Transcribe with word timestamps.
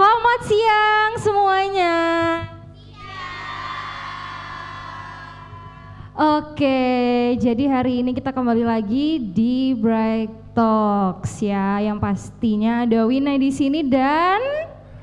Selamat 0.00 0.40
siang 0.48 1.12
semuanya. 1.20 1.96
Oke, 6.16 6.80
jadi 7.36 7.68
hari 7.68 8.00
ini 8.00 8.16
kita 8.16 8.32
kembali 8.32 8.64
lagi 8.64 9.20
di 9.20 9.76
Bright 9.76 10.56
Talks 10.56 11.44
ya, 11.44 11.84
yang 11.84 12.00
pastinya 12.00 12.88
ada 12.88 13.04
Winai 13.04 13.36
di 13.36 13.52
sini 13.52 13.84
dan 13.84 14.40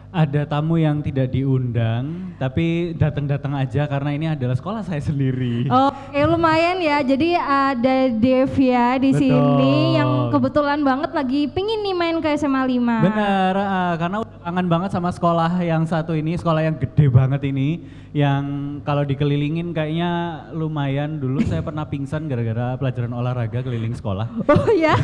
Ada 0.10 0.50
tamu 0.50 0.82
yang 0.82 1.06
tidak 1.06 1.30
diundang, 1.30 2.34
tapi 2.42 2.98
datang-datang 2.98 3.54
aja 3.54 3.86
karena 3.86 4.18
ini 4.18 4.26
adalah 4.34 4.58
sekolah 4.58 4.82
saya 4.82 4.98
sendiri. 4.98 5.70
Oke 5.70 6.26
lumayan 6.26 6.82
ya, 6.82 7.06
jadi 7.06 7.38
ada 7.38 8.10
Dev 8.18 8.50
ya 8.58 8.98
di 8.98 9.14
Betul. 9.14 9.30
sini 9.30 9.94
yang 9.94 10.34
kebetulan 10.34 10.82
banget 10.82 11.14
lagi 11.14 11.46
pingin 11.54 11.86
nih 11.86 11.94
main 11.94 12.18
ke 12.18 12.34
SMA 12.34 12.66
5. 12.66 13.06
Benar, 13.06 13.54
ah, 13.62 13.94
karena 14.00 14.18
kangen 14.48 14.72
banget 14.72 14.96
sama 14.96 15.12
sekolah 15.12 15.60
yang 15.60 15.84
satu 15.84 16.16
ini, 16.16 16.40
sekolah 16.40 16.64
yang 16.64 16.80
gede 16.80 17.12
banget 17.12 17.44
ini, 17.52 17.84
yang 18.16 18.80
kalau 18.88 19.04
dikelilingin 19.04 19.76
kayaknya 19.76 20.40
lumayan. 20.56 21.20
Dulu 21.20 21.44
saya 21.44 21.60
pernah 21.60 21.84
pingsan 21.84 22.32
gara-gara 22.32 22.80
pelajaran 22.80 23.12
olahraga 23.12 23.60
keliling 23.60 23.92
sekolah. 23.92 24.32
Oh 24.48 24.72
ya, 24.72 24.96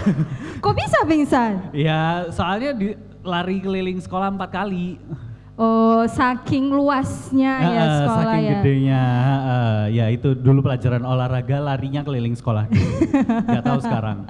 kok 0.64 0.76
bisa 0.80 1.04
pingsan? 1.04 1.76
Ya, 1.76 2.32
soalnya 2.32 2.72
di, 2.72 2.96
lari 3.20 3.60
keliling 3.60 4.00
sekolah 4.00 4.32
empat 4.32 4.56
kali. 4.56 4.96
Oh, 5.54 6.02
saking 6.10 6.74
luasnya 6.74 7.54
ya 7.62 7.82
Ah, 7.86 7.90
sekolah 8.02 8.26
saking 8.26 8.42
ya. 8.42 8.52
gedenya, 8.58 9.04
ya 9.94 10.06
itu 10.10 10.34
dulu 10.34 10.66
pelajaran 10.66 11.06
olahraga 11.06 11.62
larinya 11.62 12.02
keliling 12.02 12.34
sekolah. 12.34 12.66
Gak 13.54 13.62
tahu 13.62 13.80
sekarang. 13.86 14.26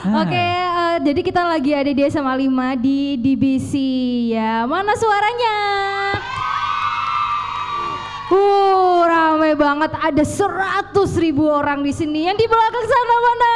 Oke, 0.00 0.32
eh, 0.32 0.96
jadi 1.04 1.20
kita 1.20 1.44
lagi 1.44 1.76
ada 1.76 1.92
di 1.92 2.02
SMA 2.08 2.32
5 2.40 2.72
di 2.80 3.20
DBC 3.20 3.72
ya. 4.32 4.64
Mana 4.64 4.96
suaranya? 4.96 5.56
Uh, 8.32 9.04
ramai 9.04 9.52
banget. 9.52 9.92
Ada 9.92 10.24
100 10.24 11.20
ribu 11.20 11.52
orang 11.52 11.84
di 11.84 11.92
sini. 11.92 12.24
Yang 12.24 12.40
di 12.40 12.46
belakang 12.48 12.86
sana 12.88 13.16
mana? 13.20 13.52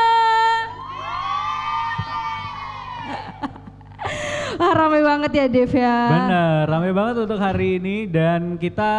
Ah, 4.54 4.72
ramai 4.76 5.02
banget 5.02 5.30
ya 5.34 5.44
Dev 5.50 5.72
ya. 5.74 5.96
Bener, 6.10 6.62
ramai 6.70 6.92
banget 6.94 7.26
untuk 7.26 7.38
hari 7.42 7.82
ini 7.82 8.06
dan 8.06 8.54
kita 8.54 8.92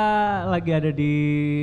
lagi 0.52 0.72
ada 0.75 0.92
di 0.92 1.16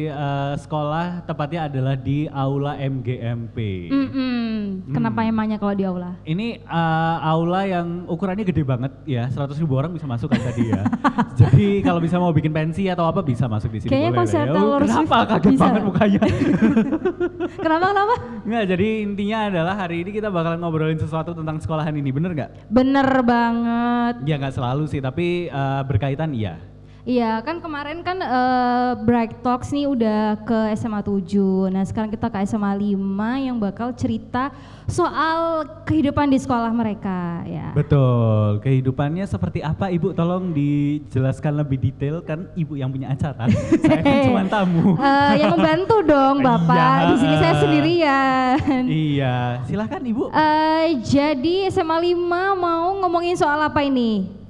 eh, 0.09 0.55
sekolah, 0.57 1.29
tepatnya 1.29 1.69
adalah 1.69 1.95
di 1.99 2.25
Aula 2.31 2.81
MGMP. 2.81 3.57
Mm-mm. 3.93 4.89
Kenapa 4.97 5.29
emangnya 5.29 5.61
kalau 5.61 5.77
di 5.77 5.85
aula? 5.85 6.17
Ini 6.25 6.65
eh, 6.65 7.17
aula 7.21 7.69
yang 7.69 8.09
ukurannya 8.09 8.49
gede 8.49 8.65
banget 8.65 8.93
ya, 9.05 9.29
100 9.29 9.61
ribu 9.61 9.77
orang 9.77 9.93
bisa 9.93 10.09
masuk 10.09 10.33
kan 10.33 10.41
tadi 10.41 10.73
ya. 10.73 10.83
Jadi 11.41 11.85
kalau 11.85 12.01
bisa 12.01 12.17
mau 12.17 12.33
bikin 12.33 12.53
pensi 12.53 12.89
atau 12.89 13.05
apa 13.05 13.21
bisa 13.21 13.45
masuk 13.45 13.77
di 13.77 13.85
sini. 13.85 13.91
Kayaknya 13.93 14.13
konser 14.17 14.45
ya. 14.49 14.55
Taylor 14.57 14.81
Kenapa 14.83 15.17
kaget 15.37 15.53
bisa. 15.53 15.63
banget 15.69 15.83
mukanya? 15.85 16.23
Kenapa 17.65 17.85
kenapa? 17.93 18.15
Nggak, 18.43 18.65
jadi 18.75 18.89
intinya 19.05 19.39
adalah 19.53 19.75
hari 19.77 20.03
ini 20.03 20.11
kita 20.15 20.33
bakalan 20.33 20.59
ngobrolin 20.63 20.99
sesuatu 20.99 21.37
tentang 21.37 21.61
sekolahan 21.61 21.93
ini, 21.95 22.11
bener 22.11 22.33
nggak? 22.33 22.51
Bener 22.73 23.07
banget. 23.23 23.82
Ya 24.27 24.37
nggak 24.39 24.55
selalu 24.55 24.85
sih, 24.89 25.01
tapi 25.03 25.51
eh, 25.51 25.83
berkaitan 25.87 26.33
iya. 26.35 26.72
Iya 27.03 27.43
kan 27.43 27.59
kemarin 27.59 28.07
kan 28.07 28.15
eh, 28.15 28.93
Bright 29.03 29.43
Talks 29.43 29.75
nih 29.75 29.91
udah 29.91 30.39
ke 30.47 30.71
SMA 30.79 31.03
7 31.03 31.75
Nah 31.75 31.83
sekarang 31.83 32.15
kita 32.15 32.31
ke 32.31 32.39
SMA 32.47 32.71
5 32.95 32.95
yang 33.43 33.59
bakal 33.59 33.91
cerita 33.91 34.55
soal 34.87 35.67
kehidupan 35.83 36.31
di 36.31 36.39
sekolah 36.39 36.71
mereka 36.71 37.43
ya 37.43 37.75
Betul, 37.75 38.63
kehidupannya 38.63 39.27
seperti 39.27 39.67
apa 39.67 39.91
Ibu? 39.91 40.15
Tolong 40.15 40.55
dijelaskan 40.55 41.59
lebih 41.59 41.83
detail 41.83 42.23
kan 42.23 42.47
Ibu 42.55 42.79
yang 42.79 42.95
punya 42.95 43.11
acara. 43.11 43.51
Saya 43.83 43.99
kan 43.99 44.17
cuma 44.23 44.43
tamu. 44.47 44.95
Eh, 44.95 45.33
Yang 45.43 45.53
membantu 45.59 45.97
dong 46.07 46.37
Bapak, 46.47 46.79
Iya. 46.79 47.09
di 47.11 47.17
sini 47.19 47.35
saya 47.35 47.55
sendirian 47.59 48.83
iya, 48.87 49.37
silahkan 49.67 49.99
Ibu. 49.99 50.31
Eh, 50.31 50.87
Jadi 51.03 51.67
SMA 51.67 52.15
5 52.15 52.15
mau 52.55 52.95
ngomongin 53.03 53.35
soal 53.35 53.59
apa 53.59 53.83
ini? 53.83 54.42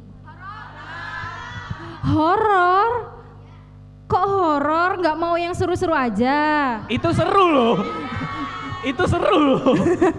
Horor? 2.03 2.91
Kok 4.11 4.27
horor? 4.27 4.91
Nggak 4.99 5.17
mau 5.17 5.39
yang 5.39 5.55
seru-seru 5.55 5.95
aja? 5.95 6.37
Itu 6.91 7.15
seru 7.15 7.47
loh. 7.47 7.77
Itu 8.83 9.07
seru 9.07 9.37
loh. 9.39 9.63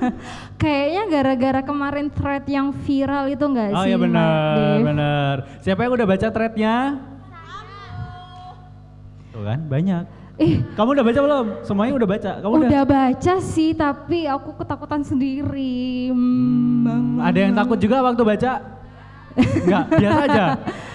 Kayaknya 0.62 1.04
gara-gara 1.12 1.62
kemarin 1.62 2.08
thread 2.08 2.48
yang 2.48 2.72
viral 2.72 3.28
itu 3.28 3.44
enggak 3.44 3.76
Oh 3.76 3.84
sih? 3.84 3.92
ya 3.92 4.00
Mbak 4.00 4.04
benar, 4.08 4.76
benar. 4.80 5.36
Siapa 5.60 5.84
yang 5.84 5.94
udah 6.00 6.08
baca 6.08 6.28
threadnya? 6.32 6.76
Tuh 9.36 9.44
kan, 9.44 9.60
banyak. 9.68 10.04
Ih, 10.40 10.66
Kamu 10.74 10.98
udah 10.98 11.06
baca 11.06 11.20
belum? 11.20 11.46
Semuanya 11.62 11.94
udah 12.00 12.10
baca. 12.10 12.32
Kamu 12.40 12.54
udah? 12.58 12.70
udah 12.72 12.84
baca 12.88 13.34
sih 13.44 13.76
tapi 13.76 14.26
aku 14.26 14.56
ketakutan 14.56 15.04
sendiri. 15.04 16.10
Hmm, 16.10 17.20
ada 17.20 17.38
yang 17.38 17.54
takut 17.54 17.76
juga 17.76 18.00
waktu 18.00 18.24
baca? 18.24 18.52
Enggak, 19.68 19.86
biasa 20.00 20.22
aja. 20.26 20.46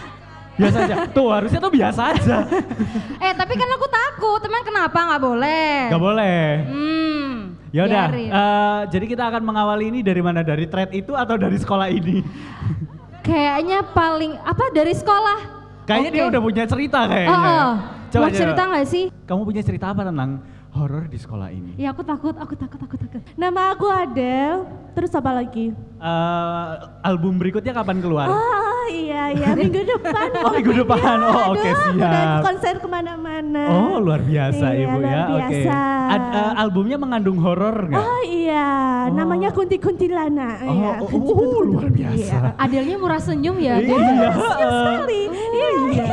Biasa 0.59 0.77
aja. 0.85 0.95
Tuh 1.15 1.29
harusnya 1.31 1.61
tuh 1.63 1.73
biasa 1.73 2.01
aja. 2.13 2.37
Eh 3.25 3.33
tapi 3.35 3.55
kan 3.55 3.69
aku 3.79 3.87
takut, 3.87 4.41
emang 4.43 4.65
kenapa 4.67 4.99
nggak 4.99 5.23
boleh? 5.23 5.73
Gak 5.91 6.03
boleh. 6.03 6.43
Hmm, 6.67 7.33
Ya 7.69 7.85
udah, 7.85 8.07
eh, 8.17 8.81
jadi 8.89 9.05
kita 9.05 9.29
akan 9.29 9.43
mengawali 9.45 9.93
ini 9.93 10.01
dari 10.01 10.25
mana? 10.25 10.41
Dari 10.41 10.65
thread 10.65 10.89
itu 10.97 11.13
atau 11.13 11.37
dari 11.37 11.59
sekolah 11.61 11.89
ini? 11.93 12.25
Kayaknya 13.29 13.85
paling 13.93 14.41
apa 14.41 14.73
dari 14.73 14.95
sekolah? 14.97 15.39
Kayaknya 15.85 16.11
dia 16.11 16.23
Oke. 16.25 16.31
udah 16.33 16.41
punya 16.41 16.65
cerita 16.65 17.01
kayaknya. 17.05 17.37
Oh, 17.37 17.45
oh. 17.45 17.75
Coba, 18.09 18.25
Mau 18.25 18.33
cerita 18.33 18.63
nggak 18.65 18.87
sih? 18.89 19.05
Kamu 19.29 19.43
punya 19.45 19.61
cerita 19.61 19.93
apa 19.93 20.01
tentang 20.01 20.41
horor 20.71 21.05
di 21.05 21.17
sekolah 21.17 21.49
ini? 21.49 21.73
Ya 21.75 21.91
aku 21.91 22.03
takut, 22.03 22.33
aku 22.33 22.55
takut, 22.55 22.79
aku 22.79 22.97
takut. 22.97 23.21
Nama 23.35 23.73
aku 23.73 23.87
Adele, 23.87 24.63
terus 24.93 25.11
apa 25.11 25.33
lagi? 25.33 25.73
Eh, 25.75 26.71
album 27.03 27.37
berikutnya 27.37 27.73
kapan 27.73 27.99
keluar? 27.99 28.29
Oh 28.29 28.85
iya 28.87 29.33
iya 29.33 29.49
minggu 29.59 29.81
depan. 29.81 30.29
Oh, 30.39 30.51
minggu 30.51 30.73
depan. 30.77 31.17
Oh, 31.21 31.53
oke, 31.53 31.61
aduh, 31.61 31.93
Udah 31.93 32.13
siap. 32.13 32.41
konser 32.43 32.75
ke 32.77 32.87
mana-mana. 32.87 33.65
Oh 33.69 33.97
luar 33.99 34.21
biasa 34.21 34.67
Iya, 34.71 34.83
ibu 34.85 34.97
luar 34.97 35.11
ya. 35.11 35.23
Oke. 35.27 35.41
biasa. 35.59 35.79
Ad- 36.09 36.31
eh, 36.33 36.53
albumnya 36.59 36.97
mengandung 36.97 37.39
horor 37.39 37.77
nggak? 37.85 37.99
Oh 37.99 38.23
iya, 38.25 38.69
Oh. 39.09 39.15
namanya 39.15 39.49
Kunti 39.51 39.77
Kuntilana. 39.77 40.63
Oh, 40.63 40.71
iya, 40.71 40.91
oh, 40.95 41.07
Kunti 41.07 41.31
oh, 41.31 41.37
Kunti- 41.37 41.67
luar 41.71 41.89
biasa. 41.91 42.15
Iya. 42.15 42.39
Adelnya 42.57 42.97
murah 42.97 43.21
senyum 43.21 43.57
ya. 43.59 43.75
Iya. 43.77 44.29
Sekali. 44.31 45.23
Iya. 45.51 46.07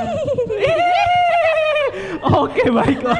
Oke 2.25 2.65
baiklah. 2.73 3.19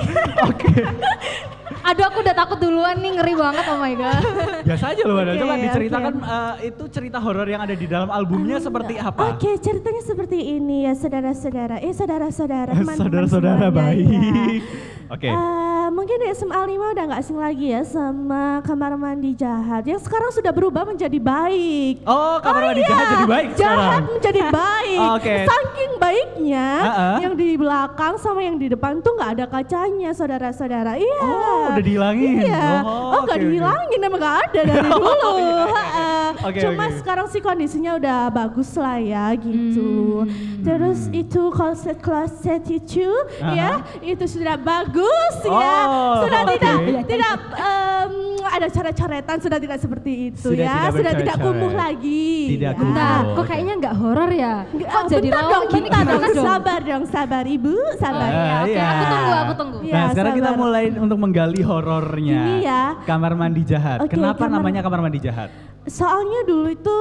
Oke. 0.50 0.70
Aduh 1.86 2.04
aku 2.04 2.18
udah 2.20 2.34
takut 2.34 2.58
duluan 2.58 2.98
nih, 2.98 3.14
ngeri 3.14 3.34
banget 3.36 3.66
oh 3.68 3.78
my 3.78 3.94
god. 3.94 4.22
Biasa 4.68 4.86
aja 4.90 5.04
loh. 5.04 5.18
Ada. 5.18 5.32
Coba 5.36 5.54
oke. 5.54 5.64
diceritakan 5.64 6.14
eh, 6.18 6.54
itu 6.66 6.84
cerita 6.90 7.18
horor 7.20 7.46
yang 7.46 7.62
ada 7.62 7.74
di 7.74 7.86
dalam 7.86 8.10
albumnya 8.10 8.58
seperti 8.58 8.98
apa? 8.98 9.22
Oke, 9.32 9.54
ceritanya 9.58 10.02
seperti 10.02 10.38
ini 10.56 10.84
ya 10.84 10.94
saudara-saudara. 10.94 11.78
Eh 11.80 11.94
saudara-saudara, 11.94 12.74
teman-teman 12.74 12.98
Saudara-saudara 12.98 13.58
semuanya, 13.62 13.70
baik. 13.72 14.02
ya. 14.02 14.62
Oke. 15.16 15.30
Eh, 15.30 15.46
mungkin 15.88 16.18
di 16.18 16.28
SMA 16.32 16.58
5 16.58 16.66
udah 16.90 17.04
nggak 17.06 17.22
asing 17.22 17.38
lagi 17.38 17.68
ya 17.70 17.86
sama 17.86 18.44
kamar 18.60 18.98
mandi 18.98 19.32
jahat 19.32 19.86
yang 19.86 20.02
sekarang 20.02 20.34
sudah 20.34 20.50
berubah 20.50 20.82
menjadi 20.84 21.14
baik. 21.16 22.02
Oh, 22.04 22.42
kamar 22.42 22.62
mandi 22.66 22.82
iya, 22.82 22.90
jahat 22.90 23.06
jadi 23.08 23.26
baik 23.28 23.48
Jahat 23.54 23.62
sekarang. 23.70 24.04
menjadi 24.10 24.42
baik. 24.58 25.00
Oke. 25.14 25.36
Saking 25.46 25.92
baiknya 25.96 26.68
Ha-ha. 26.82 27.10
yang 27.20 27.34
di 27.36 27.50
belakang 27.54 28.18
sama 28.18 28.42
yang 28.42 28.58
di 28.58 28.68
depan 28.68 28.98
tuh 29.00 29.14
nggak 29.14 29.32
ada 29.32 29.46
kacanya 29.46 30.10
saudara-saudara. 30.10 30.98
Iya. 30.98 31.20
Oh, 31.22 31.75
udah 31.76 31.84
dihilangin. 31.84 32.36
Iya. 32.42 32.68
Oh, 32.80 32.94
Oh, 33.06 33.22
oke, 33.22 33.30
oke. 33.30 33.42
dihilangin 33.42 34.00
emang 34.02 34.20
nggak 34.20 34.38
ada 34.46 34.62
dari 34.66 34.90
Oh, 34.92 34.98
dulu. 34.98 35.32
iya, 35.36 35.46
iya. 35.46 35.66
Ha-ha. 35.68 36.10
Oke, 36.46 36.60
Cuma 36.60 36.86
oke. 36.86 36.96
sekarang 36.98 37.28
sih 37.28 37.40
kondisinya 37.40 37.92
udah 37.96 38.20
bagus 38.30 38.70
lah 38.76 38.98
ya 38.98 39.26
gitu. 39.36 40.26
Terus 40.62 41.00
itu 41.12 41.42
kloset 41.50 41.98
kloset 41.98 42.64
itu 42.66 43.08
ya 43.50 43.72
itu 44.00 44.26
sudah 44.26 44.56
bagus 44.56 45.36
ya. 45.42 45.52
Oh, 45.86 46.24
Sudah 46.24 46.42
oke. 46.44 46.54
tidak 46.54 46.76
tidak 47.06 47.34
em, 47.56 48.14
ada 48.46 48.68
coret-coretan 48.68 49.38
sudah 49.38 49.58
tidak 49.58 49.78
seperti 49.78 50.12
itu 50.28 50.48
Sudah 50.48 50.62
ya. 50.62 50.74
tidak 50.76 50.92
sudah 50.94 51.14
tidak 51.16 51.36
kumuh 51.40 51.74
lagi. 51.74 52.30
Tidak 52.52 52.72
ya. 52.72 52.74
kumuh. 52.74 52.84
Bentar, 52.88 53.14
Oh, 53.18 53.34
kok 53.34 53.46
kayaknya 53.48 53.74
nggak 53.78 53.96
horor 53.96 54.30
ya? 54.32 54.54
Kok 54.68 55.04
jadi 55.08 55.28
bentar 55.28 55.44
dong, 55.46 55.64
gini 55.68 55.88
bentar 55.88 56.04
dong, 56.06 56.24
sabar 56.38 56.80
dong, 56.82 57.04
sabar 57.06 57.44
ibu, 57.46 57.74
sabar. 57.96 58.28
Ah, 58.28 58.44
Ya, 58.46 58.56
oke, 58.62 58.72
iya. 58.72 58.86
aku 58.86 59.04
tunggu, 59.06 59.34
aku 59.36 59.54
tunggu. 59.56 59.78
Iya, 59.82 59.94
Nah 59.94 60.06
sekarang 60.12 60.34
kita 60.34 60.46
sabar. 60.48 60.60
mulai 60.60 60.84
untuk 60.96 61.18
menggali 61.18 61.60
horornya. 61.66 62.40
Gini 62.40 62.56
ya. 62.62 62.84
Kamar 63.04 63.34
mandi 63.34 63.66
jahat. 63.66 64.00
Oke, 64.00 64.14
Kenapa 64.14 64.46
kamar- 64.46 64.62
namanya 64.62 64.82
kamar 64.82 65.00
mandi 65.02 65.20
jahat? 65.20 65.50
Soalnya 65.86 66.46
dulu 66.46 66.70
itu 66.70 66.98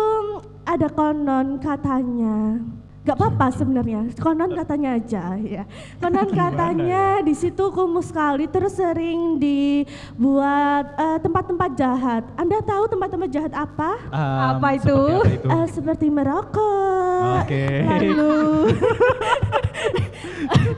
ada 0.64 0.88
konon 0.88 1.60
katanya. 1.60 2.60
Gak 3.04 3.14
apa-apa 3.14 3.52
sebenarnya, 3.52 4.00
konon 4.16 4.50
katanya 4.50 4.96
aja 4.96 5.36
ya. 5.36 5.62
Konon 6.00 6.26
katanya 6.26 7.20
di 7.20 7.32
situ 7.32 7.68
kumuh 7.68 8.00
sekali, 8.00 8.46
terus 8.46 8.72
sering 8.72 9.36
dibuat 9.36 10.84
eh, 10.96 11.18
tempat-tempat 11.20 11.70
jahat. 11.74 12.22
Anda 12.34 12.58
tahu 12.58 12.82
tempat-tempat 12.88 13.28
jahat 13.28 13.52
apa? 13.52 13.90
Um, 14.08 14.40
Apa 14.56 14.66
itu? 14.74 14.88
seperti 14.88 15.20
apa 15.20 15.30
itu? 15.36 15.46
Eh, 15.52 15.66
seperti 15.68 16.06
merokok, 16.08 17.44
Oke. 17.44 17.64
lalu 17.84 18.32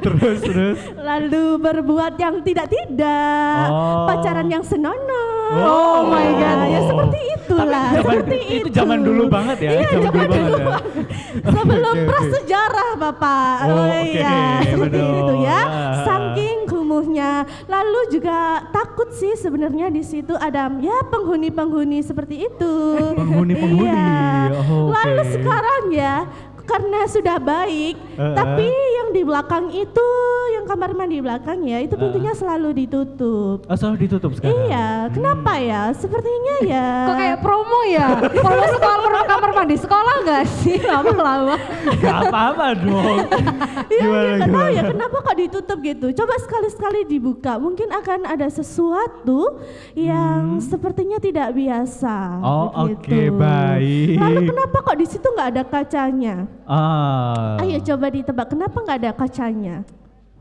terus 0.02 0.38
terus. 0.40 0.78
lalu 0.98 1.44
berbuat 1.58 2.14
yang 2.16 2.40
tidak-tidak, 2.42 3.66
Oh. 3.66 4.06
pacaran 4.06 4.46
yang 4.46 4.62
senonoh. 4.62 5.34
Oh 5.56 6.04
my 6.04 6.26
God. 6.34 6.58
Ya 6.66 6.80
seperti 6.82 7.18
itulah, 7.32 7.86
Tapi 7.86 7.94
zaman- 7.94 8.12
seperti 8.18 8.38
itu 8.50 8.66
itu. 8.66 8.74
zaman 8.74 8.98
dulu 9.00 9.22
banget 9.28 9.56
ya, 9.60 9.70
Iya, 9.72 9.78
zaman 9.78 10.02
zaman, 10.02 10.02
dulu 10.02 10.26
banget 10.26 10.42
dulu 10.42 10.52
ya. 10.52 10.66
banget. 10.66 10.84
Sebelum 11.46 11.94
oke. 12.16 12.24
prasejarah, 12.24 12.90
Bapak. 12.96 13.56
Oh, 13.68 13.84
oke, 13.84 14.00
iya, 14.08 14.40
seperti 14.72 14.98
betul. 14.98 15.20
itu 15.20 15.34
ya. 15.44 15.60
Ah. 15.60 15.94
Saking 16.08 16.56
kumuhnya. 16.64 17.30
Lalu 17.68 18.00
juga 18.16 18.64
takut 18.72 19.12
sih 19.12 19.36
sebenarnya 19.36 19.92
di 19.92 20.00
situ 20.00 20.32
ada 20.32 20.72
ya 20.80 21.04
penghuni-penghuni 21.12 22.00
seperti 22.00 22.48
itu. 22.48 22.74
Penghuni-penghuni. 23.14 23.84
Iya. 23.84 24.16
Oh, 24.64 24.88
oke. 24.88 24.96
Lalu 24.96 25.22
sekarang 25.36 25.82
ya 25.92 26.14
karena 26.66 27.00
sudah 27.06 27.36
baik, 27.38 27.94
Eh, 28.16 28.32
tapi 28.32 28.66
yang 28.66 29.08
di 29.12 29.22
belakang 29.22 29.68
itu, 29.70 30.08
yang 30.56 30.64
kamar 30.64 30.96
mandi 30.96 31.20
belakang 31.20 31.60
ya, 31.62 31.84
itu 31.84 31.94
pintunya 31.94 32.32
selalu 32.32 32.72
ditutup. 32.84 33.62
Oh, 33.68 33.76
selalu 33.76 34.08
ditutup 34.08 34.32
sekarang. 34.34 34.66
Iya, 34.66 34.88
kenapa 35.12 35.52
ya? 35.60 35.92
Sepertinya 35.92 36.56
ya. 36.64 36.88
Kok 37.06 37.16
kayak 37.16 37.38
promo 37.44 37.80
ya? 37.86 38.08
Promo 38.32 38.64
sekolah 38.72 39.22
kamar 39.26 39.50
mandi 39.52 39.76
sekolah 39.76 40.14
nggak 40.24 40.44
sih 40.64 40.78
lama-lama? 40.90 41.54
Gak 42.00 42.18
apa-apa 42.28 42.66
dong. 42.78 43.16
Iya, 43.86 44.02
Gimana, 44.02 44.18
iya, 44.18 44.34
nggak 44.34 44.50
tahu 44.50 44.68
ya 44.72 44.82
kenapa 44.82 45.16
kok 45.22 45.36
ditutup 45.38 45.78
gitu. 45.78 46.06
Coba 46.10 46.34
sekali-sekali 46.42 47.00
dibuka, 47.06 47.54
mungkin 47.54 47.86
akan 47.94 48.26
ada 48.26 48.48
sesuatu 48.50 49.62
yang 49.94 50.58
sepertinya 50.58 51.22
tidak 51.22 51.54
biasa. 51.54 52.42
Hmm. 52.42 52.42
Oh, 52.42 52.68
oke, 52.90 53.20
baik. 53.30 54.18
Lalu 54.18 54.40
kenapa 54.50 54.76
kok 54.82 54.98
di 54.98 55.06
situ 55.06 55.22
nggak 55.22 55.48
ada 55.54 55.62
kacanya? 55.62 56.55
Ah. 56.66 57.62
Ayo 57.62 57.78
coba 57.78 58.10
ditebak, 58.10 58.46
kenapa 58.50 58.76
nggak 58.82 58.98
ada 58.98 59.10
kacanya? 59.14 59.86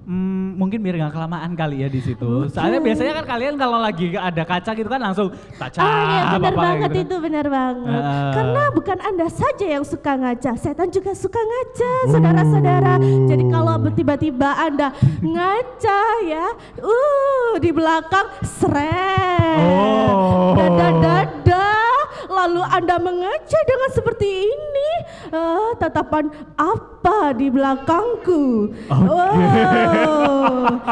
Hmm, 0.06 0.54
mungkin 0.54 0.86
biar 0.86 1.02
nggak 1.02 1.18
kelamaan 1.18 1.58
kali 1.58 1.82
ya 1.82 1.90
di 1.90 1.98
situ. 1.98 2.46
Soalnya 2.54 2.78
biasanya 2.78 3.14
kan 3.18 3.26
kalian 3.26 3.58
kalau 3.58 3.82
lagi 3.82 4.14
ada 4.14 4.44
kaca 4.46 4.78
gitu 4.78 4.86
kan 4.86 5.02
langsung 5.02 5.34
kaca. 5.58 5.82
Ah 5.82 5.90
ya 5.90 6.22
benar 6.38 6.54
apa-apa 6.54 6.62
banget 6.62 6.90
gitu. 6.94 7.02
itu 7.10 7.16
benar 7.26 7.46
banget. 7.50 8.02
Ah. 8.06 8.34
Karena 8.38 8.64
bukan 8.70 8.98
anda 9.02 9.28
saja 9.34 9.66
yang 9.66 9.82
suka 9.82 10.14
ngaca, 10.14 10.52
setan 10.62 10.94
juga 10.94 11.10
suka 11.18 11.42
ngaca, 11.42 11.94
saudara-saudara. 12.14 12.94
Jadi 13.02 13.44
kalau 13.50 13.76
tiba-tiba 13.98 14.50
anda 14.62 14.94
ngaca 15.26 16.02
ya, 16.22 16.54
uh 16.86 17.52
di 17.58 17.70
belakang 17.74 18.30
seret, 18.46 19.58
Oh. 19.58 20.54
dada 20.54 20.90
dada, 21.02 21.16
lalu 22.46 22.62
anda 22.62 23.02
mengaca 23.02 23.60
dengan 23.66 23.90
seperti 23.90 24.30
ini, 24.46 24.90
Ah, 25.26 25.74
tatapan 25.76 26.30
apa 26.54 27.34
di 27.34 27.50
belakangku? 27.50 28.70
Oh, 28.86 29.34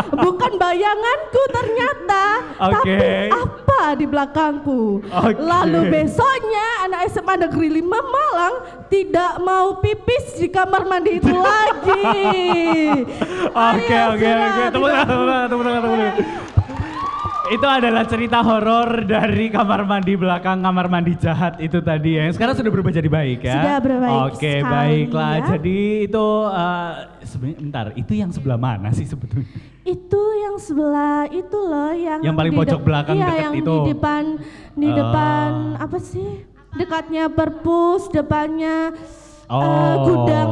bukan 0.09 0.51
bayanganku 0.57 1.41
ternyata, 1.53 2.23
tapi 2.57 2.89
Oke. 2.97 3.29
apa 3.29 3.79
di 3.93 4.05
belakangku. 4.09 5.05
Oke. 5.05 5.37
Lalu 5.37 5.79
besoknya 5.87 6.67
anak 6.83 7.13
SMA 7.13 7.45
Negeri 7.45 7.67
5 7.77 7.85
Malang 7.85 8.55
tidak 8.89 9.37
mau 9.39 9.77
pipis 9.77 10.33
di 10.35 10.49
kamar 10.49 10.89
mandi 10.89 11.21
itu 11.21 11.29
lagi. 11.45 12.01
Oke 13.53 13.97
oke 14.09 14.29
oke. 14.33 14.63
Tepuk 14.73 14.89
tangan, 14.89 15.45
tepuk 15.45 15.61
tangan, 15.61 15.77
tepuk 15.77 15.93
tangan. 16.01 16.13
Itu 17.53 17.67
adalah 17.69 18.01
cerita 18.03 18.41
horor 18.41 19.05
dari 19.05 19.45
kamar 19.47 19.85
mandi 19.85 20.17
belakang 20.17 20.57
kamar 20.59 20.89
mandi 20.89 21.13
jahat 21.13 21.61
itu 21.61 21.77
tadi 21.79 22.17
ya. 22.17 22.25
Yang 22.25 22.41
sekarang 22.41 22.55
sudah 22.57 22.71
berubah 22.73 22.89
jadi 22.89 23.05
baik 23.05 23.45
ya. 23.45 23.55
Sudah 23.61 23.77
berbaik 23.77 24.21
Oke, 24.33 24.53
sekali, 24.57 24.73
baiklah. 24.73 25.31
ya. 25.31 25.45
Jadi 25.53 25.77
itu 26.09 26.25
eh, 26.49 26.91
sebenarnya 27.21 27.57
bentar, 27.61 27.85
itu 27.93 28.13
yang 28.17 28.31
sebelah 28.33 28.57
mana 28.57 28.89
sih 28.89 29.05
sebetulnya? 29.05 29.45
Itu 29.85 30.21
yang 30.41 30.55
sebelah 30.57 31.29
itu 31.29 31.57
loh 31.59 31.93
yang 31.93 32.19
Yang 32.25 32.35
paling 32.35 32.53
pojok 32.55 32.81
belakang 32.81 33.15
iya, 33.15 33.27
deket 33.27 33.43
yang 33.43 33.53
itu. 33.53 33.75
di 33.77 33.91
depan 33.93 34.23
di 34.73 34.87
Oh. 34.89 34.95
depan 34.97 35.49
apa 35.77 35.97
sih? 35.99 36.29
Dekatnya 36.73 37.29
perpus, 37.29 38.09
depannya 38.09 38.97
eh, 38.97 39.22
Oh, 39.45 39.93
gudang 40.07 40.49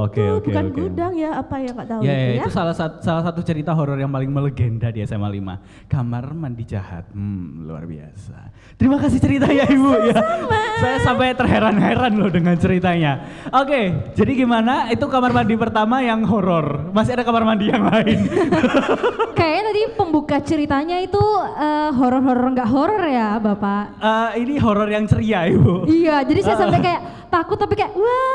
oke, 0.00 0.16
itu 0.16 0.32
oke, 0.32 0.46
bukan 0.48 0.64
oke. 0.66 0.76
gudang 0.80 1.12
ya 1.12 1.30
apa 1.36 1.54
ya 1.60 1.70
nggak 1.70 1.88
tahu 1.88 2.00
Ya, 2.00 2.08
itu 2.08 2.16
ya, 2.16 2.28
ya. 2.32 2.40
itu 2.40 2.50
salah 2.50 2.72
satu 2.72 2.96
salah 3.00 3.22
satu 3.22 3.40
cerita 3.44 3.70
horor 3.76 3.94
yang 3.94 4.08
paling 4.08 4.32
melegenda 4.32 4.88
di 4.88 5.04
SMA 5.04 5.28
5. 5.28 5.86
Kamar 5.86 6.24
mandi 6.32 6.64
jahat. 6.64 7.04
Hmm, 7.12 7.68
luar 7.68 7.84
biasa. 7.84 8.36
Terima 8.74 8.96
kasih 8.96 9.20
ceritanya 9.20 9.68
Ibu 9.68 9.90
ya. 10.08 10.20
Saya 10.80 10.96
sampai 11.04 11.36
terheran-heran 11.36 12.16
loh 12.16 12.32
dengan 12.32 12.56
ceritanya. 12.56 13.28
Oke, 13.52 14.12
jadi 14.16 14.32
gimana? 14.32 14.88
Itu 14.88 15.04
kamar 15.06 15.30
mandi 15.30 15.54
pertama 15.54 16.00
yang 16.00 16.24
horor. 16.24 16.88
Masih 16.96 17.12
ada 17.12 17.24
kamar 17.24 17.44
mandi 17.44 17.68
yang 17.68 17.84
lain. 17.84 18.24
Kayaknya 19.38 19.62
tadi 19.68 19.82
pembuka 19.96 20.36
ceritanya 20.40 20.96
itu 21.00 21.20
eh, 21.54 21.90
horor-horor 21.92 22.48
nggak 22.52 22.68
horor 22.68 23.04
ya 23.04 23.36
Bapak? 23.36 23.84
Eh, 24.00 24.30
ini 24.44 24.56
horor 24.56 24.88
yang 24.88 25.04
ceria, 25.04 25.44
Ibu. 25.44 25.84
Iya, 25.88 26.24
jadi 26.24 26.40
saya 26.40 26.56
sampai 26.56 26.80
kayak 26.80 27.00
takut 27.30 27.56
tapi 27.56 27.78
kayak 27.78 27.94
wah 27.94 28.29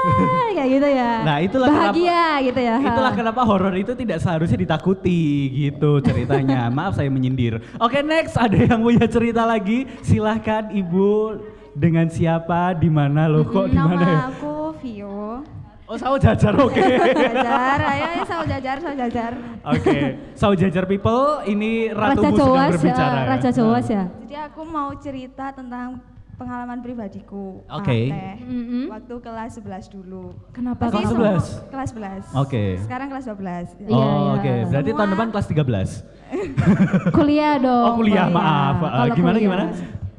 kayak 0.56 0.70
gitu 0.82 0.90
ya. 0.90 1.12
Nah, 1.22 1.38
itulah 1.44 1.68
bahagia 1.70 2.26
gitu 2.48 2.60
ya. 2.62 2.76
Itulah 2.82 3.14
kenapa 3.14 3.42
horor 3.46 3.76
itu 3.76 3.94
tidak 3.94 4.18
seharusnya 4.24 4.60
ditakuti 4.60 5.22
gitu 5.68 6.00
ceritanya. 6.02 6.68
Maaf 6.76 6.98
saya 6.98 7.12
menyindir. 7.12 7.62
Oke, 7.78 8.02
next 8.02 8.40
ada 8.40 8.56
yang 8.56 8.82
punya 8.82 9.06
cerita 9.06 9.44
lagi. 9.46 9.86
Silahkan 10.02 10.72
Ibu 10.72 11.40
dengan 11.76 12.08
siapa, 12.08 12.72
di 12.74 12.88
mana 12.88 13.28
loh 13.28 13.44
kok 13.44 13.68
di 13.68 13.76
mana 13.76 14.04
ya? 14.04 14.08
Nama 14.08 14.32
aku 14.32 14.56
Vio. 14.80 15.44
Oh, 15.86 15.94
sawo 16.02 16.18
jajar, 16.18 16.50
oke. 16.58 16.82
Jajar, 17.14 17.78
ayo 17.78 18.06
ayo 18.10 18.24
sawo 18.26 18.44
jajar, 18.50 18.82
sawo 18.82 18.96
jajar. 18.98 19.32
Oke, 19.70 19.98
sawo 20.34 20.54
jajar 20.58 20.90
people, 20.90 21.46
ini 21.46 21.94
Raja 21.94 22.26
Ratumu 22.26 22.38
sedang 22.42 22.58
ya, 22.58 22.70
berbicara 22.74 23.20
ya. 23.22 23.30
Raja 23.30 23.50
Jawas 23.54 23.86
ya. 23.86 24.04
Jadi 24.26 24.36
aku 24.50 24.62
mau 24.66 24.90
cerita 24.98 25.54
tentang 25.54 26.02
pengalaman 26.36 26.80
pribadiku. 26.80 27.64
Oke. 27.66 28.12
Teh. 28.12 28.36
Mm-mm. 28.42 28.88
Waktu 28.88 29.16
kelas 29.18 29.52
11 29.56 29.88
dulu. 29.90 30.36
Kenapa? 30.52 30.88
Kelas 30.88 31.08
semua- 31.08 31.40
11? 31.40 31.70
Kelas 31.70 31.90
11. 31.92 32.24
Oke. 32.36 32.64
Sekarang 32.78 33.08
kelas 33.08 33.26
12. 33.26 33.68
Oh, 33.82 33.88
Iya, 33.88 34.06
iya. 34.06 34.32
oke. 34.34 34.54
Berarti 34.70 34.90
tahun 34.90 35.00
Semua- 35.00 35.14
depan 35.14 35.28
kelas 35.32 35.48
13. 35.48 35.90
Kuliah 37.18 37.56
dong. 37.58 37.86
Oh, 37.86 37.94
kuliah, 37.96 38.28
maaf. 38.28 38.76
Eh, 38.78 38.90
Kalau 38.90 39.14
gimana, 39.14 39.38
kuliah. 39.38 39.46
gimana? 39.46 39.64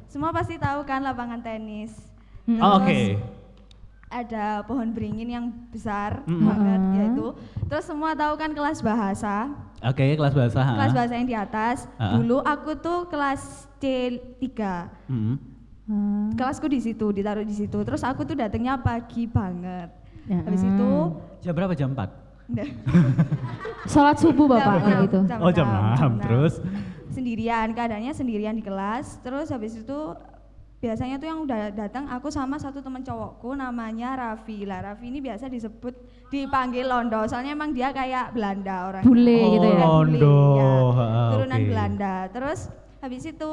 Semua 0.06 0.30
pasti 0.30 0.54
tahu 0.56 0.80
kan 0.82 1.00
lapangan 1.00 1.40
tenis. 1.40 1.92
Mm-mm. 2.44 2.58
Oh, 2.58 2.78
oke. 2.78 3.00
Ada 4.06 4.62
pohon 4.62 4.88
beringin 4.90 5.28
yang 5.28 5.46
besar 5.68 6.22
Mm-mm. 6.24 6.46
banget 6.46 6.80
yaitu. 6.96 7.26
Terus 7.66 7.84
semua 7.84 8.14
tahu 8.14 8.34
kan 8.34 8.50
kelas 8.50 8.78
bahasa. 8.80 9.50
Oke, 9.78 10.14
kelas 10.14 10.32
bahasa. 10.32 10.58
ha? 10.58 10.72
Kelas 10.74 10.94
bahasa 10.94 11.12
yang 11.12 11.26
di 11.26 11.36
atas. 11.36 11.84
Ah. 11.96 12.14
Dulu 12.14 12.40
aku 12.40 12.78
tuh 12.78 13.04
kelas 13.06 13.66
C3. 13.76 14.56
Mm-mm. 15.06 15.36
Hmm. 15.86 16.34
kelasku 16.34 16.66
di 16.66 16.82
situ 16.82 17.14
ditaruh 17.14 17.46
di 17.46 17.54
situ 17.54 17.78
terus 17.86 18.02
aku 18.02 18.26
tuh 18.26 18.34
datangnya 18.34 18.74
pagi 18.74 19.24
banget 19.24 19.90
Ya. 20.26 20.42
habis 20.42 20.58
itu 20.66 20.90
Jam 21.38 21.54
berapa? 21.54 21.70
Jam 21.70 21.94
4? 21.94 22.02
Sholat 23.92 24.18
subuh 24.18 24.50
bapak 24.50 24.66
jam 24.66 24.82
kayak 24.82 24.90
enam, 24.90 25.04
gitu. 25.06 25.18
Oh, 25.38 25.50
jam 25.54 25.66
enam, 25.70 26.12
6. 26.18 26.24
Terus? 26.26 26.54
sendirian 27.06 27.72
keadaannya 27.72 28.12
sendirian 28.12 28.52
di 28.52 28.60
kelas 28.60 29.22
terus 29.22 29.48
habis 29.48 29.72
itu 29.72 29.98
biasanya 30.76 31.16
tuh 31.16 31.24
yang 31.24 31.40
udah 31.40 31.72
datang 31.72 32.04
aku 32.12 32.28
sama 32.28 32.60
satu 32.60 32.84
teman 32.84 33.00
cowokku 33.00 33.56
namanya 33.56 34.12
Raffi 34.12 34.68
lah 34.68 34.84
Raffi 34.84 35.08
ini 35.08 35.24
biasa 35.24 35.48
disebut 35.48 35.96
dipanggil 36.28 36.84
Londo 36.84 37.24
soalnya 37.24 37.56
emang 37.56 37.72
dia 37.72 37.88
kayak 37.88 38.36
Belanda 38.36 38.92
orang 38.92 39.00
Bule 39.00 39.40
gitu 39.56 39.68
ya. 39.70 39.80
Oh, 39.80 40.02
Londo. 40.04 40.38
Ha, 40.92 41.06
turunan 41.32 41.60
oke. 41.62 41.68
Belanda 41.70 42.14
terus 42.28 42.60
habis 43.00 43.24
itu 43.24 43.52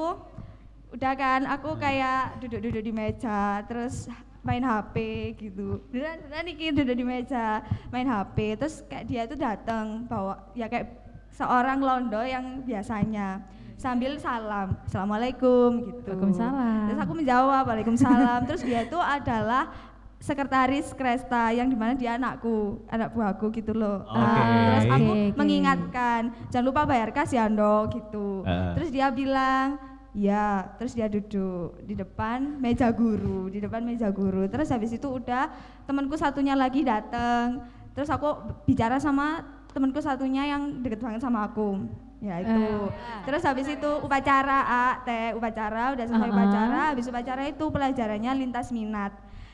udah 0.93 1.13
kan 1.13 1.41
Hmm. 1.41 1.53
aku 1.53 1.69
kayak 1.75 2.37
duduk-duduk 2.37 2.79
di 2.79 2.93
meja 2.93 3.39
terus 3.65 4.05
main 4.39 4.61
HP 4.61 4.95
gitu 5.39 5.81
beneran 5.89 6.21
beneran 6.21 6.47
iki 6.47 6.65
duduk 6.69 6.93
di 6.93 7.03
meja 7.03 7.59
main 7.89 8.05
HP 8.05 8.37
terus 8.55 8.85
kayak 8.85 9.05
dia 9.05 9.21
tuh 9.23 9.35
datang 9.35 10.05
bawa 10.05 10.37
ya 10.53 10.67
kayak 10.67 10.93
seorang 11.29 11.79
londo 11.79 12.21
yang 12.21 12.61
biasanya 12.61 13.41
sambil 13.73 14.15
salam 14.15 14.77
assalamualaikum 14.85 15.81
gitu 15.81 16.05
Waalaikumsalam. 16.05 16.85
terus 16.85 16.99
aku 17.01 17.13
menjawab 17.15 17.63
waalaikumsalam 17.65 18.39
terus 18.45 18.61
dia 18.61 18.85
tuh 18.85 19.01
adalah 19.01 19.73
sekretaris 20.19 20.93
Kresta 20.93 21.51
yang 21.51 21.67
di 21.67 21.75
mana 21.75 21.91
dia 21.93 22.15
anakku 22.15 22.79
anak 22.87 23.11
buahku 23.11 23.51
gitu 23.51 23.73
loh 23.73 24.05
Oke. 24.05 24.39
terus 24.69 24.85
aku 24.87 25.09
oke. 25.09 25.35
mengingatkan 25.35 26.21
jangan 26.47 26.65
lupa 26.65 26.81
bayar 26.85 27.09
kas 27.09 27.31
ya 27.31 27.43
Ando 27.43 27.89
gitu 27.89 28.45
Heeh. 28.45 28.71
terus 28.77 28.89
dia 28.89 29.09
bilang 29.09 29.75
ya 30.13 30.69
terus 30.77 30.93
dia 30.93 31.09
duduk 31.09 31.81
di 31.81 31.97
depan 31.97 32.61
meja 32.61 32.93
guru 32.93 33.49
di 33.49 33.57
depan 33.57 33.81
meja 33.81 34.13
guru. 34.13 34.45
Terus 34.45 34.69
habis 34.69 34.93
itu 34.93 35.09
udah 35.09 35.49
temanku 35.89 36.13
satunya 36.15 36.53
lagi 36.53 36.85
datang 36.85 37.65
terus 37.93 38.09
aku 38.09 38.29
bicara 38.65 38.97
sama 38.97 39.45
temanku 39.73 40.01
satunya 40.01 40.45
yang 40.49 40.81
deket 40.85 41.01
banget 41.01 41.21
sama 41.21 41.49
aku. 41.49 41.81
Ya 42.23 42.39
itu. 42.39 42.87
Terus 43.27 43.43
habis 43.43 43.67
itu 43.67 43.89
upacara 43.99 44.63
A 44.63 44.85
teh 45.03 45.35
upacara 45.35 45.91
udah 45.91 46.05
selesai 46.07 46.29
Uh-uh. 46.29 46.37
upacara. 46.39 46.81
Habis 46.95 47.05
upacara 47.11 47.43
itu 47.51 47.65
pelajarannya 47.67 48.31
lintas 48.37 48.71
minat 48.71 49.11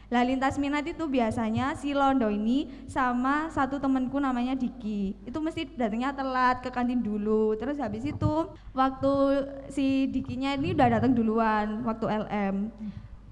Lah 0.09 0.25
lintas 0.25 0.57
minat 0.57 0.81
itu 0.89 1.05
biasanya 1.05 1.77
si 1.77 1.93
Londo 1.93 2.33
ini 2.33 2.65
sama 2.89 3.45
satu 3.53 3.77
temenku 3.77 4.17
namanya 4.17 4.57
Diki. 4.57 5.13
Itu 5.21 5.37
mesti 5.37 5.69
datangnya 5.77 6.09
telat 6.17 6.65
ke 6.65 6.73
kantin 6.73 7.05
dulu. 7.05 7.53
Terus 7.53 7.77
habis 7.77 8.01
itu 8.01 8.33
waktu 8.73 9.13
si 9.69 10.09
Dikinya 10.09 10.57
ini 10.57 10.73
udah 10.73 10.97
datang 10.97 11.13
duluan 11.13 11.85
waktu 11.85 12.09
LM. 12.09 12.73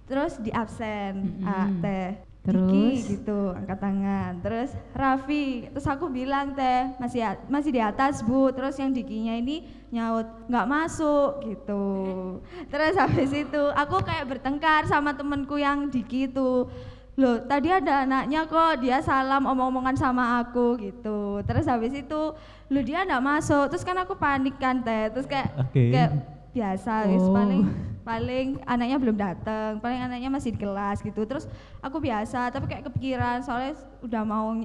Terus 0.06 0.38
di 0.38 0.54
absen, 0.54 1.42
ah, 1.44 1.68
teh. 1.82 2.14
Terus? 2.48 2.72
Diki 2.72 3.20
gitu, 3.20 3.52
angkat 3.52 3.78
tangan. 3.78 4.32
Terus 4.40 4.72
Raffi, 4.96 5.68
terus 5.68 5.84
aku 5.84 6.08
bilang 6.08 6.56
teh 6.56 6.96
masih 6.96 7.20
masih 7.52 7.76
di 7.76 7.82
atas 7.84 8.24
bu. 8.24 8.56
Terus 8.56 8.80
yang 8.80 8.96
Dikinya 8.96 9.36
ini 9.36 9.68
nyaut 9.92 10.48
nggak 10.48 10.68
masuk 10.68 11.44
gitu. 11.44 11.84
Terus 12.72 12.96
habis 12.96 13.32
itu 13.32 13.64
aku 13.76 14.00
kayak 14.00 14.32
bertengkar 14.32 14.88
sama 14.88 15.12
temenku 15.12 15.60
yang 15.60 15.92
Diki 15.92 16.32
itu. 16.32 16.72
Loh, 17.18 17.42
tadi 17.42 17.74
ada 17.74 18.06
anaknya 18.06 18.46
kok, 18.46 18.78
dia 18.78 19.02
salam 19.02 19.50
omong-omongan 19.50 19.98
sama 19.98 20.38
aku 20.38 20.78
gitu. 20.78 21.42
Terus 21.50 21.66
habis 21.66 21.90
itu, 21.90 22.22
lu 22.70 22.80
dia 22.86 23.02
nggak 23.02 23.26
masuk. 23.26 23.74
Terus 23.74 23.82
kan 23.82 23.98
aku 23.98 24.14
panik 24.14 24.54
kan 24.62 24.86
teh. 24.86 25.10
Terus 25.10 25.26
kayak 25.26 25.50
Oke. 25.58 25.90
kayak 25.90 26.14
biasa, 26.54 27.10
Oh. 27.10 27.34
paling 27.34 27.66
paling 28.08 28.64
anaknya 28.64 28.96
belum 28.96 29.18
datang, 29.20 29.84
paling 29.84 30.00
anaknya 30.00 30.32
masih 30.32 30.56
di 30.56 30.64
kelas 30.64 31.04
gitu. 31.04 31.28
Terus 31.28 31.44
aku 31.84 32.00
biasa, 32.00 32.48
tapi 32.48 32.72
kayak 32.72 32.88
kepikiran 32.88 33.44
soalnya 33.44 33.76
udah 34.00 34.24
mau 34.24 34.56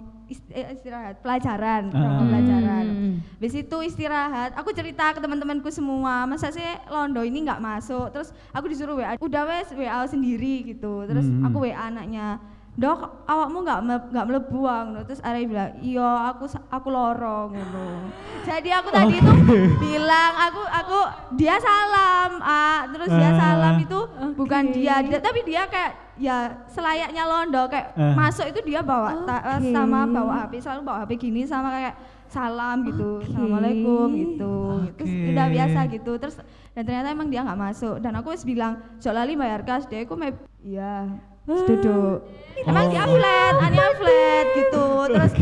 eh, 0.54 0.66
istirahat 0.72 1.18
pelajaran, 1.20 1.90
Ah. 1.90 2.22
pelajaran. 2.22 2.84
Hmm. 2.86 3.14
Habis 3.36 3.54
itu 3.58 3.76
istirahat, 3.82 4.54
aku 4.54 4.70
cerita 4.70 5.10
ke 5.10 5.18
teman-temanku 5.18 5.68
semua, 5.68 6.22
masa 6.24 6.48
sih 6.48 6.62
Londo 6.86 7.20
ini 7.20 7.42
nggak 7.42 7.58
masuk. 7.58 8.14
Terus 8.14 8.30
aku 8.48 8.70
disuruh 8.70 8.94
WA, 8.94 9.18
udah 9.18 9.42
wes 9.44 9.74
WA 9.74 9.98
sendiri 10.06 10.62
gitu. 10.64 11.02
Terus 11.04 11.26
Hmm. 11.26 11.42
aku 11.42 11.66
WA 11.66 11.90
anaknya, 11.90 12.38
dok 12.72 13.28
awakmu 13.28 13.58
nggak 13.62 13.80
me- 13.82 14.08
nggak 14.08 14.26
melebuang 14.26 14.86
terus 15.04 15.20
Arya 15.20 15.44
bilang 15.44 15.70
iya 15.78 16.08
aku 16.26 16.44
aku 16.48 16.88
lorong 16.88 17.52
ngono 17.52 18.08
jadi 18.42 18.80
aku 18.80 18.88
tadi 18.88 19.14
itu 19.14 19.32
bilang 19.78 20.32
aku 20.40 20.62
aku 20.64 20.98
dia 21.34 21.60
salam 21.60 22.40
ah 22.40 22.88
terus 22.88 23.12
dia 23.12 23.28
Ah. 23.28 23.36
salam 23.36 23.74
itu 23.76 24.00
bukan 24.32 24.62
Oke. 24.66 24.74
dia, 24.74 24.98
dia 25.00 25.20
tapi 25.20 25.44
dia 25.44 25.68
kayak 25.68 26.16
ya 26.16 26.36
selayaknya 26.66 27.22
londo 27.22 27.68
kayak 27.68 27.92
Ah. 27.92 28.16
masuk 28.16 28.48
itu 28.48 28.64
dia 28.64 28.80
bawa 28.80 29.20
ta- 29.22 29.60
Oke. 29.60 29.68
sama 29.68 30.08
bawa 30.08 30.32
HP 30.42 30.52
selalu 30.58 30.80
bawa 30.82 30.98
HP 31.04 31.10
gini 31.20 31.44
sama 31.44 31.68
kayak 31.70 31.92
salam 32.26 32.88
gitu 32.88 33.20
Oke. 33.20 33.28
assalamualkum 33.28 34.08
gitu 34.16 34.54
terus 34.96 35.12
Oke. 35.12 35.28
udah 35.28 35.46
biasa 35.46 35.78
gitu 35.92 36.12
terus 36.16 36.36
dan 36.72 36.82
ternyata 36.82 37.12
emang 37.12 37.28
dia 37.28 37.44
nggak 37.44 37.60
masuk 37.60 38.00
dan 38.00 38.16
aku 38.16 38.32
wis 38.32 38.42
bilang 38.42 38.80
jok 38.96 39.12
lali 39.12 39.36
bayar 39.36 39.60
kas 39.60 39.84
dia 39.84 40.00
aku 40.00 40.16
iya 40.58 41.04
terus 41.42 41.62
duduk 41.64 42.16
emang 42.62 42.86
dia 42.88 43.04
flat 43.04 43.54
hanya 43.60 43.86
flat 43.92 44.46
gitu 44.54 44.84
terus 45.08 45.32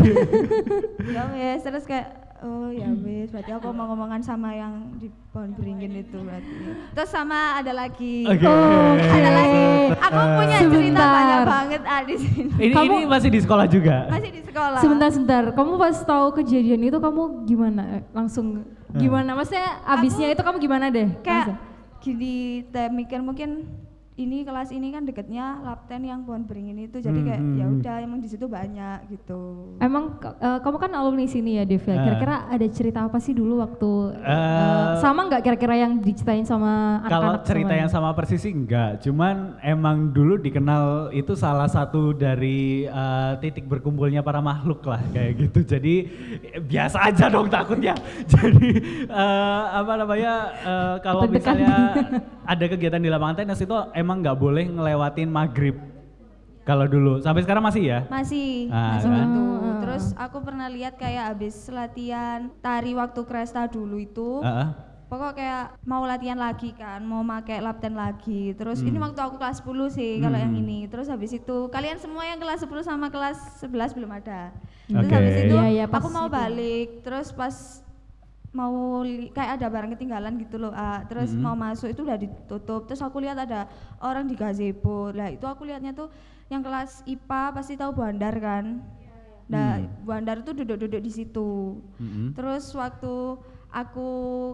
ya 1.14 1.23
wes 1.28 1.61
terus 1.61 1.85
kayak 1.85 2.09
oh 2.40 2.69
ya 2.71 2.88
wes 2.97 3.28
berarti 3.28 3.50
aku 3.50 3.64
ngomong-ngomongan 3.66 4.21
sama 4.21 4.49
yang 4.50 4.73
di 4.97 5.12
pohon 5.28 5.52
beringin 5.52 5.92
itu 5.99 6.16
berarti 6.16 6.52
terus 6.90 7.11
sama 7.11 7.61
ada 7.61 7.73
lagi 7.75 8.25
Oke. 8.25 8.49
ada 8.97 9.30
lagi 9.30 9.64
aku 9.92 10.16
punya 10.35 10.59
cerita 10.59 10.73
Sebentar. 10.73 11.09
banyak 11.12 11.40
banget 11.47 11.83
ah 11.85 12.00
di 12.00 12.14
sini 12.16 12.49
Ini 12.59 12.73
Kamu- 12.73 12.87
ini 12.87 12.99
masih 13.07 13.28
di 13.28 13.40
sekolah 13.40 13.66
juga. 13.66 13.97
masih 14.09 14.30
di 14.30 14.42
sekolah 14.42 14.78
Sebentar 14.80 15.09
sebentar, 15.11 15.42
kamu 15.52 15.71
pas 15.76 15.97
tahu 16.00 16.26
kejadian 16.35 16.80
itu 16.83 16.99
kamu 16.99 17.23
gimana? 17.45 17.83
Eh, 17.92 18.02
Langsung 18.11 18.64
gimana? 18.92 19.33
Maksudnya 19.33 19.78
abisnya 19.85 20.28
itu 20.28 20.40
kamu 20.40 20.57
gimana 20.59 20.88
deh? 20.88 21.07
kayak 21.21 21.45
Langsung. 21.47 21.59
gini 22.00 22.37
teh 22.66 22.88
mikir 22.88 23.21
mungkin 23.21 23.69
ini 24.20 24.44
kelas 24.44 24.68
ini 24.68 24.92
kan 24.92 25.02
deketnya 25.02 25.46
lapten 25.60 26.02
yang 26.02 26.20
pohon 26.22 26.44
beringin 26.44 26.76
itu 26.82 27.00
jadi 27.00 27.16
kayak 27.18 27.38
Hmm, 27.40 27.56
ya 27.56 27.64
hmm. 27.64 27.76
udah 27.78 27.96
emang 28.00 28.20
di 28.20 28.28
situ 28.28 28.44
banyak 28.44 29.08
gitu 29.08 29.40
Emang 29.78 30.04
eh, 30.20 30.58
kamu 30.60 30.76
kan 30.76 30.92
alumni 30.92 31.24
sini 31.24 31.56
ya 31.56 31.64
Dev 31.64 31.80
ya. 31.80 31.94
Ah. 31.94 32.04
Kira-kira 32.04 32.36
ada 32.46 32.66
cerita 32.68 33.00
apa 33.00 33.16
sih 33.16 33.32
dulu 33.32 33.58
waktu 33.58 33.90
eh, 34.18 34.28
Eh, 34.30 34.92
sama 34.98 35.24
nggak 35.24 35.40
kira-kira 35.40 35.74
yang 35.78 35.98
diceritain 35.98 36.44
sama 36.44 37.00
Kalau 37.06 37.32
anak-anak 37.32 37.42
cerita 37.42 37.64
semuanya? 37.66 37.80
yang 37.80 37.90
sama 37.90 38.08
persis 38.12 38.40
sih 38.40 38.52
enggak, 38.52 39.00
cuman 39.00 39.36
emang 39.60 40.10
dulu 40.10 40.36
dikenal 40.36 40.84
itu 41.12 41.32
salah 41.32 41.66
satu 41.66 42.12
dari 42.12 42.84
eh, 42.84 43.32
titik 43.38 43.64
berkumpulnya 43.64 44.20
para 44.20 44.40
makhluk 44.40 44.84
lah 44.84 45.00
kayak 45.08 45.32
gitu. 45.38 45.64
Jadi 45.64 45.94
biasa 46.60 47.08
aja 47.08 47.24
dong 47.26 47.48
takutnya. 47.48 47.94
Jadi 48.32 48.68
eh, 49.06 49.62
apa 49.70 49.92
namanya 49.96 50.32
eh, 50.60 50.94
kalau 51.00 51.24
misalnya 51.24 51.76
ada 52.44 52.64
kegiatan 52.66 52.98
di 52.98 53.06
lapangan 53.06 53.36
tenis 53.38 53.62
itu 53.62 53.76
emang 53.92 54.09
nggak 54.14 54.36
boleh 54.36 54.64
ngelewatin 54.66 55.28
maghrib. 55.28 55.76
Kalau 56.60 56.84
dulu, 56.84 57.18
sampai 57.18 57.40
sekarang 57.40 57.62
masih 57.62 57.82
ya? 57.84 57.98
masih 58.06 58.68
Ah, 58.68 58.94
masih 58.94 59.08
kan? 59.08 59.26
gitu 59.26 59.42
Ah. 59.42 59.78
terus 59.80 60.04
aku 60.14 60.38
pernah 60.40 60.68
lihat 60.68 60.94
kayak 60.94 61.24
habis 61.28 61.56
latihan 61.68 62.52
tari 62.60 62.92
waktu 62.92 63.20
Kresta 63.22 63.64
dulu 63.66 63.96
itu 63.96 64.38
Heeh. 64.38 64.68
pokok 65.06 65.32
kayak 65.34 65.74
mau 65.82 66.04
latihan 66.04 66.36
lagi 66.36 66.70
kan 66.70 67.00
mau 67.00 67.24
pakai 67.24 67.58
lapten 67.58 67.96
lagi 67.96 68.52
terus 68.52 68.78
ini 68.80 68.92
Hmm. 68.92 69.08
waktu 69.08 69.18
aku 69.18 69.34
kelas 69.36 69.58
10 69.58 69.88
sih 69.88 70.20
kalau 70.20 70.36
yang 70.36 70.52
Hmm. 70.52 70.62
ini 70.62 70.78
terus 70.86 71.08
habis 71.08 71.32
itu 71.32 71.66
kalian 71.68 71.96
semua 71.96 72.22
yang 72.22 72.38
kelas 72.38 72.60
10 72.60 72.84
sama 72.84 73.08
kelas 73.08 73.38
11 73.58 73.90
belum 73.90 74.12
ada 74.12 74.52
terus 74.86 75.00
Oke. 75.02 75.16
habis 75.16 75.36
itu 75.40 75.56
iya, 75.66 75.84
pas 75.86 75.98
aku 75.98 76.08
mau 76.08 76.28
itu. 76.28 76.36
balik 76.36 76.88
terus 77.00 77.32
pas 77.32 77.54
mau 78.50 78.73
li- 79.00 79.30
kayak 79.30 79.57
ada 79.57 79.66
barang 79.66 79.95
ketinggalan 79.95 80.35
gitu 80.37 80.59
loh 80.59 80.73
ah. 80.73 81.07
terus 81.07 81.30
Hmm. 81.30 81.40
mau 81.40 81.54
masuk 81.54 81.87
itu 81.88 82.02
udah 82.02 82.19
ditutup 82.19 82.85
terus 82.85 82.99
aku 82.99 83.23
lihat 83.23 83.38
ada 83.38 83.71
orang 84.00 84.26
di 84.26 84.35
gazebo 84.35 85.11
lah 85.11 85.30
itu 85.30 85.45
aku 85.45 85.62
lihatnya 85.62 85.92
tuh 85.92 86.11
yang 86.47 86.59
kelas 86.61 87.07
IPA 87.07 87.42
pasti 87.52 87.75
tahu 87.75 87.95
Bandar 87.95 88.35
kan 88.37 88.83
nah 89.47 89.78
Hmm. 89.78 89.87
Bandar 90.02 90.42
tuh 90.42 90.54
duduk-duduk 90.54 90.99
di 90.99 91.11
situ 91.11 91.78
Mm-mm. 91.97 92.35
Terus 92.35 92.71
waktu 92.73 93.14
aku 93.70 94.08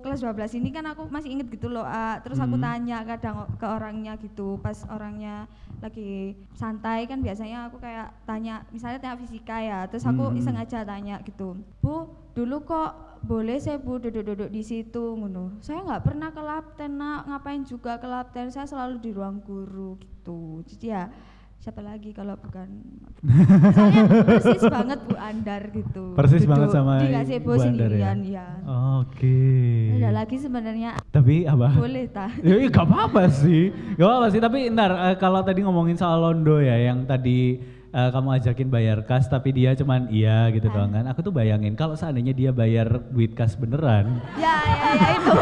kelas 0.04 0.20
12 0.20 0.60
ini 0.60 0.68
kan 0.70 0.84
aku 0.84 1.08
masih 1.08 1.32
inget 1.32 1.48
gitu 1.48 1.72
loh, 1.72 1.84
ah. 1.84 2.20
terus 2.20 2.36
aku 2.36 2.60
Hmm. 2.60 2.64
tanya 2.64 3.00
kadang 3.04 3.48
ke 3.56 3.66
orangnya 3.66 4.12
gitu, 4.20 4.60
pas 4.60 4.76
orangnya 4.92 5.48
lagi 5.80 6.36
santai 6.52 7.08
kan 7.08 7.20
biasanya 7.24 7.68
aku 7.68 7.80
kayak 7.80 8.12
tanya, 8.28 8.64
misalnya 8.72 9.00
tanya 9.00 9.16
fisika 9.16 9.56
ya, 9.60 9.88
terus 9.88 10.04
aku 10.04 10.32
Hmm. 10.32 10.38
iseng 10.38 10.56
aja 10.56 10.84
tanya 10.84 11.20
gitu, 11.24 11.56
Bu, 11.80 12.12
dulu 12.36 12.64
kok 12.68 13.20
boleh 13.26 13.58
saya 13.58 13.80
bu 13.80 13.98
duduk-duduk 13.98 14.52
di 14.52 14.62
situ, 14.62 15.16
ngono. 15.16 15.58
Saya 15.58 15.82
nggak 15.82 16.04
pernah 16.04 16.30
ke 16.30 16.42
lapten 16.44 16.94
nak, 16.94 17.26
ngapain 17.26 17.64
juga 17.66 17.98
ke 17.98 18.06
lapten, 18.06 18.52
saya 18.52 18.68
selalu 18.68 19.02
di 19.02 19.10
ruang 19.10 19.42
guru 19.42 19.98
gitu. 19.98 20.62
Jadi 20.68 20.86
ya 20.94 21.10
siapa 21.66 21.82
lagi 21.82 22.14
kalau 22.14 22.38
bukan 22.38 22.68
soalnya 23.74 24.06
persis 24.22 24.62
banget 24.70 24.98
Bu 25.02 25.14
Andar 25.18 25.62
gitu 25.74 26.04
Persis 26.14 26.44
banget 26.46 26.68
Duduk 26.70 26.78
sama 26.78 26.92
di 27.02 27.06
gazebo 27.10 27.42
Bu 27.42 27.50
Andar 27.58 27.66
ya? 27.66 27.66
sendirian 27.66 28.18
ya, 28.22 28.46
Oke. 29.02 29.38
ada 29.98 30.10
lagi 30.14 30.36
sebenarnya 30.38 30.90
Tapi 31.10 31.42
apa? 31.42 31.74
boleh 31.74 32.06
ta 32.06 32.30
Ya, 32.46 32.54
gak 32.70 32.86
apa-apa 32.86 33.26
sih, 33.26 33.74
gak 33.98 34.06
apa-apa 34.06 34.26
sih. 34.30 34.38
Tapi 34.38 34.58
ntar 34.70 34.94
eh, 34.94 35.16
kalau 35.18 35.42
tadi 35.42 35.66
ngomongin 35.66 35.98
soal 35.98 36.22
Londo 36.22 36.62
ya, 36.62 36.78
yang 36.78 37.02
tadi 37.02 37.58
eh, 37.96 38.08
kamu 38.12 38.28
ajakin 38.36 38.68
bayar 38.68 38.98
kas, 39.08 39.24
tapi 39.32 39.56
dia 39.56 39.72
cuman 39.72 40.12
iya 40.12 40.52
gitu 40.52 40.68
doang 40.68 40.92
kan. 40.92 41.04
Aku 41.08 41.24
tuh 41.24 41.32
bayangin 41.32 41.72
kalau 41.72 41.96
seandainya 41.96 42.36
dia 42.36 42.50
bayar 42.52 43.00
duit 43.08 43.32
kas 43.32 43.56
beneran, 43.56 44.20
ya 44.36 44.56
ya 44.60 44.88
ya 44.92 45.08
itu 45.16 45.32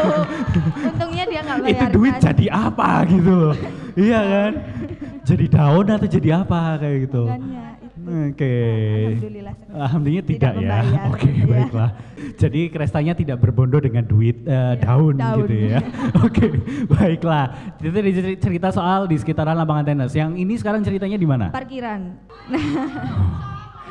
untungnya 0.87 1.23
dia 1.27 1.41
nggak 1.43 1.59
bayar 1.59 1.75
itu 1.75 1.85
duit 1.91 2.15
kas. 2.15 2.23
jadi 2.31 2.45
apa 2.55 2.89
gitu 3.11 3.31
loh. 3.35 3.55
iya 3.99 4.19
kan? 4.23 4.53
Jadi 5.25 5.45
daun 5.49 5.85
atau 5.89 6.07
jadi 6.07 6.29
apa 6.45 6.61
kayak 6.79 6.97
gitu. 7.09 7.23
Makanya 7.27 7.74
Oke. 8.05 8.53
Alhamdulillah 9.09 9.53
senang. 9.57 9.75
Alhamdulillah 9.81 10.25
tidak, 10.29 10.53
Tidak 10.53 10.61
ya. 10.61 11.01
Oke, 11.09 11.29
ya. 11.33 11.45
baiklah. 11.45 11.89
Jadi 12.37 12.61
krestanya 12.69 13.13
tidak 13.13 13.37
berbondo 13.41 13.81
dengan 13.81 14.05
duit 14.05 14.45
eh, 14.45 14.73
daun, 14.77 15.17
daun. 15.17 15.41
gitu 15.41 15.55
ya. 15.73 15.79
Oke, 16.25 16.45
baiklah. 16.85 17.73
Itu 17.81 17.97
cerita 18.37 18.69
soal 18.69 19.09
di 19.09 19.17
sekitaran 19.17 19.57
lapangan 19.57 19.83
tenis. 19.83 20.13
Yang 20.13 20.31
ini 20.37 20.53
sekarang 20.55 20.81
ceritanya 20.81 21.17
di 21.17 21.25
mana? 21.25 21.45
parkiran 21.49 22.13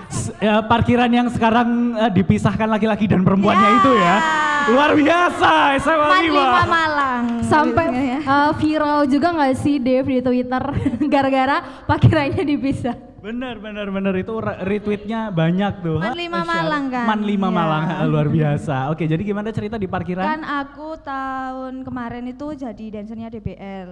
S- 0.05 0.31
ya, 0.39 0.63
parkiran 0.63 1.11
yang 1.11 1.27
sekarang 1.27 1.69
eh, 1.97 2.11
dipisahkan 2.13 2.69
laki-laki 2.71 3.11
dan 3.11 3.25
perempuannya 3.25 3.67
Ya. 3.67 3.77
itu 3.77 3.93
ya. 3.95 4.17
Luar 4.65 4.91
biasa, 4.97 5.51
SMA 5.77 6.09
Man 6.09 6.23
lima 6.25 6.45
5. 6.65 6.73
Malang 6.73 7.25
Sampai 7.45 7.87
eh, 7.93 8.51
viral 8.57 9.05
juga 9.05 9.29
nggak 9.33 9.55
sih 9.59 9.77
Dev 9.77 10.07
di 10.07 10.21
Twitter 10.23 10.63
gara-gara 11.13 11.57
parkirannya 11.85 12.45
dipisah. 12.47 12.97
Bener, 13.25 13.57
bener, 13.57 13.89
bener. 13.89 14.13
Itu 14.21 14.37
re- 14.37 14.61
retweetnya 14.69 15.33
banyak 15.33 15.81
tuh. 15.81 15.97
Man 15.97 16.13
Hah? 16.13 16.17
lima 16.21 16.41
Masya 16.45 16.53
Malang 16.61 16.85
kan? 16.93 17.07
Man 17.09 17.21
5 17.25 17.33
Iya. 17.33 17.49
Malang, 17.49 17.85
luar 18.13 18.29
biasa. 18.29 18.77
Oke, 18.93 19.09
jadi 19.09 19.23
gimana 19.25 19.49
cerita 19.49 19.81
di 19.81 19.89
parkiran? 19.89 20.21
kan 20.21 20.41
aku 20.45 21.01
tahun 21.01 21.81
kemarin 21.89 22.29
itu 22.29 22.53
jadi 22.53 23.01
dancernya 23.01 23.33
DBL 23.33 23.89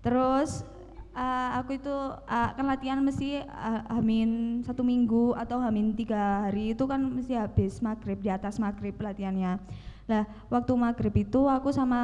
terus 0.00 0.64
eh, 1.12 1.50
aku 1.60 1.76
itu 1.76 1.96
eh, 2.24 2.50
kan 2.56 2.64
latihan 2.64 3.04
mesti 3.04 3.44
eh, 3.44 3.82
hamin 3.92 4.64
satu 4.64 4.80
minggu 4.80 5.36
atau 5.36 5.60
hamin 5.60 5.92
tiga 5.92 6.48
hari 6.48 6.72
itu 6.72 6.88
kan 6.88 7.04
mesti 7.04 7.36
habis 7.36 7.84
maghrib 7.84 8.16
di 8.16 8.32
atas 8.32 8.56
maghrib 8.56 8.96
latihannya 8.96 9.60
lah 10.08 10.24
waktu 10.48 10.72
maghrib 10.72 11.12
itu 11.12 11.44
aku 11.44 11.68
sama 11.68 12.00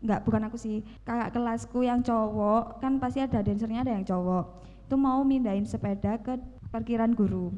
nggak 0.00 0.24
bukan 0.24 0.48
aku 0.48 0.56
sih 0.56 0.80
kakak 1.04 1.36
kelasku 1.36 1.84
yang 1.84 2.00
cowok 2.00 2.80
kan 2.80 2.96
pasti 2.96 3.20
ada 3.20 3.44
dancernya 3.44 3.84
ada 3.84 3.92
yang 4.00 4.06
cowok 4.08 4.44
itu 4.90 4.98
mau 4.98 5.22
mindahin 5.22 5.62
sepeda 5.62 6.18
ke 6.18 6.34
parkiran 6.74 7.14
guru. 7.14 7.54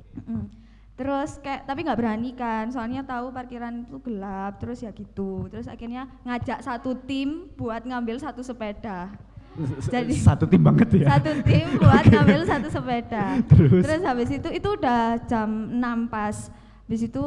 Terus 0.92 1.40
kayak 1.40 1.64
tapi 1.64 1.80
nggak 1.80 1.96
berani 1.96 2.36
kan, 2.36 2.68
soalnya 2.68 3.00
tahu 3.00 3.32
parkiran 3.32 3.88
itu 3.88 3.96
gelap, 4.04 4.60
terus 4.60 4.84
ya 4.84 4.92
gitu. 4.92 5.48
Terus 5.48 5.64
akhirnya 5.64 6.12
ngajak 6.28 6.60
satu 6.60 6.92
tim 7.08 7.48
buat 7.56 7.88
ngambil 7.88 8.20
satu 8.20 8.44
sepeda. 8.44 9.08
Jadi- 9.88 10.20
satu 10.20 10.44
tim 10.44 10.60
banget 10.60 10.92
ya. 10.92 11.16
Satu 11.16 11.32
tim 11.40 11.80
buat 11.80 12.04
ngambil 12.12 12.44
satu 12.44 12.68
sepeda. 12.68 13.40
Terus? 13.48 14.04
habis 14.04 14.28
itu 14.28 14.48
itu 14.52 14.68
udah 14.68 15.16
jam 15.24 15.48
6 15.72 16.12
pas. 16.12 16.52
Habis 16.84 17.08
itu 17.08 17.24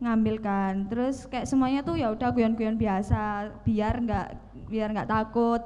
ngambil 0.00 0.40
kan. 0.40 0.88
Terus 0.88 1.28
kayak 1.28 1.44
semuanya 1.44 1.84
tuh 1.84 2.00
ya 2.00 2.08
udah 2.08 2.32
guyon-guyon 2.32 2.80
biasa 2.80 3.52
biar 3.68 4.00
nggak 4.00 4.28
biar 4.72 4.88
nggak 4.96 5.12
takut. 5.12 5.60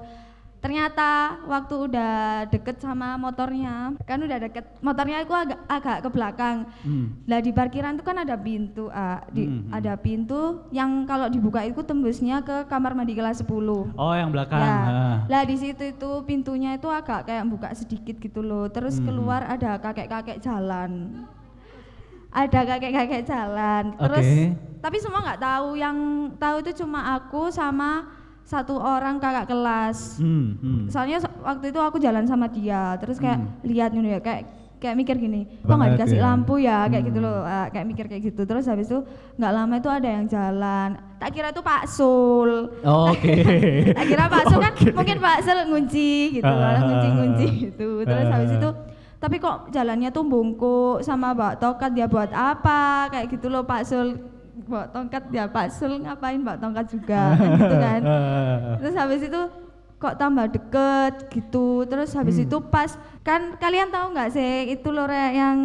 Ternyata 0.67 1.39
waktu 1.47 1.75
udah 1.79 2.15
deket 2.51 2.83
sama 2.83 3.15
motornya, 3.15 3.95
kan 4.03 4.19
udah 4.19 4.51
deket, 4.51 4.67
motornya 4.83 5.23
itu 5.23 5.31
agak 5.31 5.63
agak 5.71 5.97
ke 6.03 6.09
belakang. 6.11 6.57
Hmm. 6.83 7.23
Lah 7.23 7.39
di 7.39 7.55
parkiran 7.55 7.95
itu 7.95 8.03
kan 8.03 8.19
ada 8.19 8.35
pintu, 8.35 8.91
ah. 8.91 9.23
di, 9.31 9.47
Hmm, 9.47 9.71
hmm. 9.71 9.79
ada 9.79 9.95
pintu 9.95 10.67
yang 10.75 11.07
kalau 11.07 11.31
dibuka 11.31 11.63
itu 11.63 11.87
tembusnya 11.87 12.43
ke 12.43 12.67
kamar 12.67 12.99
mandi 12.99 13.15
kelas 13.15 13.47
10. 13.47 13.95
Oh 13.95 14.11
yang 14.11 14.35
belakang. 14.35 14.59
Ya. 14.59 14.75
ah. 14.75 15.17
Lah 15.31 15.47
di 15.47 15.55
situ 15.55 15.87
itu 15.87 16.11
pintunya 16.27 16.75
itu 16.75 16.91
agak 16.91 17.31
kayak 17.31 17.47
buka 17.47 17.71
sedikit 17.71 18.19
gitu 18.19 18.43
loh. 18.43 18.67
Terus 18.67 18.99
Hmm. 18.99 19.07
keluar 19.07 19.47
ada 19.47 19.79
kakek-kakek 19.79 20.43
jalan. 20.43 21.23
Ada 22.35 22.67
kakek-kakek 22.67 23.23
jalan. 23.23 23.95
Terus 24.03 24.27
Oke. 24.27 24.83
tapi 24.83 24.99
semua 24.99 25.23
nggak 25.23 25.41
tahu. 25.47 25.79
Yang 25.79 25.97
tahu 26.43 26.57
itu 26.67 26.73
cuma 26.83 27.15
aku 27.15 27.55
sama 27.55 28.16
satu 28.47 28.79
orang 28.79 29.19
kakak 29.19 29.51
kelas. 29.51 30.17
Hmm, 30.17 30.55
hmm. 30.57 30.83
Soalnya 30.87 31.19
so- 31.19 31.35
waktu 31.43 31.69
itu 31.69 31.79
aku 31.79 31.99
jalan 31.99 32.25
sama 32.25 32.47
dia. 32.47 32.95
Terus 32.97 33.19
kayak 33.19 33.43
lihat 33.61 33.91
nih 33.91 34.07
ya 34.09 34.21
kayak 34.23 34.43
kayak 34.77 34.93
mikir 34.95 35.17
gini, 35.17 35.49
kok 35.59 35.73
nggak 35.73 35.93
dikasih 35.95 36.21
ya. 36.21 36.23
lampu 36.23 36.55
ya 36.57 36.85
kayak 36.87 37.05
gitu 37.07 37.19
Hmm. 37.19 37.27
loh. 37.27 37.41
Ah, 37.43 37.67
kayak 37.67 37.87
mikir 37.87 38.05
kayak 38.07 38.23
gitu. 38.25 38.43
Terus 38.45 38.65
habis 38.65 38.87
itu 38.87 39.03
nggak 39.35 39.53
lama 39.53 39.75
itu 39.75 39.89
ada 39.89 40.09
yang 40.09 40.25
jalan. 40.27 40.89
Tak 41.17 41.31
kira 41.33 41.49
itu 41.51 41.59
Pak 41.61 41.83
Sul. 41.87 42.51
Oh, 42.81 43.11
Oke. 43.11 43.35
Tak 43.99 44.07
kira 44.07 44.25
Pak 44.29 44.43
Sul 44.47 44.61
kan 44.63 44.73
mungkin 44.95 45.17
Pak 45.19 45.39
Sul 45.43 45.59
ngunci 45.67 46.13
gitu, 46.35 46.47
Ah, 46.47 46.79
ngunci-ngunci 46.79 47.47
gitu. 47.67 47.89
Terus 48.01 48.27
habis 48.27 48.53
ah. 48.53 48.57
itu 48.57 48.71
tapi 49.17 49.41
kok 49.41 49.73
jalannya 49.73 50.13
tuh 50.13 50.23
bungkuk 50.23 51.01
sama 51.01 51.33
Mbak 51.33 51.59
Tokat 51.59 51.91
dia 51.91 52.07
buat 52.07 52.29
apa 52.31 53.11
kayak 53.11 53.33
gitu 53.33 53.49
loh 53.49 53.65
Pak 53.65 53.83
Sul 53.83 54.21
bawa 54.65 54.89
tongkat 54.89 55.29
ya 55.29 55.45
Pak 55.45 55.69
Sul 55.69 56.01
ngapain 56.01 56.41
Mbak 56.41 56.59
Tongkat 56.65 56.87
juga 56.89 57.37
kan 57.37 57.49
gitu 57.61 57.77
kan. 57.77 58.01
Terus 58.81 58.95
habis 58.97 59.21
itu 59.21 59.41
kok 59.97 60.17
tambah 60.17 60.47
deket 60.49 61.15
gitu. 61.29 61.85
Terus 61.85 62.11
habis 62.17 62.37
Hmm. 62.41 62.45
itu 62.49 62.57
pas 62.73 62.91
kan 63.21 63.61
kalian 63.61 63.93
tahu 63.93 64.17
nggak 64.17 64.31
sih 64.33 64.73
itu 64.73 64.89
loh 64.89 65.05
Rek, 65.05 65.33
yang 65.35 65.57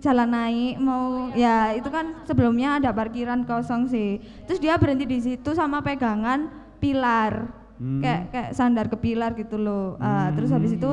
jalan 0.00 0.28
naik 0.32 0.80
mau 0.80 1.28
ya 1.36 1.76
itu 1.76 1.86
kan 1.92 2.24
sebelumnya 2.26 2.82
ada 2.82 2.90
parkiran 2.90 3.46
kosong 3.46 3.86
sih. 3.86 4.18
Terus 4.50 4.58
dia 4.58 4.74
berhenti 4.74 5.06
di 5.06 5.18
situ 5.22 5.54
sama 5.54 5.78
pegangan 5.78 6.50
pilar. 6.82 7.62
Hmm. 7.80 7.96
kayak 8.04 8.22
kayak 8.28 8.50
sandar 8.52 8.92
ke 8.92 8.96
pilar 9.00 9.32
gitu 9.32 9.56
loh. 9.56 9.96
Ah, 9.96 10.28
terus 10.36 10.52
habis 10.52 10.76
itu 10.76 10.92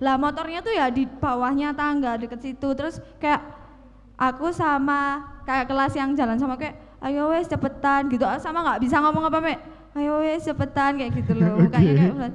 lah 0.00 0.16
motornya 0.16 0.64
tuh 0.64 0.72
ya 0.72 0.88
di 0.88 1.04
bawahnya 1.04 1.76
tangga 1.76 2.16
deket 2.16 2.40
situ. 2.40 2.72
Terus 2.72 2.96
kayak 3.20 3.44
aku 4.16 4.48
sama 4.48 5.28
kayak 5.44 5.68
kelas 5.68 5.92
yang 5.92 6.16
jalan 6.16 6.40
sama 6.40 6.56
kayak 6.56 6.91
ayo 7.02 7.30
wes 7.34 7.50
cepetan 7.50 8.08
gitu. 8.08 8.24
Sama 8.38 8.62
nggak 8.62 8.80
bisa 8.82 8.96
ngomong 9.02 9.24
apa 9.28 9.38
mek? 9.42 9.58
Ayo 9.98 10.22
wes 10.22 10.46
cepetan 10.46 10.96
kayak 10.96 11.12
gitu 11.18 11.32
loh. 11.36 11.58
Mukanya 11.66 11.92
kayak 11.98 12.32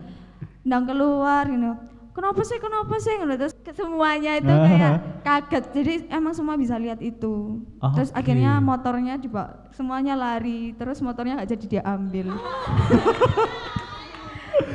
ndang 0.68 0.84
keluar 0.86 1.44
gitu. 1.48 1.72
Kenapa 2.18 2.42
sih 2.42 2.58
kenapa 2.58 2.96
sih 2.98 3.14
gitu. 3.14 3.34
terus 3.38 3.54
semuanya 3.78 4.42
itu 4.42 4.50
kayak 4.50 4.94
kaget. 5.28 5.64
Jadi 5.70 5.94
emang 6.10 6.34
semua 6.34 6.58
bisa 6.58 6.74
lihat 6.76 6.98
itu. 6.98 7.62
Terus 7.94 8.10
Oke. 8.10 8.18
akhirnya 8.18 8.58
motornya 8.58 9.22
dibawa 9.22 9.70
semuanya 9.74 10.18
lari. 10.18 10.74
Terus 10.74 10.98
motornya 11.00 11.38
nggak 11.42 11.52
jadi 11.54 11.66
diambil. 11.78 12.34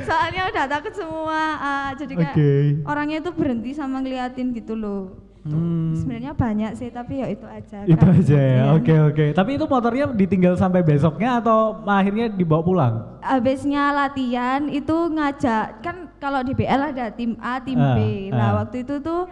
Soalnya 0.07 0.51
udah 0.51 0.65
takut 0.71 0.95
semua. 0.95 1.41
Ah, 1.59 1.91
jadi 1.99 2.15
kayak 2.15 2.35
Oke. 2.35 2.51
orangnya 2.87 3.17
itu 3.19 3.31
berhenti 3.35 3.71
sama 3.75 3.99
ngeliatin 3.99 4.55
gitu 4.55 4.75
loh 4.79 5.22
Tuh, 5.43 5.51
Hmm. 5.51 5.91
sebenarnya 5.93 6.31
banyak 6.31 6.71
sih 6.73 6.87
tapi 6.87 7.19
ya 7.19 7.27
itu 7.27 7.43
aja 7.43 7.83
Itu 7.83 7.99
Kak. 7.99 8.15
aja 8.15 8.31
ya. 8.33 8.47
Iya. 8.47 8.63
Oke 8.73 8.95
oke. 9.03 9.25
Tapi 9.33 9.49
itu 9.53 9.65
motornya 9.65 10.05
ditinggal 10.07 10.55
sampai 10.55 10.79
besoknya 10.81 11.37
atau 11.37 11.83
akhirnya 11.83 12.27
dibawa 12.27 12.61
pulang? 12.61 12.93
habisnya 13.19 13.91
latihan 13.91 14.67
itu 14.67 14.91
ngajak 15.09 15.79
kan 15.79 15.95
kalau 16.17 16.39
di 16.41 16.51
BL 16.51 16.91
ada 16.91 17.07
tim 17.09 17.35
A 17.37 17.55
tim 17.57 17.75
Ah, 17.75 17.91
B 17.93 17.99
ah. 17.99 18.31
nah 18.31 18.49
waktu 18.57 18.83
itu 18.83 18.99
tuh 18.99 19.27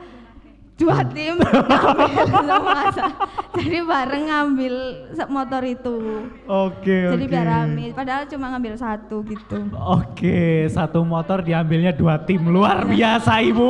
dua 0.77 1.03
tim 1.05 1.35
ngambil 1.37 3.03
jadi 3.53 3.79
bareng 3.81 4.23
ngambil 4.25 4.73
motor 5.27 5.61
itu 5.61 5.95
Oke 6.45 6.97
jadi 7.11 7.25
biar 7.25 7.45
rame 7.45 7.85
padahal 7.91 8.23
cuma 8.25 8.49
ngambil 8.49 8.73
satu 8.75 9.21
gitu 9.23 9.59
Oke, 9.77 10.41
satu 10.67 11.03
motor 11.03 11.39
diambilnya 11.39 11.91
dua 11.91 12.15
tim 12.17 12.47
luar 12.47 12.83
biasa 12.83 13.43
ibu. 13.43 13.69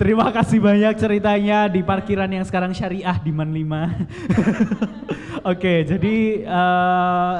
Terima 0.00 0.32
kasih 0.32 0.64
banyak 0.64 0.96
ceritanya 0.96 1.68
di 1.68 1.84
parkiran 1.84 2.32
yang 2.32 2.40
sekarang 2.40 2.72
syariah 2.72 3.20
di 3.20 3.28
Man 3.36 3.52
5. 3.52 5.44
Oke, 5.52 5.84
jadi 5.84 6.40
eh, 6.40 7.36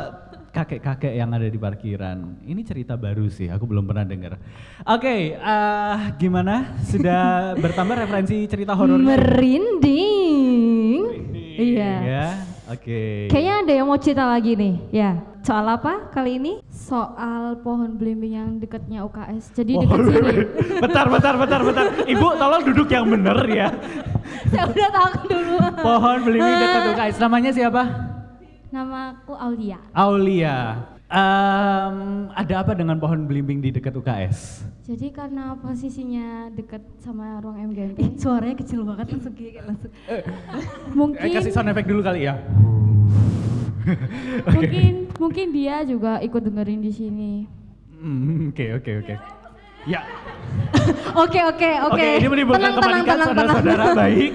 kakek-kakek 0.52 1.16
yang 1.16 1.32
ada 1.32 1.48
di 1.48 1.56
parkiran. 1.56 2.20
Ini 2.44 2.60
cerita 2.60 3.00
baru 3.00 3.32
sih, 3.32 3.48
aku 3.48 3.64
belum 3.64 3.88
pernah 3.88 4.04
dengar. 4.04 4.36
Oke, 4.84 5.40
eh, 5.40 5.96
gimana? 6.20 6.76
Sudah 6.84 7.40
bertambah 7.64 7.96
referensi 7.96 8.44
cerita 8.44 8.76
horor? 8.76 9.00
Merinding. 9.08 11.00
Iya. 11.56 11.92
Ya, 12.04 12.44
oke. 12.76 13.32
Kayaknya 13.32 13.54
ada 13.56 13.72
yang 13.72 13.88
mau 13.88 13.96
cerita 13.96 14.28
lagi 14.28 14.52
nih. 14.52 14.76
Ya. 14.92 15.29
Soal 15.40 15.66
apa 15.66 16.11
kali 16.11 16.37
ini? 16.37 16.55
soal 16.70 17.55
pohon 17.61 17.94
belimbing 17.94 18.35
yang 18.35 18.50
dekatnya 18.59 19.00
UKS. 19.03 19.55
Jadi 19.55 19.72
Oh, 19.74 19.83
dekat 19.85 19.98
sini. 20.05 20.33
bentar, 20.81 21.07
bentar, 21.07 21.35
bentar, 21.35 21.61
bentar. 21.62 21.87
Ibu 22.03 22.26
tolong 22.35 22.62
duduk 22.66 22.88
yang 22.88 23.07
bener 23.07 23.38
ya. 23.46 23.68
Saya 24.50 24.66
udah 24.66 24.88
tahu 24.90 25.11
dulu. 25.24 25.55
Pohon 25.79 26.18
belimbing 26.20 26.57
dekat 26.57 26.83
UKS. 26.90 27.16
Namanya 27.18 27.50
siapa? 27.50 27.83
Namaku 28.68 29.33
Aulia. 29.33 29.79
Aulia. 29.92 30.57
Em, 31.07 31.96
ada 32.31 32.55
apa 32.57 32.72
dengan 32.72 32.94
pohon 32.96 33.22
belimbing 33.24 33.59
di 33.59 33.70
dekat 33.70 33.90
UKS? 33.92 34.62
Jadi 34.85 35.11
karena 35.11 35.55
posisinya 35.55 36.50
dekat 36.50 36.83
sama 36.96 37.38
ruang 37.38 37.59
MGMP, 37.64 37.98
Ih, 37.98 38.11
suaranya 38.14 38.55
kecil 38.55 38.83
banget 38.85 39.11
langsung 39.11 39.35
kayak 39.35 39.62
langsung. 39.64 39.90
mungkin 40.92 41.18
Eh, 41.20 41.31
kasih 41.33 41.50
sound 41.50 41.66
effect 41.66 41.87
dulu 41.87 41.98
kali 42.00 42.26
ya. 42.26 42.35
mungkin 44.54 44.92
mungkin 45.16 45.46
dia 45.50 45.82
juga 45.82 46.20
ikut 46.20 46.42
dengerin 46.42 46.80
di 46.80 46.92
sini. 46.92 47.32
Hmm, 47.92 48.48
Oke, 48.50 48.74
oke, 48.74 48.92
oke. 49.00 49.14
Ya, 49.88 50.00
Oke 51.24 51.40
oke 51.40 51.70
oke. 51.88 52.08
Ini 52.20 52.28
menimbulkan 52.28 52.60
Tenang, 52.60 52.76
tenang, 52.76 52.84
kepanikan 53.00 53.16
tenang, 53.16 53.28
tenang. 53.32 53.48
saudara-saudara 53.56 53.84
baik. 54.04 54.30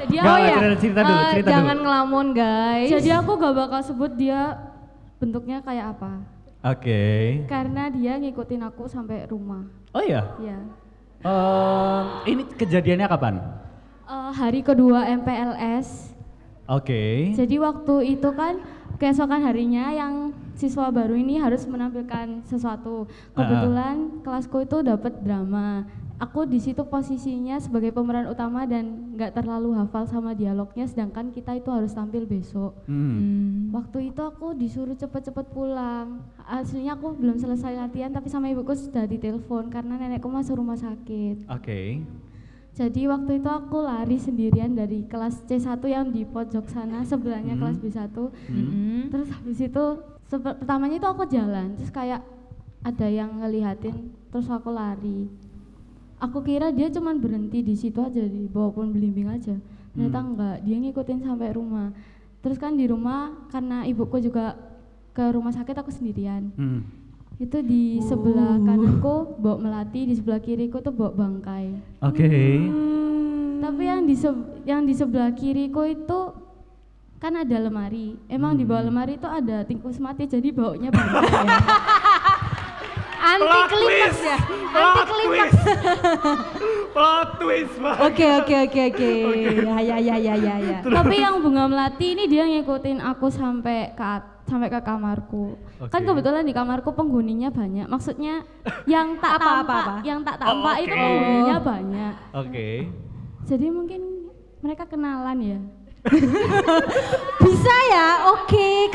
Jadi 0.00 0.16
Oh 0.16 0.36
ya, 0.36 0.54
cerita, 0.56 0.76
cerita 0.76 1.00
dulu, 1.02 1.16
eh, 1.16 1.28
cerita 1.30 1.48
jangan 1.48 1.76
dulu. 1.76 1.84
ngelamun 1.84 2.26
guys. 2.32 2.88
Jadi 2.90 3.08
aku 3.10 3.30
gak 3.36 3.54
bakal 3.54 3.80
sebut 3.80 4.12
dia 4.12 4.40
bentuknya 5.16 5.58
kayak 5.60 5.86
apa. 5.96 6.12
Oke. 6.62 7.02
Karena 7.46 7.88
dia 7.88 8.16
ngikutin 8.16 8.60
aku 8.62 8.84
sampai 8.86 9.24
rumah. 9.24 9.64
Oh 9.92 10.00
ya. 10.00 10.36
Ya. 10.36 10.58
Em, 11.20 12.04
ini 12.26 12.42
kejadiannya 12.50 13.06
kapan? 13.06 13.34
Eh, 14.04 14.30
hari 14.32 14.60
kedua 14.60 15.04
MPLS. 15.06 16.12
Oke. 16.64 17.32
Jadi 17.32 17.56
waktu 17.56 18.16
itu 18.16 18.28
kan 18.32 18.60
keesokan 19.00 19.40
harinya 19.40 19.88
yang 19.96 20.36
siswa 20.52 20.92
baru 20.92 21.16
ini 21.16 21.40
harus 21.40 21.64
menampilkan 21.64 22.44
sesuatu. 22.44 23.08
Kebetulan 23.32 24.20
kelasku 24.20 24.60
itu 24.60 24.84
dapat 24.84 25.24
drama. 25.24 25.88
Aku 26.20 26.44
di 26.44 26.60
situ 26.60 26.84
posisinya 26.84 27.56
sebagai 27.56 27.96
pemeran 27.96 28.28
utama 28.28 28.68
dan 28.68 29.16
nggak 29.16 29.40
terlalu 29.40 29.72
hafal 29.72 30.04
sama 30.04 30.36
dialognya, 30.36 30.84
sedangkan 30.84 31.32
kita 31.32 31.56
itu 31.56 31.72
harus 31.72 31.96
tampil 31.96 32.28
besok. 32.28 32.76
Hmm. 32.84 33.72
Waktu 33.72 34.12
itu 34.12 34.20
aku 34.20 34.52
disuruh 34.52 34.92
cepet-cepet 34.92 35.48
pulang. 35.48 36.20
Aslinya 36.44 37.00
aku 37.00 37.16
belum 37.16 37.40
selesai 37.40 37.72
latihan, 37.72 38.12
tapi 38.12 38.28
sama 38.28 38.52
ibuku 38.52 38.76
sudah 38.76 39.08
ditelepon 39.08 39.72
karena 39.72 39.96
nenekku 39.96 40.28
masuk 40.28 40.60
rumah 40.60 40.76
sakit. 40.76 41.48
Oke. 41.48 42.04
Jadi 42.70 43.10
waktu 43.10 43.42
itu 43.42 43.50
aku 43.50 43.82
lari 43.82 44.16
sendirian 44.16 44.72
dari 44.72 45.02
kelas 45.04 45.42
C1 45.44 45.82
yang 45.84 46.14
di 46.14 46.22
pojok 46.24 46.70
sana 46.70 47.02
sebelahnya 47.02 47.58
Hmm. 47.58 47.60
kelas 47.66 47.76
B1. 47.82 48.16
Mm-mm. 48.48 49.10
Terus 49.10 49.28
habis 49.34 49.58
itu 49.58 49.84
pertamanya 50.30 50.96
itu 51.02 51.08
aku 51.10 51.26
jalan, 51.26 51.74
terus 51.74 51.90
kayak 51.90 52.22
ada 52.80 53.06
yang 53.10 53.42
ngelihatin, 53.42 54.14
terus 54.30 54.46
aku 54.46 54.70
lari. 54.70 55.26
Aku 56.20 56.40
kira 56.40 56.70
dia 56.70 56.86
cuman 56.88 57.18
berhenti 57.18 57.64
di 57.64 57.74
situ 57.74 57.98
aja 57.98 58.22
di 58.22 58.46
bawah 58.46 58.70
pohon 58.70 58.94
belimbing 58.94 59.26
aja. 59.28 59.56
Ternyata 59.90 60.18
enggak, 60.22 60.56
dia 60.62 60.76
ngikutin 60.78 61.18
sampai 61.26 61.50
rumah. 61.50 61.90
Terus 62.40 62.56
kan 62.56 62.78
di 62.78 62.86
rumah 62.86 63.34
karena 63.50 63.84
ibuku 63.84 64.22
juga 64.22 64.54
ke 65.10 65.24
rumah 65.34 65.50
sakit 65.50 65.74
aku 65.74 65.90
sendirian. 65.90 66.54
Hmm. 66.54 66.86
Itu 67.40 67.64
di 67.64 68.04
sebelah 68.04 68.60
kananku 68.60 69.40
Bok 69.40 69.64
Melati, 69.64 70.04
di 70.04 70.12
sebelah 70.12 70.44
kiriku 70.44 70.84
tuh 70.84 70.92
Bok 70.92 71.16
Bangkai. 71.16 71.72
Oke. 72.04 72.28
Tapi 73.64 73.82
yang 73.88 74.04
di 74.04 74.12
yang 74.68 74.84
di 74.84 74.92
sebelah 74.92 75.32
kiriku 75.32 75.88
itu 75.88 76.36
kan 77.16 77.32
ada 77.40 77.56
lemari. 77.56 78.20
Emang 78.28 78.60
di 78.60 78.68
bawah 78.68 78.84
lemari 78.92 79.16
itu 79.16 79.24
ada 79.24 79.64
tikus 79.64 79.96
mati 79.96 80.28
jadi 80.28 80.52
baunya 80.52 80.92
banyak 80.92 81.24
ya. 81.32 81.40
Anti 83.32 83.60
klimaks 83.72 84.20
ya. 84.20 84.38
Anti 84.76 85.02
klimaks. 85.08 85.56
Plot 86.94 87.28
twist. 87.38 87.74
Oke 87.80 88.26
oke 88.42 88.54
oke 88.66 88.80
oke. 88.90 89.10
Ya 89.64 89.76
ya 89.78 89.96
ya 89.96 90.16
ya 90.18 90.34
ya 90.34 90.54
ya. 90.58 90.78
Tapi 90.82 91.22
yang 91.22 91.38
bunga 91.40 91.70
melati 91.70 92.18
ini 92.18 92.26
dia 92.26 92.44
ngikutin 92.44 92.98
aku 93.00 93.30
sampai 93.32 93.94
ke 93.96 94.02
at- 94.04 94.39
sampai 94.50 94.66
ke 94.66 94.82
kamarku. 94.82 95.54
Kan 95.88 96.02
Oke. 96.02 96.08
kebetulan 96.10 96.42
di 96.42 96.50
kamarku 96.50 96.90
penghuninya 96.90 97.48
banyak. 97.48 97.86
Maksudnya 97.86 98.42
yang 98.84 99.14
tak 99.22 99.38
Apa, 99.38 99.62
tampak, 99.62 99.62
apa, 99.62 99.92
apa? 99.94 99.94
yang 100.02 100.20
tak 100.26 100.36
tampak 100.42 100.76
itu 100.82 100.90
oke. 100.90 100.98
penghuninya 100.98 101.56
banyak. 101.62 102.14
Oke. 102.34 102.68
Jadi 103.46 103.66
mungkin 103.70 104.00
mereka 104.60 104.84
kenalan 104.84 105.38
ya. 105.38 105.58
Bisa 107.44 107.76
ya? 107.92 108.08
Oke, 108.32 108.88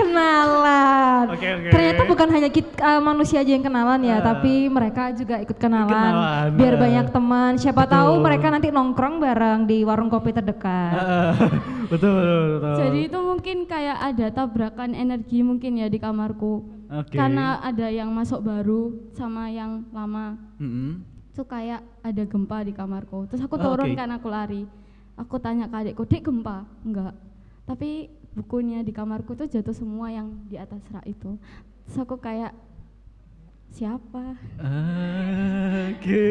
kenalan. 1.28 1.36
Oke, 1.36 1.48
oke. 1.52 1.70
Ternyata 1.70 2.02
bukan 2.06 2.28
hanya 2.30 2.50
kit- 2.50 2.78
uh, 2.78 3.00
manusia 3.00 3.38
aja 3.38 3.50
yang 3.50 3.62
kenalan 3.62 4.00
ya, 4.00 4.16
Ah. 4.16 4.24
tapi 4.24 4.54
mereka 4.68 5.10
juga 5.12 5.36
ikut 5.38 5.56
kenalan. 5.56 5.90
kenalan, 5.90 6.48
Biar 6.54 6.74
ah. 6.74 6.80
banyak 6.80 7.06
teman. 7.10 7.52
Siapa 7.56 7.84
Betul. 7.84 7.94
tahu 7.94 8.12
mereka 8.20 8.48
nanti 8.48 8.68
nongkrong 8.70 9.16
bareng 9.18 9.60
di 9.64 9.78
warung 9.82 10.08
kopi 10.08 10.32
terdekat. 10.32 10.94
Eh, 11.06 11.34
betul, 11.88 12.12
betul, 12.12 12.42
betul. 12.52 12.76
Jadi 12.80 13.00
itu 13.04 13.20
mungkin 13.20 13.58
kayak 13.64 13.98
ada 14.04 14.26
tabrakan 14.32 14.92
energi 14.92 15.40
mungkin 15.40 15.78
ya 15.78 15.86
di 15.86 15.98
kamarku. 15.98 16.66
Oke. 16.88 17.14
Karena 17.14 17.60
ada 17.60 17.88
yang 17.88 18.10
masuk 18.10 18.42
baru 18.42 18.82
sama 19.12 19.48
yang 19.48 19.86
lama. 19.90 20.34
Mm-mm. 20.58 21.02
Itu 21.30 21.44
kayak 21.44 21.84
ada 22.00 22.24
gempa 22.24 22.62
di 22.62 22.72
kamarku. 22.72 23.28
Terus 23.28 23.42
aku 23.42 23.56
Oh, 23.56 23.64
turun 23.64 23.92
oke. 23.92 23.96
kan 23.96 24.10
aku 24.10 24.28
lari. 24.28 24.64
Aku 25.16 25.38
tanya 25.38 25.66
ke 25.66 25.76
adikku, 25.78 26.04
"Dik, 26.04 26.24
gempa?" 26.24 26.64
Enggak. 26.82 27.14
Tapi 27.64 28.10
bukunya 28.36 28.84
di 28.84 28.92
kamarku 28.92 29.34
tuh 29.34 29.48
jatuh 29.48 29.72
semua 29.72 30.12
yang 30.12 30.30
di 30.46 30.60
atas 30.60 30.84
rak 30.92 31.08
itu. 31.08 31.40
Terus 31.88 31.98
aku 31.98 32.20
kayak 32.20 32.52
siapa? 33.72 34.36
Ah, 34.60 35.90
Oke, 35.96 36.28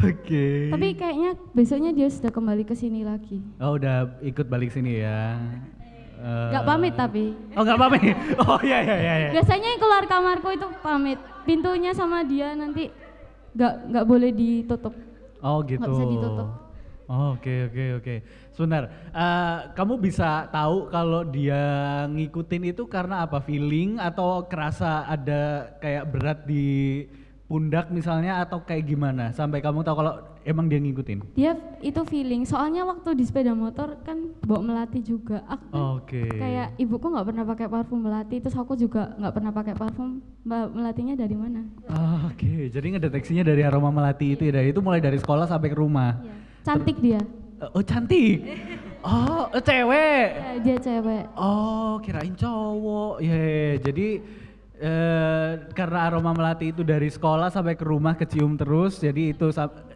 oke. 0.00 0.46
Tapi 0.72 0.88
kayaknya 0.96 1.30
besoknya 1.52 1.90
dia 1.92 2.08
sudah 2.08 2.32
kembali 2.32 2.64
ke 2.64 2.74
sini 2.74 3.04
lagi. 3.04 3.38
Oh 3.60 3.76
udah 3.76 4.20
ikut 4.22 4.46
balik 4.48 4.72
sini 4.72 5.02
ya? 5.02 5.36
Eh, 6.16 6.48
Nggak 6.52 6.64
pamit 6.64 6.94
tapi. 6.96 7.36
Oh 7.54 7.62
nggak 7.62 7.78
pamit? 7.80 8.16
Oh 8.48 8.58
iya 8.64 8.78
iya 8.82 8.96
iya. 8.96 9.14
iya. 9.20 9.28
Biasanya 9.36 9.68
yang 9.76 9.80
keluar 9.80 10.04
kamarku 10.08 10.48
itu 10.56 10.66
pamit. 10.80 11.18
Pintunya 11.44 11.92
sama 11.92 12.24
dia 12.24 12.56
nanti 12.56 12.88
nggak 13.52 13.74
nggak 13.92 14.04
boleh 14.08 14.30
ditutup. 14.32 14.94
Oh 15.44 15.60
gitu. 15.62 15.78
Nggak 15.80 15.92
bisa 15.92 16.04
ditutup. 16.08 16.48
Oh, 17.06 17.38
Oke 17.38 17.70
oke 17.70 17.84
oke. 18.02 18.14
Sebentar, 18.50 18.90
eh, 19.14 19.56
kamu 19.78 19.94
bisa 20.02 20.50
tahu 20.50 20.90
kalau 20.90 21.22
dia 21.22 21.62
ngikutin 22.10 22.74
itu 22.74 22.82
karena 22.90 23.22
apa? 23.22 23.38
Feeling 23.38 24.02
atau 24.02 24.42
kerasa 24.50 25.06
ada 25.06 25.70
kayak 25.78 26.04
berat 26.10 26.38
di 26.50 27.06
pundak 27.46 27.94
misalnya 27.94 28.42
atau 28.42 28.58
kayak 28.66 28.90
gimana? 28.90 29.30
Sampai 29.30 29.62
kamu 29.62 29.86
tahu 29.86 30.02
kalau 30.02 30.18
emang 30.42 30.66
dia 30.66 30.82
ngikutin? 30.82 31.38
Dia 31.38 31.54
itu 31.78 32.02
feeling. 32.10 32.42
Soalnya 32.42 32.82
waktu 32.82 33.14
di 33.14 33.22
sepeda 33.22 33.54
motor 33.54 34.02
kan 34.02 34.34
bawa 34.42 34.66
melati 34.66 34.98
juga. 34.98 35.46
Aku 35.46 35.66
kan 35.70 36.02
Oke. 36.02 36.26
kayak 36.26 36.74
ibuku 36.74 37.06
nggak 37.06 37.26
pernah 37.30 37.44
pakai 37.46 37.66
parfum 37.70 38.02
melati, 38.02 38.42
terus 38.42 38.58
aku 38.58 38.74
juga 38.74 39.14
nggak 39.14 39.34
pernah 39.36 39.52
pakai 39.54 39.74
parfum. 39.78 40.18
Mbak 40.42 40.64
melatinya 40.74 41.14
dari 41.14 41.36
mana? 41.38 41.62
Oke, 42.26 42.66
jadi 42.66 42.86
ngedeteksinya 42.98 43.46
dari 43.46 43.62
aroma 43.62 43.94
melati 43.94 44.34
itu 44.34 44.42
ya. 44.42 44.62
Itu 44.66 44.82
mulai 44.82 44.98
dari 44.98 45.22
sekolah 45.22 45.46
sampai 45.46 45.70
ke 45.70 45.78
rumah. 45.78 46.45
Cantik 46.66 46.98
dia. 46.98 47.22
Eh, 47.56 47.68
Oh 47.72 47.80
cantik. 47.80 48.42
Oh 49.00 49.46
eh, 49.54 49.62
cewek. 49.62 50.26
Ya, 50.42 50.50
dia 50.60 50.76
cewek. 50.82 51.24
Oh 51.38 52.02
kirain 52.02 52.34
cowok. 52.34 53.22
Ya, 53.22 53.32
ya, 53.32 53.46
ya. 53.46 53.74
jadi 53.80 54.08
eh, 54.76 55.50
karena 55.72 55.98
aroma 56.04 56.34
melati 56.34 56.74
itu 56.74 56.82
dari 56.82 57.06
sekolah 57.06 57.48
sampai 57.48 57.78
ke 57.78 57.86
rumah 57.86 58.18
kecium 58.18 58.58
terus. 58.58 58.98
Jadi 58.98 59.30
itu 59.30 59.46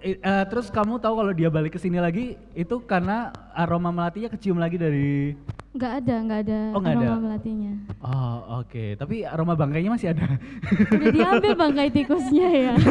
eh, 0.01 0.17
terus 0.47 0.71
kamu 0.71 1.03
tahu 1.03 1.21
kalau 1.21 1.33
dia 1.35 1.51
balik 1.51 1.75
ke 1.75 1.81
sini 1.83 1.99
lagi 1.99 2.39
itu 2.55 2.79
karena 2.87 3.35
aroma 3.53 3.91
melatinya 3.91 4.31
kecium 4.31 4.57
lagi 4.57 4.79
dari. 4.79 5.35
Nggak 5.71 5.93
ada, 6.03 6.15
nggak 6.23 6.41
ada 6.47 6.61
Oh, 6.75 6.79
nggak 6.81 6.95
ada. 6.97 7.03
aroma 7.03 7.19
melatinya. 7.21 7.73
Oh 7.99 8.63
oke. 8.63 8.85
Tapi 8.95 9.27
aroma 9.27 9.59
bangkainya 9.59 9.91
masih 9.91 10.15
ada. 10.15 10.39
Udah 10.95 11.11
diambil 11.13 11.53
bangkai 11.59 11.89
tikusnya 11.91 12.49
ya. 12.49 12.73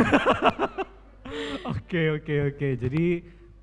Oke 1.69 2.09
oke 2.17 2.35
oke. 2.53 2.69
Jadi 2.81 3.05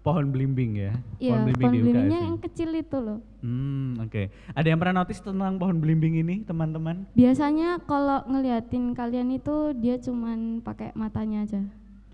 pohon 0.07 0.31
belimbing 0.31 0.79
ya. 0.79 0.93
Iya, 1.19 1.35
pohon 1.35 1.43
UKS 1.51 1.83
belimbingnya 1.83 2.07
ini. 2.15 2.27
yang 2.31 2.39
kecil 2.39 2.71
itu 2.71 2.97
loh. 2.97 3.19
Hmm 3.43 3.99
oke. 3.99 4.23
Ada 4.55 4.67
yang 4.71 4.79
pernah 4.79 5.03
notice 5.03 5.19
tentang 5.19 5.59
pohon 5.59 5.77
belimbing 5.77 6.23
ini 6.23 6.47
teman-teman? 6.47 7.03
Biasanya 7.13 7.83
kalau 7.83 8.23
ngeliatin 8.25 8.95
kalian 8.95 9.35
itu 9.35 9.75
dia 9.75 9.99
cuman 9.99 10.63
pakai 10.63 10.95
matanya 10.95 11.43
aja. 11.43 11.61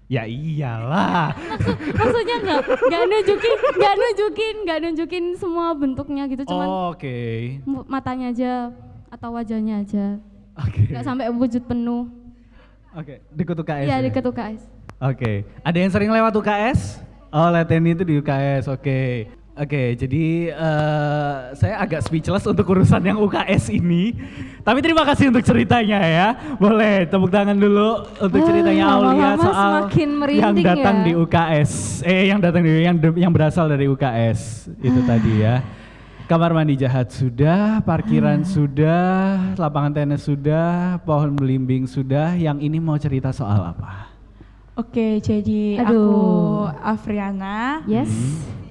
Ya 0.09 0.25
iyalah. 0.25 1.37
Maksudnya 2.01 2.37
nggak 2.41 2.61
nggak 2.65 3.03
nunjukin 3.07 3.53
nggak 3.77 3.95
nunjukin 3.95 4.55
nggak 4.63 4.79
nunjukin 4.81 5.25
semua 5.37 5.73
bentuknya 5.73 6.25
gitu 6.27 6.49
cuman 6.49 6.67
Oh, 6.67 6.87
Oke. 6.91 7.17
mu- 7.65 7.85
matanya 7.87 8.29
aja 8.29 8.53
atau 9.09 9.37
wajahnya 9.37 9.81
aja 9.81 10.17
Oke. 10.59 10.89
nggak 10.89 11.05
sampai 11.05 11.29
wujud 11.29 11.61
penuh. 11.65 12.09
Oke, 12.93 13.21
di 13.29 13.45
UKS. 13.59 13.85
Iya 13.85 13.97
ya? 13.97 14.05
di 14.05 14.11
ketua 14.11 14.33
KS. 14.33 14.63
Oke. 15.03 15.33
Ada 15.61 15.77
yang 15.77 15.93
sering 15.93 16.09
lewat 16.09 16.33
UKS? 16.33 17.12
Oh, 17.33 17.49
latihan 17.49 17.81
itu 17.89 18.05
di 18.05 18.21
UKS. 18.21 18.69
Oke. 18.69 19.25
Oke, 19.53 19.93
jadi 20.01 20.49
eh, 20.49 21.33
saya 21.53 21.77
agak 21.85 22.01
speechless 22.09 22.49
untuk 22.49 22.65
urusan 22.73 23.05
yang 23.05 23.21
UKS 23.21 23.69
ini. 23.69 24.17
Tapi 24.65 24.81
terima 24.81 25.05
kasih 25.05 25.29
untuk 25.29 25.45
ceritanya 25.45 26.01
ya. 26.01 26.29
Boleh 26.57 27.05
tepuk 27.05 27.29
tangan 27.29 27.57
dulu 27.61 28.01
untuk 28.17 28.41
Ah, 28.41 28.47
ceritanya 28.49 28.85
Aulia 28.89 29.13
lama-lama 29.13 29.45
soal 29.45 29.73
yang 29.93 30.13
merinding 30.17 30.65
datang 30.65 30.97
ya. 31.01 31.05
di 31.05 31.13
UKS. 31.13 31.73
Eh, 32.01 32.33
yang 32.33 32.41
datang 32.41 32.65
di 32.65 32.81
yang 32.81 32.97
yang 33.13 33.29
berasal 33.29 33.69
dari 33.69 33.93
UKS 33.93 34.73
itu 34.81 35.01
tadi 35.05 35.45
ya. 35.45 35.61
Kamar 36.25 36.57
mandi 36.57 36.73
jahat 36.81 37.13
sudah, 37.13 37.85
parkiran 37.85 38.41
sudah, 38.49 39.53
lapangan 39.61 39.93
tenis 39.93 40.25
sudah, 40.25 40.97
pohon 41.05 41.37
belimbing 41.37 41.85
sudah. 41.85 42.33
Yang 42.41 42.73
ini 42.73 42.81
mau 42.81 42.97
cerita 42.97 43.37
soal 43.37 43.61
apa? 43.61 44.12
Oke, 44.73 45.21
jadi 45.21 45.85
Aduh. 45.85 45.85
aku 45.85 46.07
Afriana. 46.81 47.85
Yes. 47.85 48.09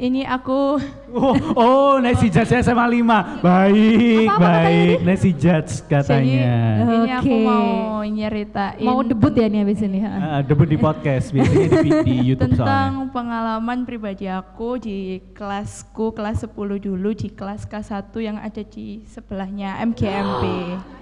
Ini 0.02 0.26
aku 0.26 0.82
Oh, 1.14 1.36
oh 1.54 1.92
Nancy 2.02 2.26
Judge 2.26 2.58
SMA 2.58 2.82
5. 2.90 3.38
Baik, 3.38 4.26
Apa-apa 4.26 4.42
baik. 4.42 4.98
Nancy 5.06 5.30
Judge 5.30 5.86
jadi 5.86 5.92
katanya. 5.94 6.54
ini 6.82 7.12
aku 7.14 7.36
mau 7.38 7.70
nyeritain 8.02 8.82
Mau 8.82 9.06
debut 9.06 9.30
ya 9.30 9.46
nih 9.46 9.62
habis 9.62 9.78
ini. 9.78 10.02
ha? 10.02 10.14
Ah, 10.18 10.40
debut 10.42 10.66
di 10.66 10.74
podcast 10.74 11.30
biasanya 11.30 11.86
di, 11.86 11.92
di 12.02 12.16
YouTube 12.26 12.50
tentang 12.50 12.92
soalnya. 12.98 13.14
pengalaman 13.14 13.80
pribadi 13.86 14.26
aku 14.26 14.82
di 14.82 14.98
kelasku 15.38 16.18
kelas 16.18 16.42
10 16.42 16.50
dulu 16.82 17.14
di 17.14 17.30
kelas 17.30 17.70
K1 17.70 17.94
yang 18.18 18.42
ada 18.42 18.64
di 18.64 19.06
sebelahnya 19.06 19.78
MGMP. 19.86 20.44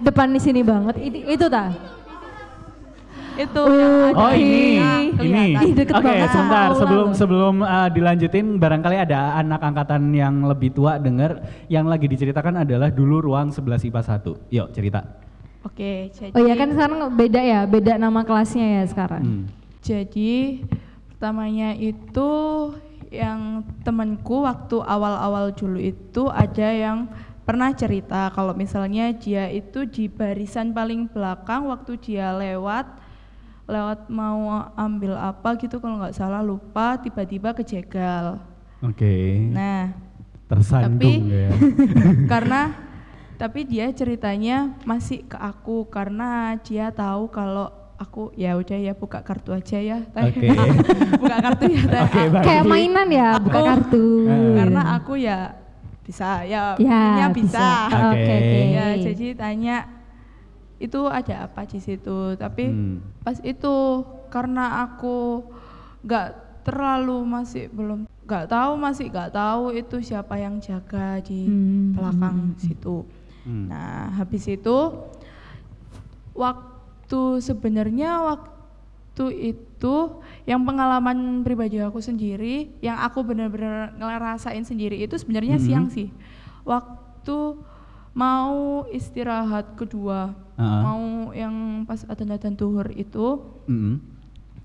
Depan 0.04 0.28
di 0.28 0.40
sini 0.44 0.60
banget. 0.60 1.00
Itu, 1.00 1.18
itu 1.24 1.46
tak? 1.48 1.72
Itu 3.40 3.62
yang 3.72 3.94
ada 4.12 4.20
Oh 4.20 4.32
ini, 4.36 4.76
ini. 5.16 5.44
Ih, 5.56 5.72
deket 5.72 5.94
Oke, 5.96 6.04
banget 6.04 6.28
sama 6.28 6.36
sebentar 6.36 6.68
sebelum 6.76 7.08
sebelum 7.16 7.54
ah, 7.64 7.88
dilanjutin 7.88 8.60
barangkali 8.60 8.96
ada 9.00 9.40
anak 9.40 9.60
angkatan 9.64 10.12
yang 10.12 10.44
lebih 10.44 10.76
tua 10.76 11.00
denger 11.00 11.40
yang 11.72 11.88
lagi 11.88 12.04
diceritakan 12.04 12.68
adalah 12.68 12.92
dulu 12.92 13.32
ruang 13.32 13.48
11 13.48 13.88
IPA 13.88 14.02
1. 14.20 14.52
Yuk 14.52 14.68
cerita. 14.76 15.00
Oke, 15.60 16.08
jadi 16.12 16.32
Oh 16.32 16.40
iya 16.40 16.56
kan 16.56 16.72
sekarang 16.72 17.00
beda 17.16 17.40
ya, 17.40 17.60
beda 17.68 18.00
nama 18.00 18.24
kelasnya 18.24 18.80
ya 18.80 18.84
sekarang. 18.88 19.22
Hmm. 19.24 19.44
Jadi 19.80 20.64
pertamanya 21.16 21.76
itu 21.76 22.30
yang 23.12 23.66
temanku 23.84 24.46
waktu 24.46 24.80
awal-awal 24.80 25.52
dulu 25.52 25.76
itu 25.76 26.30
ada 26.32 26.68
yang 26.70 27.10
pernah 27.44 27.74
cerita 27.74 28.30
kalau 28.30 28.54
misalnya 28.54 29.10
dia 29.10 29.50
itu 29.50 29.82
di 29.82 30.06
barisan 30.06 30.70
paling 30.70 31.10
belakang 31.10 31.66
waktu 31.66 31.98
dia 31.98 32.30
lewat 32.30 32.86
lewat 33.70 34.00
mau 34.08 34.42
ambil 34.74 35.14
apa 35.14 35.54
gitu 35.56 35.78
kalau 35.78 35.96
nggak 35.96 36.12
salah 36.12 36.42
lupa 36.42 36.98
tiba-tiba 36.98 37.54
kejegal. 37.54 38.42
Oke. 38.80 39.46
Nah, 39.48 39.94
Tersandung 40.44 40.98
tapi- 40.98 41.30
ya. 41.30 41.50
karena 42.32 42.60
tapi 43.40 43.60
dia 43.62 43.86
ceritanya 43.90 44.74
masih 44.82 45.24
ke 45.24 45.34
aku 45.34 45.86
karena 45.86 46.58
dia 46.58 46.90
tahu 46.90 47.30
kalau 47.30 47.70
aku 47.96 48.32
ya 48.34 48.56
udah 48.56 48.76
ya 48.76 48.92
buka 48.92 49.20
kartu 49.20 49.52
aja 49.52 49.78
ya. 49.78 49.98
Oke. 50.10 50.50
buka 51.22 51.36
kartu 51.38 51.64
ya 51.68 51.82
baik. 51.86 52.42
Kayak 52.42 52.64
mainan 52.66 53.08
ya, 53.08 53.28
buka 53.38 53.58
Aku- 53.58 53.68
kartu. 53.68 54.06
Eh. 54.26 54.52
karena 54.56 54.82
aku 54.94 55.12
ya 55.14 55.38
bisa 56.00 56.42
ya, 56.42 56.74
Ya, 56.74 57.30
bisa. 57.30 57.30
bisa, 57.30 57.70
Oke. 58.10 58.18
Oke, 58.18 58.34
oke. 58.34 58.60
ya 58.74 58.86
jadi 58.98 59.26
tanya 59.32 59.76
itu 60.80 61.00
ada 61.06 61.44
apa 61.44 61.68
di 61.68 61.76
situ 61.78 62.34
tapi 62.34 62.64
Hmm. 62.66 63.04
pas 63.20 63.36
itu 63.44 63.74
karena 64.32 64.82
aku 64.82 65.44
nggak 66.00 66.28
terlalu 66.64 67.20
masih 67.22 67.68
belum 67.68 68.08
nggak 68.24 68.48
tahu 68.48 68.72
masih 68.74 69.12
nggak 69.12 69.30
tahu 69.30 69.76
itu 69.76 69.96
siapa 70.00 70.40
yang 70.40 70.56
jaga 70.58 71.20
di 71.20 71.44
Hmm. 71.44 71.92
belakang 71.92 72.56
situ 72.56 73.04
Hmm. 73.44 73.68
nah 73.68 74.08
habis 74.16 74.48
itu 74.48 74.76
waktu 76.32 77.22
sebenarnya 77.40 78.22
waktu 78.24 79.26
itu 79.52 79.96
yang 80.46 80.62
pengalaman 80.62 81.42
pribadi 81.42 81.76
aku 81.76 82.00
sendiri 82.00 82.72
yang 82.80 82.96
aku 82.96 83.20
benar-benar 83.20 83.92
ngerasain 83.96 84.64
sendiri 84.64 84.96
itu 84.96 85.18
sebenarnya 85.18 85.60
Mhm. 85.60 85.64
siang 85.64 85.86
sih 85.90 86.08
waktu 86.64 87.58
mau 88.20 88.58
istirahat 88.90 89.72
kedua 89.74 90.36
Ah. 90.60 90.84
mau 90.84 91.02
yang 91.32 91.88
pas 91.88 92.04
adzan 92.04 92.52
tuhur 92.52 92.92
itu 92.92 93.40
Mm-mm. 93.64 93.96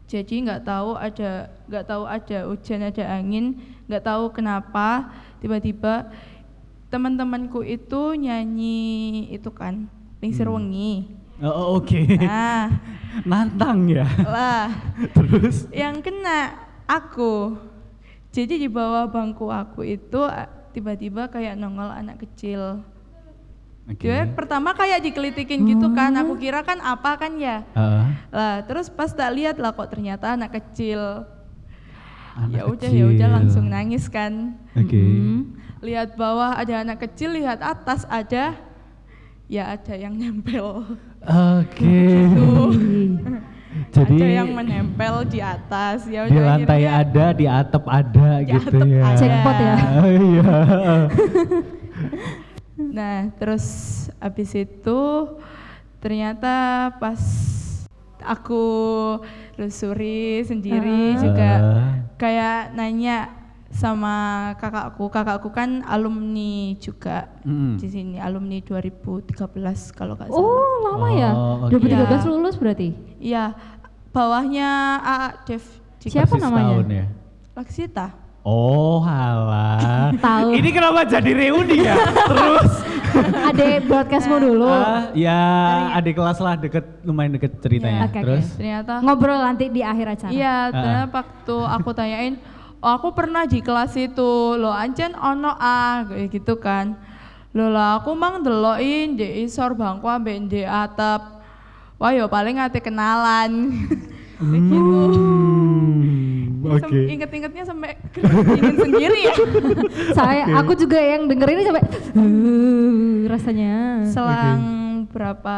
jadi 0.05 0.35
nggak 0.43 0.67
tahu 0.67 0.99
ada 0.99 1.47
nggak 1.65 1.85
tahu 1.87 2.03
ada 2.03 2.37
hujan 2.51 2.83
ada 2.83 3.03
angin 3.07 3.55
nggak 3.87 4.03
tahu 4.03 4.27
kenapa 4.29 5.07
tiba-tiba 5.39 6.11
teman-temanku 6.91 7.63
itu 7.63 8.11
nyanyi 8.13 8.83
itu 9.31 9.47
kan 9.49 9.87
lingsir 10.19 10.45
Hmm. 10.45 10.59
wengi 10.59 10.93
Oh, 11.35 11.47
oh, 11.47 11.67
oke. 11.79 11.99
nah 12.15 12.71
Nantang 13.29 13.87
ya. 13.87 14.03
lah 14.19 14.67
Terus 15.15 15.67
yang 15.71 15.99
kena 15.99 16.55
aku 16.87 17.55
jadi 18.31 18.55
di 18.55 18.67
bawah 18.67 19.07
bangku 19.07 19.47
aku 19.47 19.83
itu 19.85 20.21
tiba-tiba 20.71 21.27
kayak 21.27 21.55
nongol 21.55 21.87
anak 21.87 22.19
kecil 22.19 22.83
Oke. 23.85 24.01
dia 24.01 24.25
pertama 24.25 24.73
kayak 24.73 24.97
dikelitikin 24.99 25.61
gitu 25.69 25.93
kan 25.93 26.09
aku 26.17 26.33
kira 26.35 26.65
kan 26.65 26.81
apa 26.81 27.21
kan 27.21 27.37
ya 27.37 27.61
Ah, 27.71 28.09
lah 28.33 28.55
terus 28.65 28.89
pas 28.89 29.07
tak 29.07 29.29
lihat 29.29 29.61
lah 29.61 29.71
kok 29.71 29.93
ternyata 29.93 30.33
anak 30.33 30.57
kecil 30.57 31.21
ya 32.49 32.65
udah 32.65 32.89
ya 32.89 33.05
udah 33.07 33.27
langsung 33.31 33.69
nangis 33.69 34.09
kan 34.09 34.57
Oke. 34.73 35.05
lihat 35.79 36.17
bawah 36.17 36.57
ada 36.57 36.81
anak 36.81 36.97
kecil 36.99 37.37
lihat 37.37 37.61
atas 37.61 38.09
ada 38.09 38.57
ya 39.45 39.69
ada 39.71 39.93
yang 39.93 40.17
nempel 40.17 40.97
Oke. 41.21 42.05
Jadi 43.91 44.15
ada 44.17 44.27
yang 44.39 44.55
menempel 44.55 45.27
di 45.27 45.43
atas 45.43 46.07
ya 46.07 46.23
di 46.25 46.31
udah 46.31 46.43
lantai 46.47 46.87
akhirnya 46.87 46.95
ada, 46.95 47.25
di 47.35 47.45
atap 47.45 47.83
ada 47.85 48.29
Di 48.39 48.47
gitu 48.49 48.77
atap 48.79 48.87
ya. 48.87 49.03
ada. 49.03 49.17
Jackpot 49.19 49.57
ya. 49.59 49.75
Oh, 49.99 50.09
iya. 50.09 50.53
nah 52.77 53.31
terus 53.33 53.65
habis 54.17 54.51
itu 54.51 54.99
ternyata 55.97 56.53
pas 56.93 57.21
aku 58.19 58.63
lusuri 59.55 60.43
sendiri 60.43 61.15
Ah. 61.15 61.19
juga 61.19 61.51
Ah. 61.53 61.93
kayak 62.15 62.73
nanya 62.73 63.31
sama 63.69 64.15
kakakku 64.55 65.07
kakakku 65.09 65.49
kan 65.49 65.83
alumni 65.83 66.75
juga 66.77 67.27
Mm-mm. 67.43 67.75
di 67.75 67.87
sini 67.87 68.17
alumni 68.17 68.59
2013 68.59 69.35
kalau 69.91 70.15
nggak 70.15 70.31
salah 70.31 70.47
Oh, 70.47 70.73
lama 70.85 71.07
ya? 71.11 71.31
Oh, 71.31 71.67
oke. 71.67 71.75
2013 71.75 71.91
Iya. 72.17 72.29
lulus 72.29 72.55
berarti? 72.55 72.89
iya 73.17 73.43
bawahnya 74.11 74.69
AA 74.97 75.29
Dev 75.43 75.63
di 75.97 76.07
Siapa 76.07 76.27
Persis 76.29 76.43
namanya? 76.43 76.67
tahun 76.71 76.87
ya? 76.89 77.05
Laksita 77.53 78.05
Oh, 78.45 79.01
halah. 79.01 80.13
Tahu. 80.21 80.53
Ini 80.53 80.69
kenapa 80.69 81.01
jadi 81.01 81.31
reuni 81.33 81.81
ya? 81.81 81.97
Terus 81.97 82.71
Adek 83.49 83.87
broadcastmu 83.87 84.37
dulu. 84.37 84.67
Ah, 84.67 85.09
ya 85.15 85.39
adik 85.95 86.13
kelas 86.13 86.37
lah 86.37 86.53
deket 86.53 86.83
lumayan 87.01 87.33
deket 87.33 87.57
ceritanya. 87.57 88.05
Iya. 88.05 88.05
Oke, 88.05 88.11
oke. 88.11 88.21
Terus 88.21 88.45
ternyata 88.53 88.93
Ngobrol 88.99 89.39
nanti 89.39 89.65
di 89.71 89.81
akhir 89.81 90.07
acara. 90.13 90.31
Iya, 90.31 90.51
Ah. 90.51 90.63
ternyata 90.69 91.11
waktu 91.15 91.55
aku 91.63 91.89
tanyain, 91.95 92.33
oh 92.77 92.91
aku 92.91 93.07
pernah 93.15 93.47
di 93.47 93.63
kelas 93.63 93.95
itu, 93.95 94.31
lo 94.53 94.69
ancen 94.69 95.15
ono 95.15 95.49
ah, 95.49 96.05
kayak 96.05 96.27
gitu 96.29 96.59
kan. 96.59 96.99
Lo 97.49 97.71
lah 97.71 97.97
aku 97.97 98.11
mang 98.13 98.43
delokin 98.43 99.15
di 99.15 99.47
isor 99.47 99.73
bangku 99.73 100.05
ambek 100.05 100.51
di 100.51 100.61
atap. 100.61 101.39
Wah 101.95 102.11
yo 102.11 102.27
paling 102.27 102.59
ate 102.59 102.77
kenalan. 102.77 103.51
Kayak 104.35 104.61
gitu. 104.67 105.15
Hmm, 105.15 106.44
Sem- 106.65 106.89
Oke. 106.89 106.99
Inget-ingetnya 107.07 107.63
sampai 107.63 107.93
ingin 108.51 108.75
sendiri 108.75 109.19
ya. 109.23 109.35
Saya 110.17 110.43
aku 110.55 110.73
juga 110.73 110.97
yang 110.97 111.25
denger 111.25 111.47
ini 111.47 111.61
sampai 111.63 111.83
"Uh," 112.13 113.29
rasanya. 113.29 113.73
Selang 114.05 114.61
berapa 115.07 115.57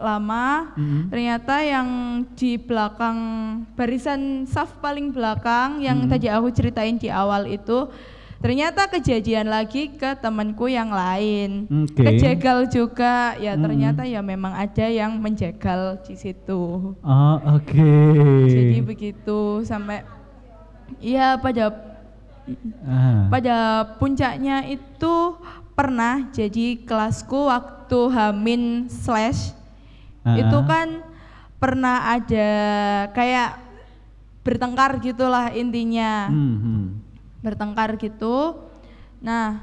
lama, 0.00 0.72
Mhm. 0.72 1.12
ternyata 1.12 1.60
yang 1.60 1.88
di 2.32 2.56
belakang 2.56 3.18
barisan 3.74 4.48
saf 4.48 4.80
paling 4.80 5.12
belakang 5.12 5.84
yang 5.84 6.04
Mhm. 6.04 6.08
tadi 6.08 6.26
aku 6.28 6.48
ceritain 6.48 6.96
di 6.96 7.12
awal 7.12 7.44
itu 7.44 7.92
ternyata 8.44 8.84
kejadian 8.86 9.48
lagi 9.48 9.88
ke 9.88 10.12
temanku 10.20 10.68
yang 10.68 10.92
lain. 10.92 11.64
Oke. 11.64 12.04
Kejegal 12.04 12.68
juga, 12.68 13.32
ya 13.40 13.56
Mhm. 13.56 13.62
ternyata 13.64 14.02
ya 14.04 14.20
memang 14.20 14.52
ada 14.52 14.84
yang 14.84 15.16
menjegal 15.16 15.96
di 16.04 16.12
situ. 16.12 16.92
Oh, 17.00 17.36
oke. 17.56 17.88
Jadi 18.44 18.84
begitu 18.84 19.64
sampai 19.64 20.04
Iya 21.00 21.40
pada 21.40 21.72
Ah. 22.84 23.24
pada 23.32 23.56
puncaknya 23.96 24.68
itu 24.68 25.14
pernah 25.72 26.28
jadi 26.28 26.76
kelasku 26.84 27.48
waktu 27.48 27.98
Hamin 28.12 28.92
slash 28.92 29.56
Ah. 30.20 30.36
itu 30.36 30.58
kan 30.68 31.00
pernah 31.56 32.12
ada 32.12 32.50
kayak 33.16 33.56
bertengkar 34.44 35.00
gitulah 35.00 35.48
intinya 35.56 36.28
Hmm, 36.28 36.56
hmm. 36.60 36.84
Bertengkar 37.44 38.00
gitu 38.00 38.64
nah 39.20 39.60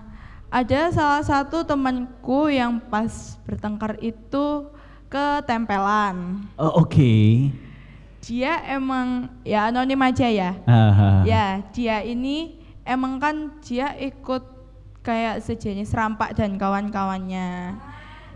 ada 0.53 0.93
salah 0.93 1.23
satu 1.25 1.65
temanku 1.65 2.47
yang 2.47 2.77
pas 2.77 3.39
bertengkar 3.43 3.97
itu 3.99 4.69
ketempelan 5.09 6.45
Oh, 6.55 6.85
oke. 6.85 7.49
dia 8.21 8.61
emang 8.69 9.25
ya 9.41 9.73
anonim 9.73 9.97
aja 9.97 10.29
ya 10.29 10.51
ah. 10.69 11.25
Ya, 11.25 11.65
dia 11.73 12.05
ini 12.05 12.61
emang 12.85 13.17
kan 13.17 13.57
dia 13.65 13.97
ikut 13.97 14.45
kayak 15.01 15.41
sejenis 15.41 15.89
rampak 15.97 16.37
dan 16.37 16.61
kawan-kawannya. 16.61 17.73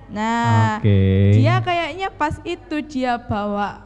Nah, 0.10 0.82
Oke. 0.82 1.38
dia 1.38 1.62
kayaknya 1.62 2.10
pas 2.10 2.42
itu 2.42 2.82
dia 2.82 3.22
bawa 3.22 3.85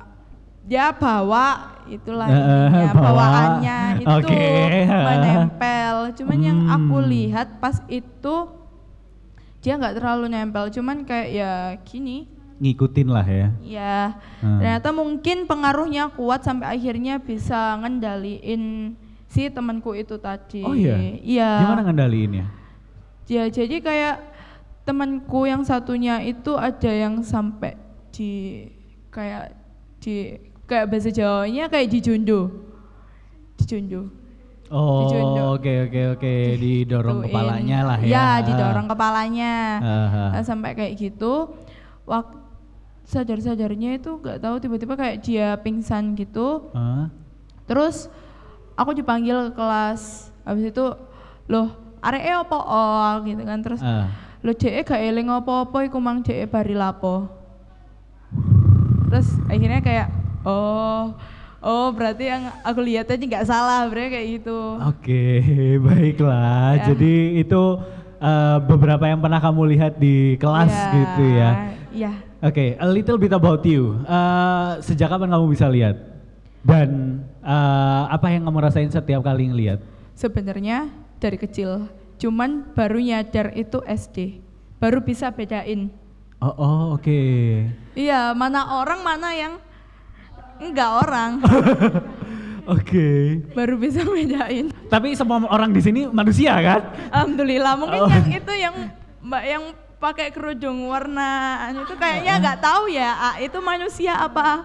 dia 0.70 0.94
bawa 0.94 1.74
itulah 1.90 2.30
Eh, 2.30 2.38
intinya 2.38 2.94
bawa. 2.94 3.06
bawaannya 3.10 3.78
itu 3.98 4.18
Oke. 4.22 4.46
menempel. 5.10 5.96
Cuman 6.14 6.38
yang 6.40 6.60
aku 6.70 6.96
Hmm. 6.96 7.10
lihat 7.10 7.58
pas 7.58 7.82
itu 7.90 8.36
dia 9.60 9.74
nggak 9.76 9.98
terlalu 9.98 10.30
nempel, 10.30 10.70
cuman 10.70 11.04
kayak 11.04 11.30
ya 11.34 11.52
gini, 11.84 12.30
Ngikutin 12.60 13.08
lah 13.08 13.24
ya. 13.24 13.50
ya 13.60 14.00
Hmm. 14.40 14.60
ternyata 14.60 14.90
mungkin 14.92 15.38
pengaruhnya 15.44 16.12
kuat 16.12 16.44
sampai 16.44 16.78
akhirnya 16.78 17.18
bisa 17.18 17.76
ngendaliin 17.76 18.94
si 19.26 19.50
temanku 19.50 19.92
itu 19.94 20.16
tadi. 20.16 20.62
Oh 20.62 20.72
iya? 20.72 20.96
Iya. 21.20 21.52
Gimana 21.66 21.82
ngendaliinnya? 21.84 22.46
Ya 23.26 23.48
jadi 23.48 23.80
kayak 23.80 24.16
temanku 24.84 25.46
yang 25.46 25.62
satunya 25.62 26.20
itu 26.20 26.54
ada 26.54 26.90
yang 26.90 27.22
sampai 27.22 27.78
di 28.10 28.66
kayak 29.10 29.54
di 30.00 30.34
kayak 30.70 30.86
bahasa 30.88 31.10
Jawanya 31.10 31.66
kayak. 31.66 31.90
Dijunduh. 31.90 32.54
Dijunduh. 33.58 34.06
Oh, 34.70 35.10
oke 35.58 35.90
oke 35.90 36.02
oke, 36.14 36.34
didorong 36.62 37.26
Gituin. 37.26 37.34
kepalanya 37.34 37.80
lah 37.90 37.98
ya. 38.06 38.06
Iya, 38.06 38.28
didorong 38.46 38.86
kepalanya. 38.86 39.54
Nah, 40.30 40.44
sampai 40.46 40.78
kayak 40.78 40.94
gitu. 40.94 41.58
Waktu 42.06 42.38
sadar-sadarnya 43.10 43.98
itu 43.98 44.22
nggak 44.22 44.38
tahu 44.38 44.62
tiba-tiba 44.62 44.94
kayak 44.94 45.26
dia 45.26 45.58
pingsan 45.58 46.14
gitu. 46.14 46.70
Ah. 46.78 47.10
Terus 47.66 48.14
aku 48.78 48.94
dipanggil 48.94 49.50
ke 49.50 49.58
kelas. 49.58 50.30
Habis 50.46 50.70
itu, 50.70 50.86
loh, 51.50 51.74
areke 52.06 52.30
opo 52.38 52.62
oh 52.62 53.26
gitu 53.26 53.42
kan 53.42 53.66
terus 53.66 53.82
Ah. 53.82 54.14
lo 54.46 54.54
dhek 54.54 54.86
gak 54.86 55.02
eling 55.02 55.34
apa-apa 55.34 55.90
iku 55.90 55.98
mang 55.98 56.22
dhek 56.22 56.46
bari 56.46 56.78
lapo. 56.78 57.26
Terus 59.10 59.34
akhirnya 59.50 59.82
kayak 59.82 60.08
oh 60.44 61.16
oh 61.60 61.88
berarti 61.92 62.32
yang 62.32 62.44
aku 62.64 62.80
lihat 62.84 63.08
tadi 63.08 63.28
nggak 63.28 63.48
salah 63.48 63.88
berarti 63.88 64.10
kayak 64.16 64.28
gitu. 64.40 64.60
Oke, 64.84 65.24
baiklah. 65.88 66.80
Ya. 66.80 66.84
Jadi 66.92 67.44
itu 67.44 67.62
eh, 68.20 68.58
beberapa 68.64 69.04
yang 69.08 69.20
pernah 69.20 69.40
kamu 69.40 69.62
lihat 69.76 69.94
di 70.00 70.36
kelas 70.40 70.72
Ya, 70.72 70.92
gitu 70.96 71.24
ya. 71.28 71.50
Iya. 71.90 72.12
Oke, 72.40 72.80
a 72.80 72.88
little 72.88 73.20
bit 73.20 73.36
about 73.36 73.64
you. 73.68 74.00
Eh, 74.08 74.70
sejak 74.84 75.12
kapan 75.12 75.32
kamu 75.32 75.46
bisa 75.52 75.68
lihat? 75.68 75.96
Dan 76.64 77.24
eh, 77.44 78.04
apa 78.08 78.32
yang 78.32 78.48
kamu 78.48 78.60
rasain 78.64 78.92
setiap 78.92 79.24
kali 79.24 79.52
ngelihat? 79.52 79.84
Sebenarnya 80.16 80.92
dari 81.20 81.36
kecil, 81.40 81.88
cuman 82.20 82.72
baru 82.76 83.00
nyadar 83.00 83.52
itu 83.56 83.84
SD. 83.84 84.40
Baru 84.80 85.04
bisa 85.04 85.28
bedain. 85.32 85.92
Oh, 86.40 86.56
oh 86.56 86.84
oke. 86.96 87.20
Iya, 88.00 88.32
mana 88.32 88.80
orang 88.80 89.04
mana 89.04 89.36
yang 89.36 89.60
enggak 90.60 90.90
orang. 91.04 91.32
Oke. 92.78 93.42
Baru 93.58 93.82
bisa 93.82 94.06
bedain. 94.06 94.70
Tapi 94.88 95.18
semua 95.18 95.42
orang 95.50 95.74
di 95.74 95.82
sini 95.82 96.06
manusia 96.06 96.54
kan? 96.62 96.82
Alhamdulillah. 97.10 97.74
Mungkin 97.82 98.02
Oh. 98.06 98.10
yang 98.10 98.28
itu 98.30 98.54
yang 98.54 98.76
Mbak 99.20 99.44
yang 99.44 99.64
pakai 100.00 100.32
kerudung 100.32 100.88
warna 100.88 101.60
anu 101.68 101.84
itu 101.84 101.92
kayaknya 102.00 102.40
nggak 102.40 102.60
tahu 102.64 102.88
ya, 102.88 103.12
ah, 103.20 103.36
itu 103.36 103.60
manusia 103.60 104.16
apa 104.16 104.64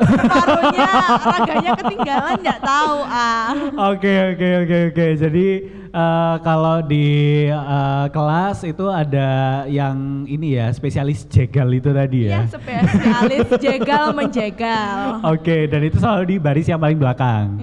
paruhnya 0.00 0.88
raganya 1.20 1.72
ketinggalan 1.76 2.36
nggak 2.40 2.60
tahu 2.60 2.96
ah. 3.04 3.52
Oke 3.92 4.12
oke 4.32 4.48
oke 4.64 4.78
oke. 4.90 5.06
Jadi 5.16 5.46
eh, 5.90 6.34
kalau 6.40 6.80
di 6.80 7.08
eh, 7.46 8.06
kelas 8.08 8.64
itu 8.64 8.86
ada 8.88 9.30
yang 9.66 10.24
ini 10.24 10.56
ya 10.56 10.72
spesialis 10.72 11.26
jegal 11.26 11.68
itu 11.70 11.90
tadi 11.90 12.26
Ya 12.26 12.42
ya. 12.44 12.48
spesialis 12.48 13.48
jegal 13.60 14.12
menjegal. 14.12 15.20
Oke, 15.26 15.68
dan 15.68 15.80
itu 15.84 15.96
selalu 15.98 16.22
di 16.26 16.36
baris 16.36 16.66
yang 16.66 16.80
paling 16.80 16.96
belakang. 16.96 17.60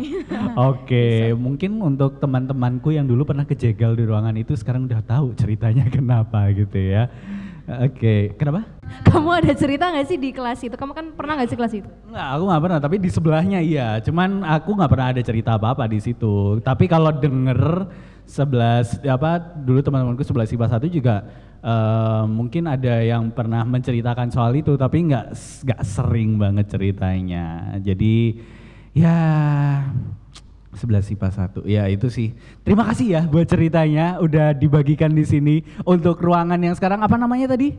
Oke, 0.53 1.33
mungkin 1.33 1.79
untuk 1.79 2.17
teman-temanku 2.17 2.93
yang 2.93 3.05
dulu 3.05 3.25
pernah 3.25 3.45
kejegal 3.45 3.93
di 3.93 4.03
ruangan 4.05 4.35
itu 4.35 4.53
sekarang 4.53 4.85
udah 4.85 5.01
tahu 5.01 5.33
ceritanya 5.33 5.85
kenapa 5.95 6.49
gitu 6.53 6.77
ya. 6.77 7.09
Oke, 7.67 8.31
kenapa? 8.39 8.63
Kamu 9.03 9.27
ada 9.27 9.51
cerita 9.51 9.91
nggak 9.91 10.07
sih 10.07 10.15
di 10.15 10.31
kelas 10.31 10.63
itu? 10.63 10.71
Kamu 10.79 10.95
kan 10.95 11.11
pernah 11.11 11.35
nggak 11.35 11.49
sih 11.51 11.59
kelas 11.59 11.73
itu? 11.75 11.89
Nggak, 12.07 12.27
aku 12.31 12.43
nggak 12.47 12.63
pernah, 12.63 12.79
tapi 12.79 12.95
di 12.95 13.09
sebelahnya 13.11 13.59
iya. 13.59 13.99
Cuman 13.99 14.39
aku 14.47 14.71
nggak 14.71 14.87
pernah 14.87 15.07
ada 15.11 15.19
cerita 15.19 15.59
apa-apa 15.59 15.83
di 15.83 15.99
situ. 15.99 16.63
Tapi 16.63 16.87
kalau 16.87 17.11
denger 17.11 17.91
sebelas 18.23 19.03
apa 19.03 19.39
dulu 19.39 19.83
teman-temanku 19.83 20.23
sebelas 20.23 20.47
IPA 20.51 20.67
satu 20.67 20.87
juga 20.87 21.27
eh, 21.59 22.23
mungkin 22.23 22.71
ada 22.71 23.03
yang 23.03 23.35
pernah 23.35 23.67
menceritakan 23.67 24.31
soal 24.31 24.55
itu, 24.55 24.79
tapi 24.79 25.03
nggak 25.11 25.35
nggak 25.67 25.81
sering 25.83 26.39
banget 26.39 26.71
ceritanya. 26.71 27.75
Jadi 27.83 28.39
ya 28.95 29.19
11 30.77 31.17
IPA 31.17 31.29
1. 31.51 31.65
Ya 31.65 31.83
itu 31.89 32.07
sih. 32.07 32.37
Terima 32.61 32.85
kasih 32.85 33.17
ya 33.17 33.21
buat 33.25 33.49
ceritanya 33.49 34.21
udah 34.21 34.53
dibagikan 34.53 35.11
di 35.11 35.25
sini 35.25 35.65
untuk 35.83 36.21
ruangan 36.21 36.61
yang 36.61 36.77
sekarang 36.77 37.01
apa 37.01 37.17
namanya 37.17 37.57
tadi? 37.57 37.73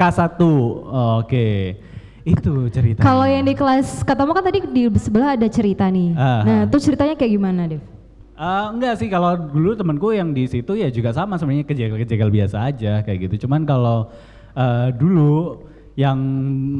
K1. 0.00 0.40
Oke. 1.22 1.78
Itu 2.26 2.66
ceritanya. 2.74 3.06
Kalau 3.06 3.22
yang 3.22 3.46
di 3.46 3.54
kelas 3.54 4.02
katamu 4.02 4.34
kan 4.34 4.42
tadi 4.42 4.58
di 4.66 4.90
sebelah 4.98 5.38
ada 5.38 5.46
cerita 5.46 5.86
nih. 5.86 6.10
Aha. 6.18 6.42
Nah, 6.42 6.60
itu 6.66 6.78
ceritanya 6.82 7.14
kayak 7.14 7.32
gimana, 7.38 7.70
Dev? 7.70 7.84
Eh, 8.36 8.66
enggak 8.68 9.00
sih 9.00 9.08
kalau 9.08 9.32
dulu 9.32 9.72
temanku 9.72 10.12
yang 10.12 10.36
di 10.36 10.44
situ 10.44 10.76
ya 10.76 10.92
juga 10.92 11.08
sama 11.14 11.40
sebenarnya 11.40 11.64
kejegal-kejegal 11.64 12.28
biasa 12.28 12.56
aja 12.68 13.00
kayak 13.00 13.30
gitu. 13.30 13.48
Cuman 13.48 13.64
kalau 13.64 14.12
eh, 14.52 14.92
dulu 14.92 15.64
yang 15.96 16.18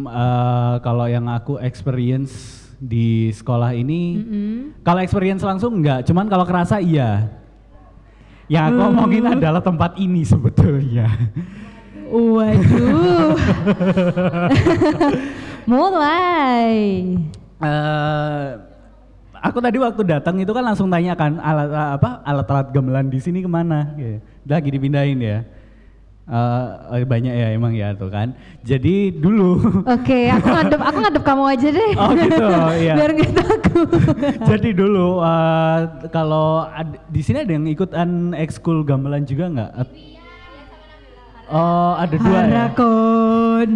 eh, 0.05 0.75
kalau 0.85 1.07
yang 1.09 1.25
aku 1.31 1.57
experience 1.63 2.66
di 2.77 3.33
sekolah 3.33 3.73
ini 3.73 4.21
kalau 4.85 5.01
experience 5.01 5.43
langsung 5.43 5.81
enggak, 5.81 6.05
cuman 6.05 6.29
kalau 6.29 6.45
kerasa 6.45 6.81
iya. 6.81 7.29
Yang 8.47 8.65
aku 8.71 8.79
ngomongin 8.79 9.25
adalah 9.27 9.59
tempat 9.59 9.99
ini 9.99 10.23
sebetulnya. 10.23 11.11
Waduh. 12.07 13.35
Mulai. 15.71 16.71
eh 17.57 18.47
aku 19.43 19.59
tadi 19.59 19.79
waktu 19.83 20.03
datang 20.07 20.39
itu 20.39 20.53
kan 20.55 20.63
langsung 20.63 20.87
tanya 20.87 21.19
kan 21.19 21.43
alat 21.43 21.71
apa 21.99 22.23
alat-alat 22.23 22.71
gamelan 22.71 23.11
di 23.11 23.19
sini 23.19 23.43
ke 23.43 23.51
mana? 23.51 23.95
Gitu. 23.99 24.23
Lagi 24.47 24.69
dipindahin 24.71 25.19
ya. 25.19 25.39
Eh, 26.27 27.07
banyak 27.07 27.31
ya 27.31 27.55
emang 27.55 27.71
ya 27.71 27.95
tuh 27.95 28.11
kan. 28.11 28.35
Jadi 28.67 29.15
dulu 29.15 29.63
Oke, 29.87 30.27
aku 30.27 30.47
ngadep 30.51 30.81
aku 30.83 30.99
ngadep 30.99 31.23
kamu 31.23 31.45
aja 31.55 31.69
deh. 31.71 31.91
Oh 31.95 32.11
gitu, 32.19 32.47
iya. 32.83 32.95
Biar 32.99 33.11
nggak 33.15 33.33
takut. 33.39 33.89
Jadi 34.51 34.69
dulu 34.75 35.23
eh, 35.23 35.79
kalau 36.11 36.67
di 37.15 37.23
sini 37.23 37.47
ada 37.47 37.53
yang 37.55 37.71
ikutan 37.71 38.35
ekskul 38.35 38.83
gamelan 38.83 39.23
juga 39.23 39.47
nggak? 39.55 39.71
Oh 41.47 41.95
ada 41.95 42.17
dua 42.19 42.39
ya. 42.43 42.43
Harakon. 42.43 43.69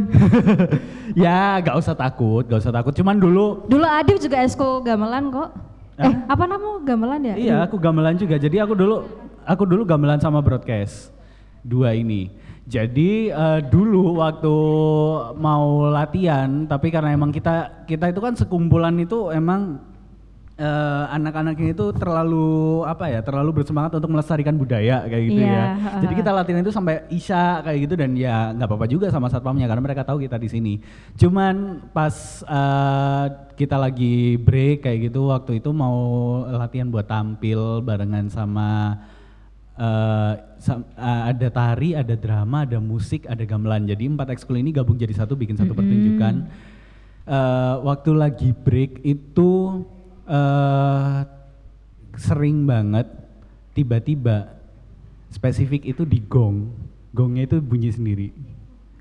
ya 1.23 1.63
nggak 1.63 1.77
usah 1.79 1.95
takut, 1.95 2.43
nggak 2.51 2.67
usah 2.67 2.75
takut. 2.75 2.91
Cuman 2.91 3.15
dulu 3.23 3.63
Dulu 3.71 3.87
Adif 3.87 4.19
juga 4.19 4.43
eskul 4.43 4.83
gamelan 4.83 5.31
kok. 5.31 5.55
Eh, 6.03 6.03
Hah? 6.03 6.35
apa 6.35 6.51
namamu 6.51 6.83
gamelan 6.83 7.31
ya? 7.31 7.35
Iya, 7.39 7.57
aku 7.63 7.79
gamelan 7.79 8.19
juga. 8.19 8.43
Jadi 8.43 8.59
aku 8.59 8.75
dulu 8.75 9.07
aku 9.47 9.63
dulu 9.71 9.87
gamelan 9.87 10.19
sama 10.19 10.43
broadcast. 10.43 11.15
Dua 11.63 11.95
ini. 11.95 12.40
Jadi 12.71 13.35
eh, 13.35 13.61
dulu 13.67 14.23
waktu 14.23 14.57
mau 15.35 15.91
latihan, 15.91 16.71
tapi 16.71 16.95
karena 16.95 17.11
emang 17.11 17.35
kita 17.35 17.83
kita 17.83 18.15
itu 18.15 18.23
kan 18.23 18.39
sekumpulan 18.39 18.95
itu 18.95 19.35
emang 19.35 19.83
eh, 20.55 21.05
anak-anaknya 21.11 21.75
itu 21.75 21.91
terlalu 21.99 22.87
apa 22.87 23.11
ya, 23.11 23.27
terlalu 23.27 23.59
bersemangat 23.59 23.99
untuk 23.99 24.15
melestarikan 24.15 24.55
budaya 24.55 25.03
kayak 25.11 25.25
gitu 25.27 25.43
Iya, 25.43 25.51
ya. 25.51 25.67
Jadi 26.07 26.15
kita 26.15 26.31
latihan 26.31 26.63
itu 26.63 26.71
sampai 26.71 27.11
isya 27.11 27.59
kayak 27.67 27.79
gitu 27.91 27.95
dan 27.99 28.15
ya 28.15 28.55
nggak 28.55 28.71
apa-apa 28.71 28.87
juga 28.87 29.11
sama 29.11 29.27
satpamnya 29.27 29.67
karena 29.67 29.83
mereka 29.83 30.07
tahu 30.07 30.23
kita 30.23 30.39
di 30.39 30.47
sini. 30.47 30.75
Cuman 31.19 31.91
pas 31.91 32.47
eh, 32.47 33.27
kita 33.59 33.83
lagi 33.83 34.39
break 34.39 34.87
kayak 34.87 35.11
gitu 35.11 35.27
waktu 35.35 35.59
itu 35.59 35.75
mau 35.75 35.99
latihan 36.47 36.87
buat 36.87 37.11
tampil 37.11 37.83
barengan 37.83 38.31
sama 38.31 38.95
eh, 39.81 40.33
ada 41.01 41.49
tari, 41.49 41.97
ada 41.97 42.13
drama, 42.13 42.69
ada 42.69 42.77
musik, 42.77 43.25
ada 43.25 43.41
gamelan. 43.43 43.89
Jadi 43.89 44.05
empat 44.07 44.29
ekskul 44.31 44.61
ini 44.61 44.71
gabung 44.71 45.01
jadi 45.01 45.17
satu 45.17 45.33
bikin 45.33 45.57
satu 45.57 45.73
pertunjukan. 45.73 46.45
Eh, 47.25 47.75
waktu 47.81 48.11
lagi 48.13 48.51
break 48.53 49.01
itu 49.03 49.83
eh 50.27 51.19
sering 52.15 52.69
banget 52.69 53.07
tiba-tiba 53.73 54.53
spesifik 55.31 55.87
itu 55.87 56.03
di 56.05 56.21
gong. 56.21 56.69
Gongnya 57.11 57.49
itu 57.49 57.57
bunyi 57.59 57.91
sendiri. 57.91 58.29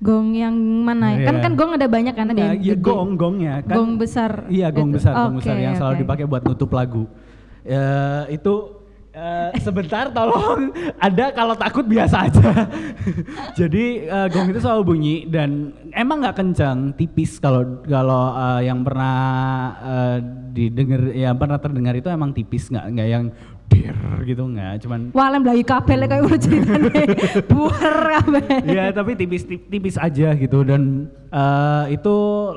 Gong 0.00 0.32
yang 0.32 0.56
mana? 0.56 1.12
ya? 1.12 1.28
Kan 1.28 1.44
kan 1.44 1.52
gong 1.54 1.76
ada 1.76 1.84
banyak 1.84 2.14
kan 2.16 2.26
ada 2.26 2.40
Nah, 2.40 2.56
yang 2.56 2.62
gede. 2.72 2.80
gong 2.80 3.20
gongnya 3.20 3.60
kan. 3.60 3.76
Gong 3.76 3.92
besar 4.00 4.48
Iya 4.48 4.72
gong 4.72 4.90
itu. 4.90 4.96
besar, 4.96 5.12
gong 5.12 5.36
besar 5.36 5.56
yang 5.60 5.76
selalu 5.76 5.94
oke. 5.94 6.02
dipakai 6.02 6.24
buat 6.24 6.42
nutup 6.42 6.70
lagu. 6.72 7.04
Eh, 7.62 8.24
itu 8.32 8.54
eh, 9.20 9.50
sebentar 9.60 10.08
tolong 10.08 10.72
ada 10.96 11.26
kalau 11.36 11.52
takut 11.52 11.84
biasa 11.84 12.26
aja. 12.26 12.64
Jadi 13.60 14.08
eh, 14.08 14.26
gong 14.32 14.48
itu 14.48 14.60
selalu 14.64 14.82
bunyi 14.82 15.16
dan 15.28 15.76
emang 15.92 16.24
nggak 16.24 16.36
kencang, 16.40 16.96
tipis 16.96 17.36
kalau 17.36 17.84
kalau 17.84 18.32
eh, 18.32 18.72
yang 18.72 18.80
pernah 18.80 19.16
eh, 19.78 20.16
didengar 20.50 21.12
ya 21.12 21.30
pernah 21.36 21.60
terdengar 21.60 21.94
itu 21.94 22.08
emang 22.08 22.32
tipis 22.32 22.72
nggak 22.72 22.86
nggak 22.96 23.08
yang 23.08 23.24
dir 23.70 23.94
gitu 24.26 24.50
nggak, 24.50 24.82
cuman 24.82 25.14
Wah, 25.14 25.30
lem 25.30 25.46
belayu 25.46 25.62
kabel 25.62 26.02
kayak 26.02 26.26
udah 26.26 26.40
ceritanya. 26.42 26.90
Buar 27.54 27.94
kabel. 28.18 28.42
ya 28.66 28.84
tapi 28.90 29.14
tipis 29.14 29.46
tip- 29.46 29.70
tipis 29.70 29.94
aja 29.94 30.34
gitu 30.34 30.66
dan 30.66 31.06
eh, 31.30 31.94
itu 31.94 32.16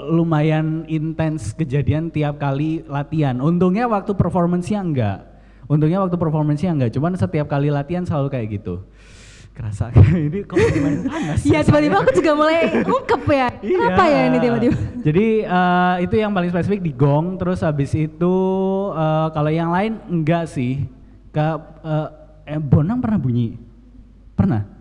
lumayan 0.10 0.89
intens 0.89 1.54
kejadian 1.54 2.10
tiap 2.10 2.41
kali 2.41 2.82
latihan. 2.89 3.38
Untungnya 3.38 3.86
waktu 3.86 4.17
performance-nya 4.17 4.82
enggak. 4.82 5.33
Untungnya 5.67 6.04
waktu 6.04 6.15
performance-nya 6.19 6.71
enggak, 6.76 6.91
cuman 6.95 7.15
setiap 7.15 7.47
kali 7.47 7.71
latihan 7.71 8.04
selalu 8.04 8.28
kayak 8.32 8.47
gitu. 8.60 8.84
Kerasa 9.54 9.93
ini 10.17 10.41
kok 10.43 10.58
main 10.58 11.06
panas. 11.06 11.45
Iya, 11.45 11.62
tiba-tiba 11.62 12.02
aku 12.02 12.12
juga 12.17 12.32
mulai 12.33 12.81
ungkep 12.81 13.21
ya. 13.29 13.48
Kenapa 13.62 14.04
ya 14.10 14.21
ini 14.33 14.38
tiba-tiba? 14.42 14.75
Jadi 15.06 15.27
eh, 15.46 15.96
itu 16.02 16.15
yang 16.17 16.31
paling 16.33 16.50
spesifik 16.50 16.81
di 16.81 16.92
gong, 16.92 17.38
terus 17.38 17.62
habis 17.62 17.94
itu 17.94 18.35
eh, 18.98 19.27
kalau 19.29 19.52
yang 19.54 19.69
lain 19.69 20.02
enggak 20.10 20.50
sih. 20.50 20.90
Ke 21.29 21.58
eh, 21.85 22.10
eh, 22.50 22.62
Bonang 22.62 22.98
pernah 22.98 23.21
bunyi? 23.21 23.58
Pernah? 24.33 24.73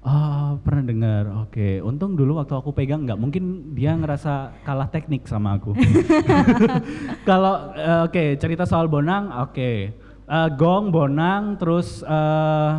Oh, 0.00 0.56
pernah 0.64 0.82
dengar. 0.82 1.46
Oke, 1.46 1.78
untung 1.84 2.16
dulu 2.16 2.40
waktu 2.40 2.56
aku 2.56 2.72
pegang 2.72 3.04
enggak, 3.04 3.20
mungkin 3.20 3.76
dia 3.76 3.92
ngerasa 3.94 4.64
kalah 4.64 4.88
teknik 4.88 5.28
sama 5.28 5.60
aku. 5.60 5.76
Kalau 7.28 7.76
eh, 7.76 8.00
oke, 8.08 8.24
cerita 8.40 8.64
soal 8.66 8.88
Bonang, 8.88 9.28
oke. 9.44 9.92
Eh, 10.30 10.48
gong, 10.54 10.94
Bonang, 10.94 11.58
terus 11.58 12.06
eh, 12.06 12.70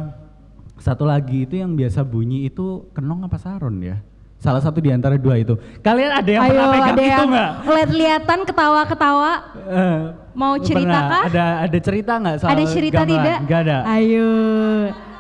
satu 0.80 1.04
lagi 1.04 1.44
itu 1.44 1.60
yang 1.60 1.76
biasa 1.76 2.00
bunyi 2.00 2.48
itu 2.48 2.88
kenong 2.96 3.28
apa 3.28 3.36
saron 3.36 3.76
ya? 3.84 4.00
Salah 4.40 4.64
satu 4.64 4.80
di 4.80 4.88
antara 4.88 5.20
dua 5.20 5.36
itu. 5.36 5.60
Kalian 5.84 6.16
ada 6.16 6.30
yang 6.32 6.42
Ayo, 6.48 6.50
pernah 6.50 6.68
pegang 6.72 6.96
ada 6.96 7.04
itu 7.04 7.24
nggak? 7.28 7.50
lihat-lihatan 7.68 8.40
ketawa-ketawa. 8.48 9.32
Eh, 9.68 10.00
Mau 10.32 10.56
cerita 10.64 10.88
pernah. 10.96 11.12
kah? 11.12 11.24
Ada 11.28 11.46
ada 11.68 11.78
cerita 11.84 12.12
nggak 12.18 12.36
soal 12.40 12.50
Ada 12.56 12.64
cerita 12.72 13.02
gamelan? 13.04 13.12
tidak? 13.20 13.38
Nggak 13.44 13.60
ada. 13.68 13.78
Ayo. 13.92 14.30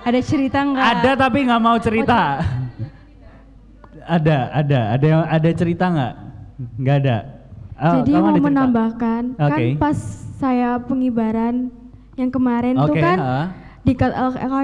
Ada 0.02 0.20
cerita 0.24 0.60
enggak? 0.64 0.86
Ada 0.88 1.12
tapi 1.20 1.38
nggak 1.46 1.62
mau 1.62 1.78
cerita. 1.78 2.20
ada, 4.18 4.38
ada, 4.50 4.80
ada 4.96 5.06
yang 5.06 5.24
ada 5.28 5.50
cerita 5.52 5.86
nggak? 5.92 6.14
Nggak 6.80 6.96
ada. 7.04 7.18
Oh, 7.76 7.94
Jadi 8.02 8.12
mau 8.14 8.34
menambahkan, 8.40 9.24
Oke. 9.36 9.52
kan 9.52 9.62
pas 9.76 9.98
saya 10.40 10.78
pengibaran 10.80 11.70
yang 12.20 12.30
kemarin 12.32 12.76
tuh 12.76 12.92
Oke, 12.92 13.02
kan 13.02 13.18
ha. 13.20 13.42
di 13.82 13.94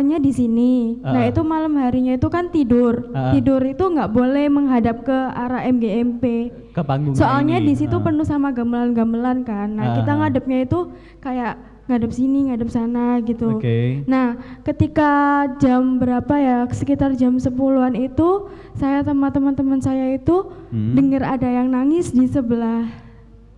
nya 0.06 0.18
di 0.22 0.30
sini. 0.30 1.02
Nah 1.02 1.26
Ah. 1.26 1.30
itu 1.30 1.42
malam 1.42 1.74
harinya 1.82 2.14
itu 2.14 2.28
kan 2.30 2.54
tidur. 2.54 3.10
Ah. 3.18 3.34
Tidur 3.34 3.62
itu 3.66 3.82
nggak 3.82 4.14
boleh 4.14 4.46
menghadap 4.46 5.02
ke 5.02 5.18
arah 5.34 5.66
MGMP. 5.66 6.54
Ke 6.76 6.86
panggung 6.86 7.18
Soalnya 7.18 7.58
di 7.58 7.74
situ 7.74 7.98
Ah. 7.98 8.04
penuh 8.04 8.26
sama 8.28 8.54
gamelan-gamelan 8.54 9.42
kan. 9.42 9.74
Nah 9.74 9.98
kita 9.98 10.12
Ah. 10.14 10.18
ngadepnya 10.22 10.70
itu 10.70 10.80
kayak 11.18 11.58
ngadep 11.88 12.12
sini, 12.12 12.52
ngadep 12.52 12.70
sana 12.70 13.18
gitu. 13.24 13.58
Oke. 13.58 14.04
Nah 14.06 14.36
ketika 14.62 15.12
jam 15.58 15.98
berapa 15.98 16.34
ya 16.38 16.58
sekitar 16.70 17.16
jam 17.16 17.40
10-an 17.40 17.96
itu 17.96 18.52
saya 18.76 19.02
sama 19.02 19.32
teman-teman 19.32 19.80
saya 19.82 20.14
itu 20.14 20.52
Hmm. 20.70 20.94
dengar 20.94 21.24
ada 21.26 21.48
yang 21.48 21.72
nangis 21.72 22.12
di 22.12 22.28
sebelah 22.28 23.07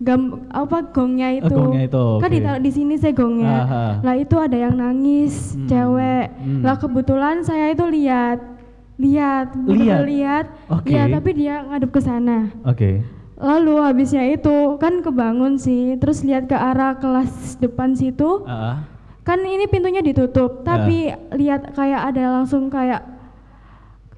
gam 0.00 0.20
apa 0.48 0.80
gongnya 0.88 1.28
Oh, 1.28 1.38
itu. 1.38 1.54
gongnya 1.54 1.82
itu, 1.84 2.06
Kan 2.16 2.24
oke. 2.24 2.34
ditaruh 2.34 2.62
di 2.62 2.72
sini 2.72 2.94
saya 2.96 3.12
gongnya. 3.12 3.56
Aha. 3.60 3.84
Lah 4.00 4.14
itu 4.16 4.32
ada 4.34 4.56
yang 4.56 4.74
nangis 4.74 5.52
Hmm. 5.52 5.68
cewek. 5.68 6.26
Hmm. 6.34 6.62
Lah 6.64 6.76
kebetulan 6.76 7.36
saya 7.42 7.68
itu 7.68 7.84
lihat 7.86 8.40
lihat 8.96 9.56
bener-bener 9.56 10.04
lihat 10.06 10.44
Oke. 10.68 10.92
Iya, 10.92 11.08
tapi 11.10 11.30
dia 11.34 11.54
ngadep 11.62 11.88
ke 11.88 12.00
sana. 12.00 12.48
Oke. 12.62 13.00
Lalu 13.36 13.74
habisnya 13.78 14.24
itu 14.26 14.52
kan 14.76 15.00
kebangun 15.00 15.56
sih, 15.56 15.96
terus 15.96 16.20
lihat 16.20 16.44
ke 16.44 16.52
arah 16.52 16.92
kelas 16.94 17.56
depan 17.56 17.92
situ, 17.92 18.44
Ah. 18.44 18.84
kan 19.20 19.40
ini 19.40 19.64
pintunya 19.64 20.00
ditutup, 20.00 20.60
tapi 20.60 21.08
lihat 21.30 21.72
kayak 21.72 22.12
ada 22.12 22.36
langsung 22.36 22.68
kayak 22.68 23.00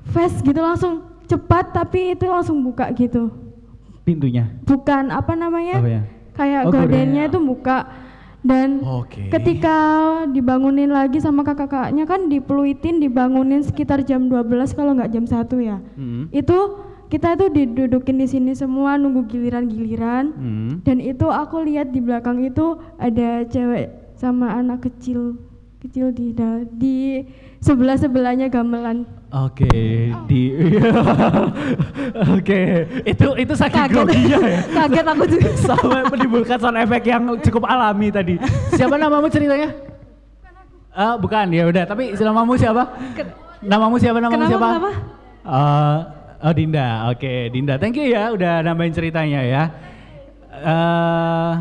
fast 0.04 0.42
gitu 0.42 0.58
langsung 0.58 1.02
cepat, 1.24 1.70
tapi 1.72 2.12
itu 2.12 2.26
langsung 2.26 2.58
buka 2.60 2.90
gitu. 2.92 3.30
Pintunya. 4.02 4.50
Bukan 4.66 5.14
apa 5.14 5.32
namanya? 5.38 5.78
Apa 5.78 5.90
ya? 5.90 6.02
Kayak 6.32 6.62
Oh, 6.66 6.70
gordennya 6.72 7.22
itu 7.28 7.38
buka. 7.38 7.78
Dan 8.42 8.82
Oke. 8.82 9.30
ketika 9.30 9.78
dibangunin 10.26 10.90
lagi 10.90 11.22
sama 11.22 11.46
kakak-kakaknya 11.46 12.02
kan 12.10 12.26
dipeluitin 12.26 12.98
dibangunin 12.98 13.62
sekitar 13.62 14.02
jam 14.02 14.26
12 14.26 14.74
kalau 14.74 14.98
nggak 14.98 15.14
jam 15.14 15.24
1 15.30 15.62
ya. 15.62 15.78
Hmm. 15.94 16.26
Itu 16.34 16.82
kita 17.06 17.38
itu 17.38 17.46
didudukin 17.54 18.18
di 18.18 18.26
sini 18.26 18.50
semua 18.58 18.98
nunggu 18.98 19.30
giliran-giliran. 19.30 20.34
Hmm. 20.34 20.72
Dan 20.82 20.98
itu 20.98 21.30
aku 21.30 21.62
lihat 21.62 21.94
di 21.94 22.02
belakang 22.02 22.42
itu 22.42 22.82
ada 22.98 23.46
cewek 23.46 24.18
sama 24.18 24.58
anak 24.58 24.90
kecil 24.90 25.38
kecil 25.82 26.14
di 26.14 26.30
di 26.72 26.96
sebelah 27.58 27.98
sebelahnya 27.98 28.46
gamelan. 28.46 29.02
Oke, 29.32 29.66
di 30.30 30.42
Oke, 32.36 32.60
itu 33.02 33.28
itu 33.34 33.52
saking 33.56 33.82
Kaget. 33.88 33.94
groginya 33.96 34.38
ya. 34.44 34.60
Kaget 34.78 35.06
aku 35.08 35.24
juga. 35.26 35.48
Sampai 35.66 36.02
menimbulkan 36.06 36.58
sound 36.62 36.78
effect 36.78 37.06
yang 37.08 37.22
cukup 37.42 37.64
alami 37.66 38.08
tadi. 38.12 38.34
Siapa 38.76 38.94
namamu 38.94 39.26
ceritanya? 39.26 39.70
Ah, 40.92 41.16
bukan, 41.16 41.48
ya 41.48 41.64
udah, 41.64 41.88
tapi 41.88 42.12
namamu 42.12 42.52
siapa? 42.54 42.84
Namamu 43.64 43.96
siapa? 43.96 44.18
Namamu 44.20 44.36
Kenapa, 44.44 44.52
siapa? 44.52 44.68
kenapa? 44.68 44.90
Eh, 45.42 45.98
oh 46.44 46.52
Dinda, 46.52 46.86
oke 47.08 47.32
Dinda, 47.48 47.74
thank 47.80 47.96
you 47.96 48.12
ya 48.12 48.28
udah 48.30 48.60
nambahin 48.60 48.92
ceritanya 48.92 49.40
ya. 49.40 49.62
Eh, 50.52 51.52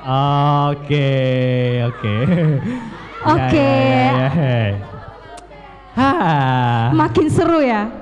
Oke, 0.00 1.12
oke. 1.84 2.14
Oke. 3.20 3.68
ya, 3.68 4.08
ya, 4.16 4.28
ya. 4.32 4.72
Hah. 5.92 6.88
Makin 6.96 7.26
seru 7.28 7.60
ya. 7.60 7.92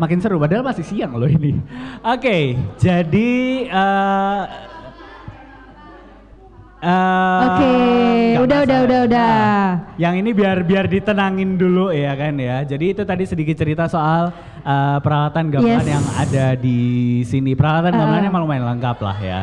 Makin 0.00 0.18
seru, 0.18 0.40
padahal 0.40 0.64
masih 0.64 0.82
siang 0.82 1.12
loh 1.14 1.28
ini. 1.28 1.60
Oke, 2.00 2.56
jadi 2.80 3.30
eh 3.68 4.42
eh, 6.80 7.40
Oke, 7.44 7.72
nggak 8.32 8.44
udah, 8.48 8.58
udah, 8.64 8.78
udah, 8.88 9.00
udah. 9.04 9.30
Nah, 9.36 9.68
yang 10.00 10.16
ini 10.16 10.32
biar 10.32 10.64
biar 10.64 10.88
ditenangin 10.88 11.60
dulu 11.60 11.92
ya 11.92 12.16
kan 12.16 12.32
ya. 12.40 12.64
Jadi 12.64 12.96
itu 12.96 13.02
tadi 13.04 13.28
sedikit 13.28 13.54
cerita 13.60 13.84
soal 13.86 14.32
eh, 14.64 14.98
peralatan 15.04 15.52
gamelan 15.52 15.84
Yes. 15.84 15.92
yang 15.92 16.06
ada 16.16 16.46
di 16.56 16.80
sini. 17.28 17.52
Peralatan 17.52 17.92
gamelannya 17.92 18.32
lumayan 18.32 18.64
lengkap 18.74 18.98
lah 19.04 19.18
ya. 19.20 19.40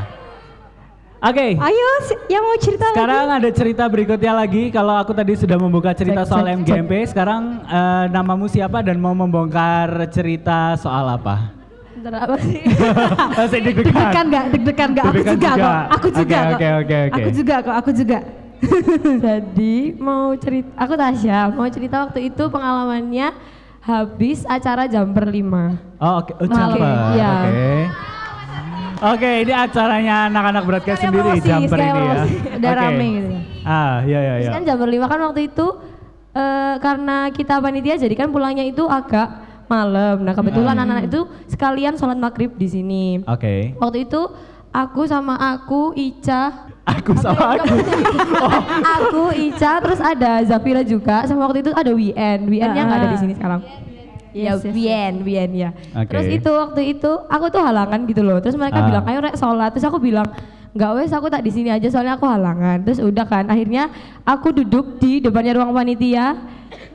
Oke. 1.18 1.58
Ayo, 1.58 1.88
si- 2.06 2.22
yang 2.30 2.46
mau 2.46 2.58
cerita 2.62 2.86
lagi? 2.86 2.96
Sekarang 2.96 3.26
ada 3.34 3.50
cerita 3.50 3.84
berikutnya 3.90 4.34
lagi. 4.38 4.70
Kalau 4.70 4.94
aku 4.94 5.18
tadi 5.18 5.34
sudah 5.34 5.58
membuka 5.58 5.90
cerita 5.92 6.22
Cek, 6.22 6.30
soal 6.30 6.46
cek, 6.46 6.58
MGMP, 6.62 6.94
sekarang 7.10 7.42
eh, 7.66 8.06
namamu 8.08 8.46
siapa 8.46 8.86
dan 8.86 9.02
mau 9.02 9.18
membongkar 9.18 9.90
cerita 10.14 10.78
soal 10.78 11.10
apa? 11.10 11.58
Bentar, 11.98 12.22
apa 12.22 12.38
sih? 12.38 12.62
Masih 13.38 13.60
deg-degan. 13.66 13.90
Deg-degan 13.90 14.26
nggak? 14.30 14.46
Deg-degan 14.54 14.90
nggak? 14.94 15.06
Aku 15.10 15.18
juga 15.26 15.42
juga. 15.42 15.58
kok. 15.58 15.82
Aku 15.90 16.08
juga 16.14 16.22
Oke, 16.22 16.38
kok. 16.38 16.54
oke, 16.54 16.68
oke, 16.78 16.98
oke. 17.02 17.16
Aku 17.18 17.30
juga 17.34 17.56
kok. 17.58 17.76
Aku 17.82 17.90
juga. 17.92 18.20
Jadi 19.26 19.74
mau 19.98 20.34
cerita, 20.34 20.70
aku 20.76 20.94
Tasya, 20.98 21.40
mau 21.50 21.68
cerita 21.70 21.96
waktu 22.06 22.20
itu 22.26 22.44
pengalamannya 22.46 23.28
habis 23.82 24.46
acara 24.46 24.86
jam 24.86 25.10
per 25.10 25.26
lima. 25.26 25.78
Oh, 25.98 26.22
oke. 26.22 26.34
Oh, 26.36 26.46
Malam, 26.46 26.78
Jumper. 26.78 26.94
iya. 27.18 27.34
Oke. 29.00 29.32
Ini 29.44 29.54
acaranya 29.54 30.16
anak-anak 30.28 30.64
broadcast 30.64 31.00
Sekalian 31.00 31.14
sendiri 31.14 31.40
promosi, 31.40 31.50
Jumper 31.50 31.78
ini 31.78 31.86
ya. 31.86 31.94
promosi. 31.94 32.36
Udah 32.50 32.70
Oke. 32.70 32.80
rame 32.80 33.08
gitu. 33.08 33.30
Ah, 33.62 33.96
iya 34.02 34.20
iya 34.20 34.34
iya. 34.34 34.36
Terus 34.42 34.56
kan 34.56 34.64
jam 34.64 34.76
per 34.76 34.88
lima 34.88 35.06
kan 35.06 35.20
waktu 35.22 35.42
itu 35.46 35.68
eh, 36.34 36.76
karena 36.78 37.18
kita 37.30 37.54
panitia 37.58 37.96
jadi 37.96 38.16
kan 38.16 38.28
pulangnya 38.28 38.64
itu 38.64 38.84
agak 38.84 39.28
malam. 39.68 40.22
Nah 40.22 40.34
kebetulan 40.34 40.72
Hmm. 40.72 40.82
anak-anak 40.82 41.06
itu 41.08 41.22
sekalian 41.48 41.94
sholat 41.94 42.16
maghrib 42.16 42.54
di 42.54 42.66
sini. 42.66 43.06
Oke. 43.24 43.76
Waktu 43.76 43.98
itu 44.04 44.22
aku 44.70 45.04
sama 45.04 45.36
aku 45.36 45.92
Ica 45.94 46.70
Aku 46.88 47.12
sama 47.14 47.60
aku. 47.60 47.68
aku 48.96 49.24
Ica 49.36 49.84
terus 49.84 50.00
ada 50.00 50.40
Zafira 50.42 50.80
juga 50.82 51.28
sama 51.28 51.44
waktu 51.44 51.60
itu 51.60 51.72
ada 51.72 51.92
Wien 51.92 52.48
Wien 52.48 52.72
yang 52.72 52.88
nggak 52.88 53.00
ada 53.02 53.10
di 53.12 53.20
sini 53.20 53.34
sekarang 53.36 53.60
ya 54.38 54.54
Yes, 54.54 54.62
yes, 54.62 54.72
Wien 54.72 55.14
Wien 55.22 55.50
ya. 55.52 55.70
Oke. 55.92 56.08
terus 56.08 56.28
itu 56.32 56.46
waktu 56.48 56.82
itu 56.94 57.12
aku 57.26 57.46
tuh 57.48 57.60
halangan 57.60 58.06
gitu 58.06 58.22
loh. 58.22 58.38
Terus 58.38 58.54
mereka 58.54 58.80
Ah. 58.80 58.86
bilang 58.86 59.04
ayo 59.04 59.20
rek 59.20 59.36
sholat. 59.36 59.74
Terus 59.74 59.84
aku 59.84 59.98
bilang 59.98 60.30
nggak 60.72 60.92
wes 60.96 61.10
aku 61.10 61.26
tak 61.26 61.42
di 61.42 61.50
sini 61.50 61.70
aja 61.70 61.88
soalnya 61.88 62.14
aku 62.14 62.24
halangan. 62.24 62.86
Terus 62.86 63.02
udah 63.02 63.26
kan 63.26 63.46
akhirnya 63.48 63.90
aku 64.24 64.54
duduk 64.54 64.98
di 64.98 65.18
depannya 65.18 65.54
ruang 65.54 65.72
panitia 65.72 66.38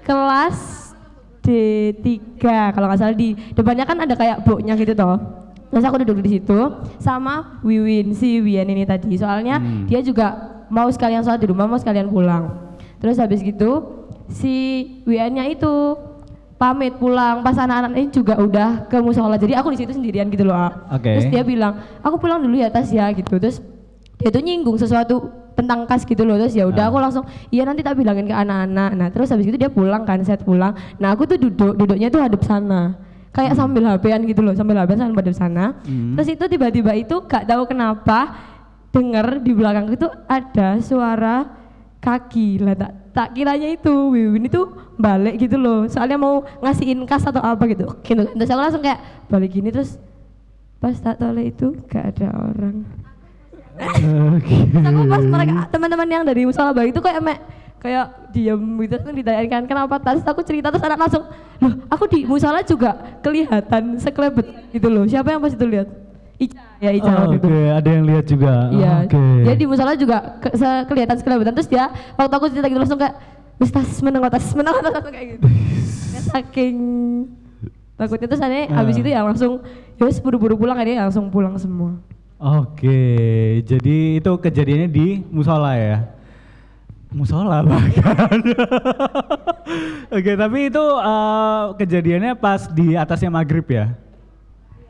kelas 0.00 0.90
D3 1.42 2.38
kalau 2.70 2.86
nggak 2.86 3.00
salah 3.00 3.16
di 3.16 3.34
depannya 3.50 3.82
kan 3.82 3.98
ada 3.98 4.14
kayak 4.14 4.42
boknya 4.42 4.74
gitu 4.74 4.94
toh. 4.94 5.18
Terus 5.68 5.82
aku 5.82 5.96
duduk 6.00 6.20
di 6.20 6.38
situ 6.38 6.58
sama 6.98 7.58
Wiwin 7.60 8.12
si 8.12 8.38
Wian 8.38 8.68
ini 8.68 8.84
tadi. 8.84 9.16
Soalnya 9.16 9.56
Hmm. 9.56 9.88
dia 9.88 9.98
juga 9.98 10.38
mau 10.68 10.86
sekalian 10.86 11.20
sholat 11.20 11.40
di 11.40 11.48
rumah 11.48 11.66
mau 11.66 11.76
sekalian 11.76 12.06
pulang. 12.06 12.52
Terus 12.96 13.18
habis 13.18 13.40
gitu 13.40 13.82
si 14.28 14.54
Wiannya 15.02 15.50
itu 15.50 15.72
pamit 16.62 16.94
pulang. 16.94 17.42
Pas 17.42 17.58
anak-anak 17.58 17.90
ini 17.98 18.08
juga 18.14 18.38
udah 18.38 18.86
ke 18.86 19.02
musola. 19.02 19.34
Jadi 19.34 19.58
aku 19.58 19.74
di 19.74 19.82
situ 19.82 19.98
sendirian 19.98 20.30
gitu 20.30 20.46
loh. 20.46 20.70
Oke. 20.94 21.10
terus 21.18 21.26
dia 21.26 21.42
bilang 21.42 21.82
aku 21.98 22.22
pulang 22.22 22.38
dulu 22.38 22.54
ya 22.54 22.70
tas 22.70 22.86
ya 22.94 23.10
gitu. 23.10 23.42
Terus 23.42 23.58
dia 24.22 24.30
tuh 24.30 24.38
nyinggung 24.38 24.78
sesuatu 24.78 25.26
tentang 25.58 25.90
kas 25.90 26.06
gitu 26.06 26.22
loh. 26.22 26.38
Terus 26.38 26.54
ya 26.54 26.70
udah 26.70 26.86
Ah. 26.86 26.90
aku 26.94 27.02
langsung 27.02 27.24
iya 27.50 27.66
nanti 27.66 27.82
tak 27.82 27.98
bilangin 27.98 28.30
ke 28.30 28.34
anak-anak. 28.34 28.90
Nah 28.94 29.08
terus 29.10 29.34
habis 29.34 29.50
itu 29.50 29.58
dia 29.58 29.66
pulang 29.66 30.06
kan 30.06 30.22
set 30.22 30.46
pulang. 30.46 30.70
Nah 31.02 31.10
aku 31.10 31.26
tuh 31.26 31.34
duduk 31.34 31.74
duduknya 31.74 32.06
tuh 32.06 32.22
hadap 32.22 32.46
sana. 32.46 32.94
Kayak 33.32 33.56
sambil 33.58 33.82
HP-an 33.88 34.22
gitu 34.28 34.44
loh 34.44 34.54
sambil 34.54 34.78
HP-an 34.78 35.10
sambil 35.10 35.18
hadap 35.26 35.34
sana. 35.34 35.64
Hmm. 35.82 36.14
terus 36.14 36.28
itu 36.30 36.44
tiba-tiba 36.46 36.92
itu 36.94 37.16
gak 37.24 37.48
tahu 37.48 37.64
kenapa 37.64 38.38
denger 38.92 39.40
di 39.40 39.56
belakang 39.56 39.88
itu 39.90 40.04
ada 40.30 40.78
suara 40.78 41.48
kaki. 41.98 42.60
Lah 42.62 42.76
tak 42.76 42.92
tak 43.12 43.36
kiranya 43.36 43.68
itu 43.68 43.92
Wiwin. 43.92 44.48
Itu 44.48 44.72
balik 44.96 45.38
gitu 45.40 45.56
loh. 45.56 45.86
Soalnya 45.88 46.18
mau 46.18 46.42
ngasihin 46.64 47.04
kas 47.04 47.24
atau 47.28 47.40
apa 47.40 47.64
gitu. 47.68 47.88
Gitu 48.02 48.24
terus 48.34 48.50
aku 48.50 48.60
langsung 48.60 48.82
kayak 48.82 49.28
balik 49.28 49.52
gini 49.52 49.68
terus 49.70 50.00
pas 50.82 50.98
tak 50.98 51.20
toleh 51.22 51.54
itu 51.54 51.78
gak 51.86 52.16
ada 52.16 52.28
orang. 52.34 52.82
Oke. 54.36 54.56
Terus 54.68 54.84
aku 54.84 55.00
pas 55.06 55.24
mereka 55.24 55.54
teman-teman 55.70 56.08
yang 56.10 56.24
dari 56.26 56.42
musola 56.42 56.74
bayi 56.74 56.90
itu 56.90 56.98
kayak 56.98 57.22
emek 57.22 57.38
kayak 57.78 58.06
diam 58.34 58.60
gitu. 58.82 58.94
Terus 58.98 59.14
ditanyakan 59.14 59.62
kenapa? 59.70 59.94
Terus 60.02 60.24
aku 60.26 60.40
cerita 60.42 60.74
terus 60.74 60.82
anak 60.82 60.98
langsung 60.98 61.24
loh 61.62 61.74
aku 61.86 62.10
di 62.10 62.26
musola 62.26 62.58
juga 62.66 62.98
kelihatan 63.22 64.02
sekelebet 64.02 64.74
gitu 64.74 64.90
loh. 64.90 65.06
Siapa 65.06 65.30
yang 65.30 65.38
pas 65.38 65.54
itu 65.54 65.66
lihat 65.70 65.86
Ica 66.42 66.62
ya 66.78 66.90
Ica 66.90 67.06
Oh, 67.06 67.14
waktu 67.22 67.36
itu 67.38 67.46
Oke, 67.46 67.60
ada 67.70 67.88
yang 67.88 68.04
lihat 68.04 68.24
juga. 68.26 68.52
Iya. 68.68 68.92
Oke. 69.06 69.22
Jadi 69.46 69.56
di 69.56 69.66
musola 69.66 69.92
juga 69.94 70.18
ke, 70.38 70.48
se- 70.52 70.84
kelihatan 70.86 71.16
sekelebetan 71.16 71.54
terus 71.54 71.70
dia 71.70 71.84
waktu 72.14 72.34
aku 72.34 72.46
cerita 72.50 72.66
gitu 72.66 72.80
langsung 72.80 72.98
kayak 72.98 73.14
tas 73.62 73.92
meneng 74.02 74.22
tas 74.26 74.46
meneng 74.52 74.74
tas 74.86 75.06
kayak 75.06 75.26
gitu. 75.38 75.46
Ya, 76.12 76.20
saking 76.28 76.76
takutnya 77.94 78.26
terus 78.26 78.42
aneh 78.42 78.66
Ah. 78.66 78.82
habis 78.82 78.98
itu 78.98 79.06
ya 79.06 79.22
langsung 79.22 79.62
ya 79.94 80.10
buru-buru 80.18 80.58
pulang 80.58 80.74
akhirnya 80.74 81.06
langsung 81.06 81.30
pulang 81.30 81.54
semua. 81.56 81.94
Oke, 82.42 82.98
jadi 83.62 84.18
itu 84.18 84.32
kejadiannya 84.34 84.90
di 84.90 85.22
musola 85.30 85.78
ya? 85.78 86.10
Musola 87.14 87.62
bahkan. 87.70 88.40
Oke, 90.10 90.32
tapi 90.34 90.58
itu 90.66 90.82
eh, 90.82 91.64
kejadiannya 91.78 92.32
pas 92.34 92.66
di 92.66 92.98
atasnya 92.98 93.30
maghrib 93.30 93.62
ya? 93.70 93.94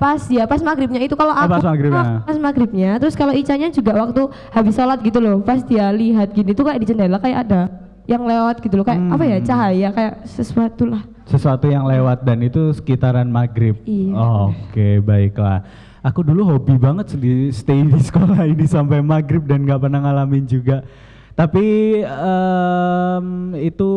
Pas 0.02 0.18
ya 0.26 0.44
pas 0.44 0.58
maghribnya 0.58 0.98
itu 1.00 1.14
kalau 1.14 1.30
Oh, 1.30 1.38
aku 1.38 1.52
pas 1.52 1.62
maghribnya. 1.64 2.02
ah, 2.02 2.18
pas 2.24 2.34
maghribnya 2.36 2.90
terus 2.98 3.14
kalau 3.14 3.30
Icanya 3.30 3.70
juga 3.70 3.94
waktu 3.96 4.22
habis 4.50 4.74
sholat 4.74 4.98
gitu 4.98 5.16
loh 5.16 5.38
pas 5.40 5.62
dia 5.62 5.86
lihat 5.88 6.34
gini 6.34 6.50
tuh 6.50 6.66
kayak 6.66 6.82
di 6.82 6.86
jendela 6.88 7.16
kayak 7.16 7.46
ada 7.46 7.70
yang 8.04 8.26
lewat 8.26 8.58
gitu 8.58 8.74
loh 8.74 8.82
kayak 8.82 8.98
apa 9.06 9.22
ya 9.22 9.38
Hmm. 9.38 9.46
cahaya 9.46 9.88
kayak 9.90 10.14
sesuatu 10.26 10.84
lah 10.84 11.02
Sesuatu 11.22 11.64
yang 11.64 11.86
lewat 11.86 12.26
dan 12.26 12.42
itu 12.42 12.74
sekitaran 12.74 13.30
maghrib. 13.30 13.78
Iya. 13.86 14.10
Oh, 14.12 14.50
Oke, 14.50 14.98
baiklah. 14.98 15.62
Aku 16.02 16.20
dulu 16.20 16.42
hobi 16.44 16.74
banget 16.74 17.14
di 17.14 17.46
stay 17.48 17.78
di 17.80 17.94
sekolah 17.96 18.42
ini 18.42 18.66
sampai 18.66 18.98
maghrib 18.98 19.46
dan 19.46 19.62
nggak 19.62 19.80
pernah 19.80 20.02
ngalamin 20.02 20.44
juga. 20.44 20.82
Tapi 21.32 21.62
em, 22.02 23.26
itu 23.56 23.90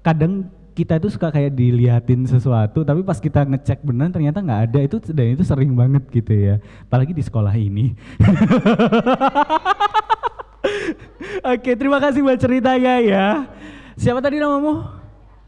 kadang 0.00 0.46
kita 0.76 1.00
itu 1.00 1.08
suka 1.08 1.32
kayak 1.32 1.56
diliatin 1.56 2.28
sesuatu, 2.28 2.84
tapi 2.84 3.00
pas 3.00 3.16
kita 3.16 3.48
ngecek 3.48 3.80
benar 3.80 4.12
ternyata 4.12 4.44
nggak 4.44 4.60
ada 4.68 4.80
itu 4.84 5.00
dan 5.08 5.32
itu 5.32 5.40
sering 5.40 5.72
banget 5.72 6.04
gitu 6.12 6.36
ya. 6.36 6.60
Apalagi 6.84 7.16
di 7.16 7.24
sekolah 7.24 7.56
ini. 7.56 7.96
Oke, 11.56 11.72
terima 11.80 11.96
kasih 11.96 12.20
buat 12.20 12.36
ceritanya 12.36 13.00
ya. 13.00 13.48
Siapa 13.96 14.20
tadi 14.20 14.36
namamu? 14.36 14.84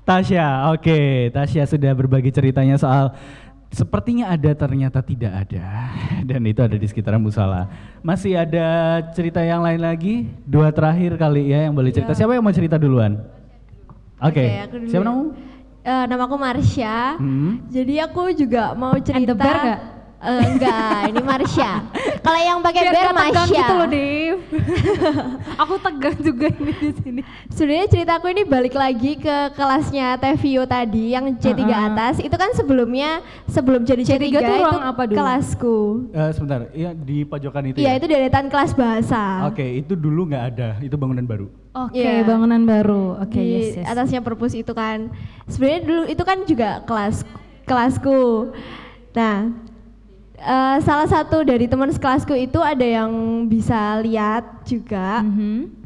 Tasya. 0.08 0.72
Oke, 0.72 1.28
Tasya 1.28 1.68
sudah 1.68 1.92
berbagi 1.92 2.32
ceritanya 2.32 2.80
soal 2.80 3.12
sepertinya 3.68 4.32
ada 4.32 4.56
ternyata 4.56 5.04
tidak 5.04 5.44
ada 5.44 5.92
dan 6.28 6.40
itu 6.48 6.64
ada 6.64 6.80
di 6.80 6.88
sekitaran 6.88 7.20
musala. 7.20 7.68
Masih 8.00 8.32
ada 8.32 8.96
cerita 9.12 9.44
yang 9.44 9.60
lain 9.60 9.84
lagi? 9.84 10.24
Dua 10.48 10.72
terakhir 10.72 11.20
kali 11.20 11.52
ya 11.52 11.68
yang 11.68 11.76
boleh 11.76 11.92
cerita. 11.92 12.16
Siapa 12.16 12.32
yang 12.32 12.40
mau 12.40 12.56
cerita 12.56 12.80
duluan? 12.80 13.36
Oke. 14.18 14.44
Aku 14.66 14.76
dulu 14.82 14.90
Siapa 14.90 15.04
namamu? 15.06 15.24
Eh, 15.88 16.04
namaku 16.10 16.36
Marsha. 16.36 17.16
Hmm. 17.16 17.64
Jadi 17.70 17.94
aku 18.02 18.34
juga 18.34 18.74
mau 18.74 18.92
cerita. 18.98 19.32
bear 19.32 19.56
nggak? 19.62 19.80
Eh, 20.18 20.42
enggak, 20.50 21.14
ini 21.14 21.20
Marsha. 21.22 21.78
Kalau 22.26 22.40
yang 22.42 22.58
pakai 22.58 22.90
bear 22.90 23.14
Marsha. 23.14 23.46
gitu 23.46 23.72
loh, 23.72 23.86
Dev. 23.86 24.38
Aku 25.62 25.78
tegang 25.78 26.18
juga 26.18 26.50
ini 26.50 26.72
di 26.74 26.90
sini. 26.92 27.20
Sebenarnya 27.48 27.86
ceritaku 27.86 28.26
ini 28.28 28.42
balik 28.42 28.74
lagi 28.74 29.14
ke 29.14 29.54
kelasnya 29.54 30.18
Tevio 30.18 30.66
tadi 30.66 31.14
yang 31.14 31.38
C3 31.38 31.62
Heeh. 31.62 31.70
atas. 31.70 32.14
Itu 32.18 32.34
kan 32.34 32.50
sebelumnya 32.50 33.22
sebelum 33.46 33.86
jadi 33.86 34.02
C3, 34.02 34.18
C3 34.18 34.26
tuh 34.26 34.42
itu 34.42 34.54
ruang 34.58 34.82
apa 34.82 35.02
dulu? 35.06 35.16
kelasku. 35.16 35.76
Eh, 36.10 36.30
sebentar, 36.34 36.60
iya 36.74 36.90
di 36.92 37.22
pojokan 37.22 37.62
itu 37.64 37.76
Iya, 37.78 37.86
ya. 37.86 37.98
itu 38.02 38.06
deretan 38.10 38.50
kelas 38.50 38.74
bahasa. 38.74 39.46
Oke, 39.46 39.62
itu 39.78 39.94
dulu 39.94 40.26
nggak 40.26 40.44
ada, 40.50 40.68
itu 40.82 40.98
bangunan 40.98 41.22
baru. 41.22 41.46
Oke, 41.78 42.02
Iya. 42.02 42.26
bangunan 42.26 42.66
baru. 42.66 43.22
Oke, 43.22 43.38
di 43.38 43.54
yes, 43.70 43.78
yes. 43.78 43.86
atasnya 43.86 44.18
perpus 44.18 44.50
itu 44.52 44.74
kan 44.74 45.14
sebenarnya 45.46 45.80
dulu 45.80 46.02
itu 46.04 46.22
kan 46.22 46.38
juga 46.42 46.82
kelas 46.82 47.22
kelasku 47.62 48.50
nah 49.10 49.50
eh, 50.38 50.76
salah 50.80 51.04
satu 51.04 51.42
dari 51.42 51.66
teman 51.66 51.90
sekelasku 51.90 52.32
itu 52.32 52.58
ada 52.58 52.82
yang 52.82 53.10
bisa 53.44 53.98
lihat 54.00 54.62
juga 54.62 55.22
Mhm. 55.22 55.76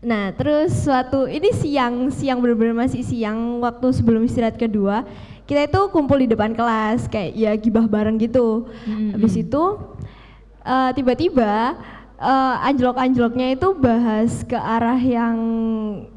nah 0.00 0.30
terus 0.30 0.86
suatu 0.86 1.26
ini 1.26 1.50
siang 1.50 2.12
siang 2.12 2.38
bener-bener 2.38 2.76
masih 2.76 3.02
siang 3.02 3.58
waktu 3.58 3.90
sebelum 3.90 4.22
istirahat 4.22 4.54
kedua 4.54 5.02
kita 5.46 5.64
itu 5.64 5.80
kumpul 5.90 6.18
di 6.18 6.28
depan 6.28 6.52
kelas 6.52 7.06
kayak 7.06 7.32
ya 7.32 7.50
gibah 7.54 7.86
bareng 7.86 8.18
gitu 8.18 8.68
Mhm. 8.86 9.16
habis 9.16 9.34
itu 9.34 9.62
eh, 10.62 10.90
tiba-tiba 10.92 11.74
eh, 12.16 12.54
anjlok-anjloknya 12.64 13.54
itu 13.54 13.68
bahas 13.74 14.40
ke 14.42 14.54
arah 14.54 14.96
yang 14.96 15.36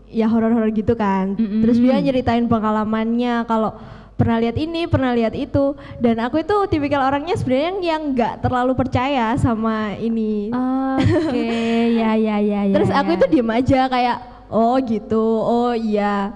ya 0.09 0.25
horor-horor 0.25 0.73
gitu 0.73 0.97
kan. 0.97 1.37
Mm-mm. 1.37 1.61
Terus 1.61 1.77
dia 1.77 2.01
nyeritain 2.01 2.49
pengalamannya 2.49 3.45
kalau 3.45 3.77
pernah 4.19 4.37
lihat 4.43 4.59
ini, 4.59 4.83
pernah 4.83 5.15
lihat 5.15 5.31
itu. 5.31 5.79
Dan 6.03 6.19
aku 6.19 6.43
itu 6.43 6.55
tipikal 6.67 7.07
orangnya 7.07 7.39
sebenarnya 7.39 7.79
yang- 7.79 8.11
nggak 8.11 8.43
terlalu 8.43 8.75
percaya 8.75 9.31
sama 9.39 9.95
ini. 9.95 10.51
Oke, 10.51 11.47
ya 12.03 12.19
ya 12.19 12.35
ya 12.43 12.61
ya. 12.67 12.75
Terus 12.75 12.91
aku 12.91 13.15
ya. 13.15 13.17
itu 13.23 13.25
diem 13.31 13.49
aja 13.49 13.79
kayak 13.87 14.17
oh 14.51 14.75
gitu, 14.83 15.25
oh 15.39 15.71
iya. 15.71 16.35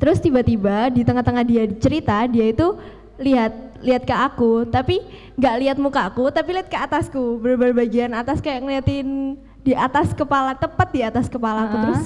Terus 0.00 0.16
tiba-tiba 0.18 0.88
di 0.88 1.04
tengah-tengah 1.04 1.44
dia 1.44 1.68
cerita, 1.76 2.24
dia 2.24 2.48
itu 2.48 2.72
lihat 3.20 3.52
lihat 3.84 4.02
ke 4.08 4.14
aku, 4.16 4.64
tapi 4.64 5.04
nggak 5.36 5.54
lihat 5.60 5.76
muka 5.76 6.08
aku, 6.08 6.32
tapi 6.32 6.56
lihat 6.56 6.72
ke 6.72 6.78
atasku, 6.80 7.36
bener-bener 7.36 7.76
bagian 7.76 8.10
atas 8.16 8.40
kayak 8.40 8.64
ngeliatin 8.64 9.36
di 9.60 9.76
atas 9.76 10.16
kepala, 10.16 10.56
tepat 10.56 10.88
di 10.88 11.00
atas 11.04 11.28
kepala 11.28 11.68
aku. 11.68 11.76
Ah. 11.76 11.82
Terus 11.84 12.02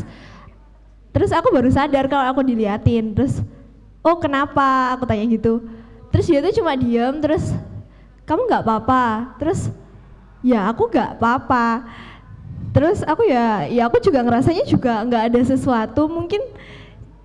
terus 1.08 1.30
aku 1.30 1.54
baru 1.54 1.70
sadar 1.70 2.10
kalau 2.10 2.26
aku 2.34 2.42
diliatin. 2.42 3.14
Terus 3.14 3.40
oh 4.02 4.16
kenapa? 4.16 4.94
Aku 4.96 5.04
tanya 5.04 5.24
gitu. 5.26 5.64
Terus 6.08 6.24
dia 6.26 6.40
tuh 6.40 6.54
cuma 6.56 6.72
diem, 6.74 7.14
terus 7.20 7.52
kamu 8.24 8.48
nggak 8.48 8.62
apa-apa. 8.64 9.04
Terus 9.38 9.68
ya 10.42 10.70
aku 10.70 10.86
nggak 10.86 11.18
apa-apa 11.18 11.82
terus 12.70 13.02
aku 13.02 13.26
ya 13.26 13.66
ya 13.66 13.90
aku 13.90 13.98
juga 13.98 14.22
ngerasanya 14.22 14.62
juga 14.68 15.02
nggak 15.02 15.22
ada 15.34 15.40
sesuatu 15.42 16.06
mungkin 16.06 16.38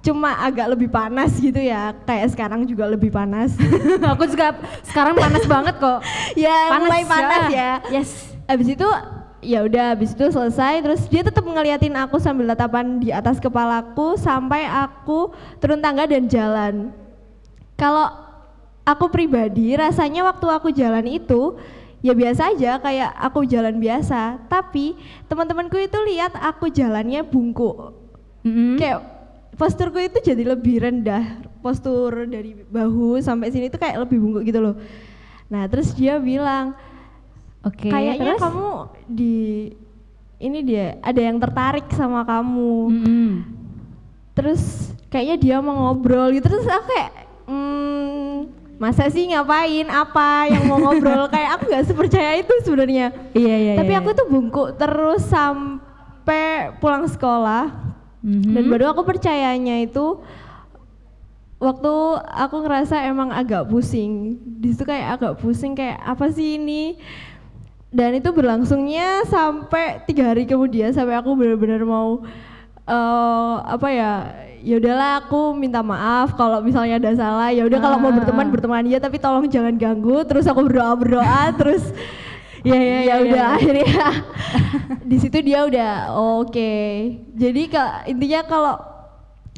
cuma 0.03 0.36
agak 0.36 0.76
lebih 0.76 0.89
panas 0.91 1.38
gitu 1.38 1.61
ya 1.61 1.95
kayak 2.03 2.34
sekarang 2.34 2.65
juga 2.65 2.89
lebih 2.89 3.13
panas 3.13 3.55
aku 4.11 4.28
juga 4.28 4.57
sekarang 4.84 5.15
panas 5.15 5.45
banget 5.45 5.76
kok. 5.80 5.99
ya 6.43 6.74
mulai 6.76 7.05
panas 7.05 7.47
ya 7.53 7.71
Yes. 7.93 8.34
abis 8.49 8.76
itu 8.76 8.88
ya 9.44 9.62
udah 9.68 9.94
abis 9.94 10.16
itu 10.16 10.26
selesai. 10.32 10.82
Terus 10.82 11.02
dia 11.12 11.22
tetap 11.22 11.44
ngeliatin 11.44 11.94
aku 12.00 12.18
sambil 12.18 12.48
tatapan 12.50 12.98
di 12.98 13.12
atas 13.12 13.38
kepalaku 13.38 14.16
sampai 14.16 14.66
aku 14.66 15.36
turun 15.60 15.84
tangga 15.84 16.08
dan 16.08 16.26
jalan. 16.32 16.96
Kalau 17.76 18.08
aku 18.88 19.12
pribadi 19.12 19.76
rasanya 19.76 20.24
waktu 20.24 20.48
aku 20.48 20.72
jalan 20.72 21.04
itu 21.06 21.60
ya 22.04 22.12
biasa 22.12 22.56
aja 22.56 22.80
kayak 22.80 23.12
aku 23.20 23.44
jalan 23.44 23.76
biasa. 23.78 24.39
Tapi 24.48 24.96
teman-temanku 25.28 25.76
itu 25.78 26.00
lihat 26.08 26.34
aku 26.39 26.72
jalannya 26.72 27.22
bungkuk. 27.28 28.00
Mm-mm. 28.44 28.76
kayak 28.76 29.00
posturku 29.56 30.04
itu 30.04 30.20
jadi 30.20 30.44
lebih 30.44 30.84
rendah. 30.84 31.44
Postur 31.64 32.28
dari 32.28 32.60
bahu 32.68 33.24
sampai 33.24 33.48
sini 33.56 33.72
tuh 33.72 33.80
kayak 33.80 34.04
lebih 34.04 34.20
bungkuk 34.20 34.44
gitu 34.44 34.60
loh. 34.60 34.76
Nah 35.48 35.64
terus 35.72 35.96
dia 35.96 36.20
bilang 36.20 36.76
Oke. 37.64 37.88
kayaknya 37.88 38.36
terus? 38.36 38.41
kamu 38.41 38.70
di 39.07 39.36
ini 40.38 40.59
dia 40.61 40.99
ada 40.99 41.18
yang 41.18 41.38
tertarik 41.38 41.88
sama 41.89 42.22
kamu 42.22 42.76
Mm-mm. 42.91 43.30
terus 44.34 44.61
kayaknya 45.07 45.36
dia 45.38 45.57
mau 45.57 45.72
ngobrol 45.88 46.28
gitu 46.32 46.43
terus 46.45 46.66
aku 46.66 46.86
kayak 46.86 47.11
hmm, 47.45 48.36
masa 48.76 49.07
sih 49.07 49.24
ngapain 49.26 49.88
apa 49.88 50.49
yang 50.49 50.68
mau 50.68 50.76
ngobrol 50.78 51.30
kayak 51.34 51.55
aku 51.55 51.72
nggak 51.72 51.88
sepercaya 51.88 52.36
itu 52.36 52.51
sebenarnya 52.61 53.16
Iya 53.32 53.55
iya. 53.55 53.74
tapi 53.78 53.91
iya. 53.91 53.99
aku 53.99 54.09
tuh 54.11 54.28
bungkuk 54.28 54.76
terus 54.76 55.24
sampai 55.24 56.76
pulang 56.78 57.07
sekolah 57.07 57.95
Mhm. 58.20 58.55
dan 58.55 58.64
baru 58.68 58.86
aku 58.89 59.03
percayanya 59.03 59.84
itu 59.84 60.24
waktu 61.59 61.93
aku 62.26 62.55
ngerasa 62.57 63.03
emang 63.03 63.32
agak 63.32 63.68
pusing 63.68 64.36
di 64.39 64.72
situ 64.72 64.84
kayak 64.84 65.16
agak 65.16 65.34
pusing 65.39 65.72
kayak 65.72 65.99
apa 65.99 66.28
sih 66.28 66.55
ini 66.55 66.95
dan 67.94 68.18
itu 68.18 68.34
berlangsungnya 68.34 69.30
sampai 69.30 70.02
tiga 70.10 70.34
hari 70.34 70.50
kemudian 70.50 70.89
sampai 70.89 71.14
aku 71.14 71.38
benar-benar 71.38 71.86
mau 71.86 72.26
eh 72.84 73.56
apa 73.64 73.88
ya 73.94 74.12
ya 74.64 74.80
udahlah 74.80 75.24
aku 75.24 75.54
minta 75.54 75.84
maaf 75.84 76.34
kalau 76.39 76.64
misalnya 76.64 76.98
ada 76.98 77.12
salah. 77.14 77.50
Ya 77.52 77.68
udah 77.68 77.80
kalau 77.84 78.00
mau 78.00 78.10
Ah, 78.10 78.16
berteman 78.18 78.48
berteman 78.50 78.88
aja 78.88 79.00
tapi 79.04 79.20
tolong 79.20 79.46
jangan 79.52 79.76
ganggu. 79.76 80.24
Terus 80.24 80.48
aku 80.48 80.66
berdoa 80.66 80.96
berdoa 80.96 81.41
terus 81.60 81.84
ya 82.64 82.80
ya 82.80 83.00
ya 83.04 83.16
udah 83.28 83.44
akhirnya 83.60 84.04
di 85.12 85.18
situ 85.20 85.38
dia 85.44 85.68
udah 85.68 86.16
oke. 86.41 86.74
Jadi 87.36 87.62
ke 87.70 87.84
intinya 88.10 88.41
kalau 88.48 88.76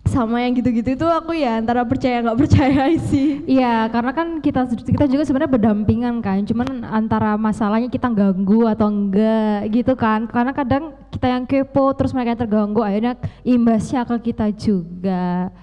sama 0.06 0.38
yang 0.42 0.54
gitu-gitu 0.54 0.96
itu 0.96 1.08
aku 1.10 1.34
ya 1.34 1.58
antara 1.58 1.82
percaya 1.82 2.22
nggak 2.22 2.40
percaya 2.40 2.94
sih 3.10 3.42
Iya, 3.46 3.90
karena 3.94 4.12
kan 4.14 4.28
kita 4.42 4.66
kita 4.74 5.06
juga 5.06 5.22
sebenarnya 5.22 5.54
berdampingan 5.54 6.18
kan, 6.18 6.42
cuman 6.46 6.82
antara 6.82 7.38
masalahnya 7.38 7.90
kita 7.94 8.10
ganggu 8.10 8.66
atau 8.66 8.90
enggak 8.90 9.70
gitu 9.70 9.94
kan. 9.94 10.26
Karena 10.26 10.50
kadang 10.50 10.98
kita 11.14 11.30
yang 11.30 11.44
kepo 11.46 11.94
terus 11.94 12.10
mereka 12.10 12.34
yang 12.34 12.42
terganggu 12.42 12.82
akhirnya 12.82 13.14
imbasnya 13.46 14.02
ke 14.08 14.34
kita 14.34 14.50
juga. 14.56 15.54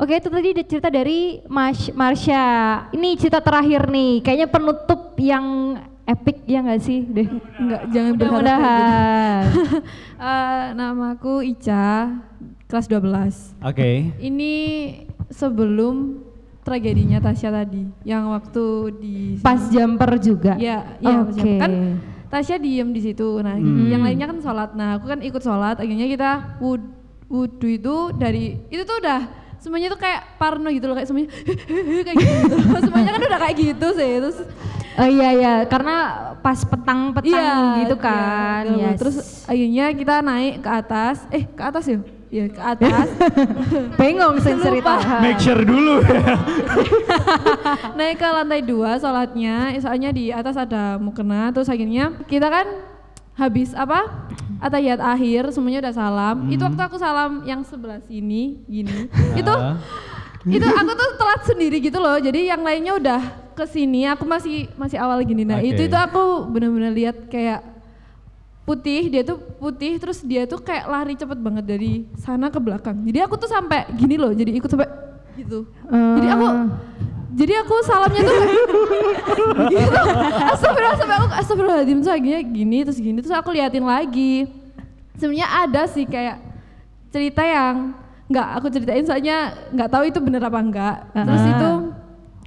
Oke, 0.00 0.16
itu 0.16 0.28
tadi 0.32 0.48
ada 0.52 0.64
cerita 0.64 0.88
dari 0.88 1.44
Mas 1.48 1.92
Marsha. 1.92 2.44
Ini 2.92 3.08
cerita 3.20 3.40
terakhir 3.40 3.88
nih, 3.88 4.24
kayaknya 4.24 4.48
penutup 4.48 5.12
yang 5.20 5.76
epic 6.08 6.44
ya 6.48 6.64
nggak 6.64 6.80
sih? 6.80 7.04
Deh. 7.04 7.28
Enggak, 7.60 7.82
jangan 7.92 8.12
berharap 8.16 8.16
gitu. 8.16 8.32
Mudah-mudahan. 8.40 9.42
Eh, 10.20 10.64
namaku 10.76 11.34
Ica, 11.44 12.16
kelas 12.70 12.86
12. 12.86 13.58
Oke. 13.60 14.14
Ini 14.16 14.52
sebelum 15.28 16.22
tragedinya 16.60 17.18
Tasya 17.18 17.50
tadi, 17.52 17.82
yang 18.02 18.30
waktu 18.30 18.64
di 18.94 19.16
Pas 19.38 19.58
jumper 19.68 20.16
juga. 20.16 20.54
Ya, 20.54 20.96
iya 20.96 21.16
pas 21.20 21.34
Oke. 21.34 21.42
jam- 21.42 21.58
kan 21.58 21.72
Tasya 22.30 22.56
diem 22.56 22.88
di 22.88 23.02
situ. 23.02 23.42
Nah, 23.42 23.58
Hmm. 23.58 23.90
yang 23.90 24.00
lainnya 24.00 24.24
kan 24.24 24.38
sholat. 24.38 24.70
Nah, 24.72 24.94
aku 24.94 25.10
kan 25.10 25.18
ikut 25.18 25.40
sholat. 25.40 25.76
Akhirnya 25.76 26.06
kita 26.06 26.30
wud- 26.58 26.94
wudhu 27.26 27.66
itu 27.68 27.96
dari 28.14 28.54
itu 28.66 28.82
tuh 28.82 28.98
udah 28.98 29.26
semuanya 29.56 29.86
tuh 29.88 29.98
kayak 29.98 30.34
parno 30.36 30.66
gitu 30.68 30.86
loh 30.86 30.94
kayak 30.94 31.06
semuanya 31.06 31.30
kayak 32.06 32.16
gitu 32.16 32.54
semuanya 32.80 33.10
kan 33.12 33.22
udah 33.24 33.40
kayak 33.40 33.56
gitu 33.56 33.86
sih 33.92 34.12
terus 34.18 34.38
Oh 34.92 35.06
iya 35.06 35.30
iya, 35.32 35.54
karena 35.64 35.96
pas 36.36 36.60
petang-petang 36.60 37.30
Iya, 37.30 37.78
gitu 37.80 37.94
iya, 37.94 38.02
kan. 38.02 38.62
gelap. 38.66 38.80
yes. 38.84 38.96
Terus 38.98 39.16
akhirnya 39.46 39.86
kita 39.94 40.14
naik 40.20 40.54
ke 40.58 40.68
atas. 40.68 41.16
Eh, 41.30 41.46
ke 41.46 41.62
atas 41.62 41.84
ya? 41.86 41.98
Iya, 42.30 42.46
ke 42.46 42.62
atas. 42.62 43.10
Bengong 43.98 44.38
sih 44.38 44.54
cerita. 44.62 45.02
Make 45.18 45.42
sure 45.42 45.66
dulu 45.66 45.98
ya. 46.06 46.38
naik 47.98 48.22
ke 48.22 48.28
lantai 48.30 48.62
dua 48.62 49.02
sholatnya. 49.02 49.74
Soalnya 49.82 50.14
di 50.14 50.30
atas 50.30 50.54
ada 50.54 50.94
mukena. 50.96 51.50
Terus 51.50 51.66
akhirnya 51.66 52.14
kita 52.30 52.46
kan 52.46 52.66
habis 53.34 53.74
apa? 53.74 54.30
Atayat 54.62 55.02
akhir, 55.02 55.50
semuanya 55.50 55.82
udah 55.82 55.94
salam. 55.94 56.36
Itu 56.52 56.62
waktu 56.62 56.82
aku 56.86 56.96
salam 57.02 57.42
yang 57.42 57.66
sebelah 57.66 57.98
sini, 58.06 58.62
gini. 58.70 59.10
itu 59.40 59.50
Ah. 59.50 59.74
itu 60.48 60.64
aku 60.64 60.92
tuh 60.96 61.10
telat 61.18 61.42
sendiri 61.44 61.82
gitu 61.82 61.98
loh. 61.98 62.16
Jadi 62.16 62.46
yang 62.46 62.62
lainnya 62.62 62.94
udah 62.94 63.20
ke 63.58 63.66
sini, 63.66 64.06
aku 64.06 64.22
masih 64.22 64.70
masih 64.78 65.02
awal 65.02 65.18
gini. 65.26 65.42
Nah, 65.44 65.58
itu 65.60 65.82
Oke. 65.82 65.88
itu 65.90 65.96
aku 65.98 66.46
bener-bener 66.48 66.94
lihat 66.94 67.26
kayak 67.26 67.60
putih, 68.70 69.10
dia 69.10 69.22
tuh 69.26 69.42
putih 69.58 69.98
terus 69.98 70.22
dia 70.22 70.46
tuh 70.46 70.62
kayak 70.62 70.86
lari 70.86 71.18
cepet 71.18 71.34
banget 71.36 71.64
dari 71.66 72.06
sana 72.14 72.46
ke 72.46 72.62
belakang. 72.62 73.02
Jadi 73.02 73.18
aku 73.18 73.34
tuh 73.34 73.50
sampai 73.50 73.90
gini 73.98 74.14
loh, 74.14 74.30
jadi 74.30 74.54
ikut 74.54 74.70
sampai 74.70 74.86
gitu. 75.34 75.66
Jadi 75.90 76.28
aku 76.30 76.46
jadi 77.30 77.52
aku 77.62 77.74
salamnya 77.82 78.22
tuh 78.22 78.34
kayak 78.36 78.54
gitu. 79.74 79.98
Astagfirullah 80.54 80.96
sampai 80.98 81.16
aku 81.18 81.26
astagfirullahaladzim 81.34 81.98
terus 81.98 82.10
akhirnya 82.10 82.40
gini 82.42 82.78
terus 82.86 82.98
gini 82.98 83.18
terus 83.18 83.34
aku 83.34 83.50
liatin 83.50 83.82
lagi. 83.82 84.46
Sebenarnya 85.18 85.48
ada 85.66 85.82
sih 85.90 86.06
kayak 86.06 86.38
cerita 87.10 87.42
yang 87.42 87.94
nggak 88.30 88.48
aku 88.62 88.66
ceritain 88.70 89.02
soalnya 89.02 89.58
nggak 89.74 89.90
tahu 89.90 90.02
itu 90.06 90.18
bener 90.22 90.42
apa 90.46 90.58
enggak. 90.62 90.96
Terus 91.10 91.42
Ah. 91.42 91.50
itu 91.50 91.70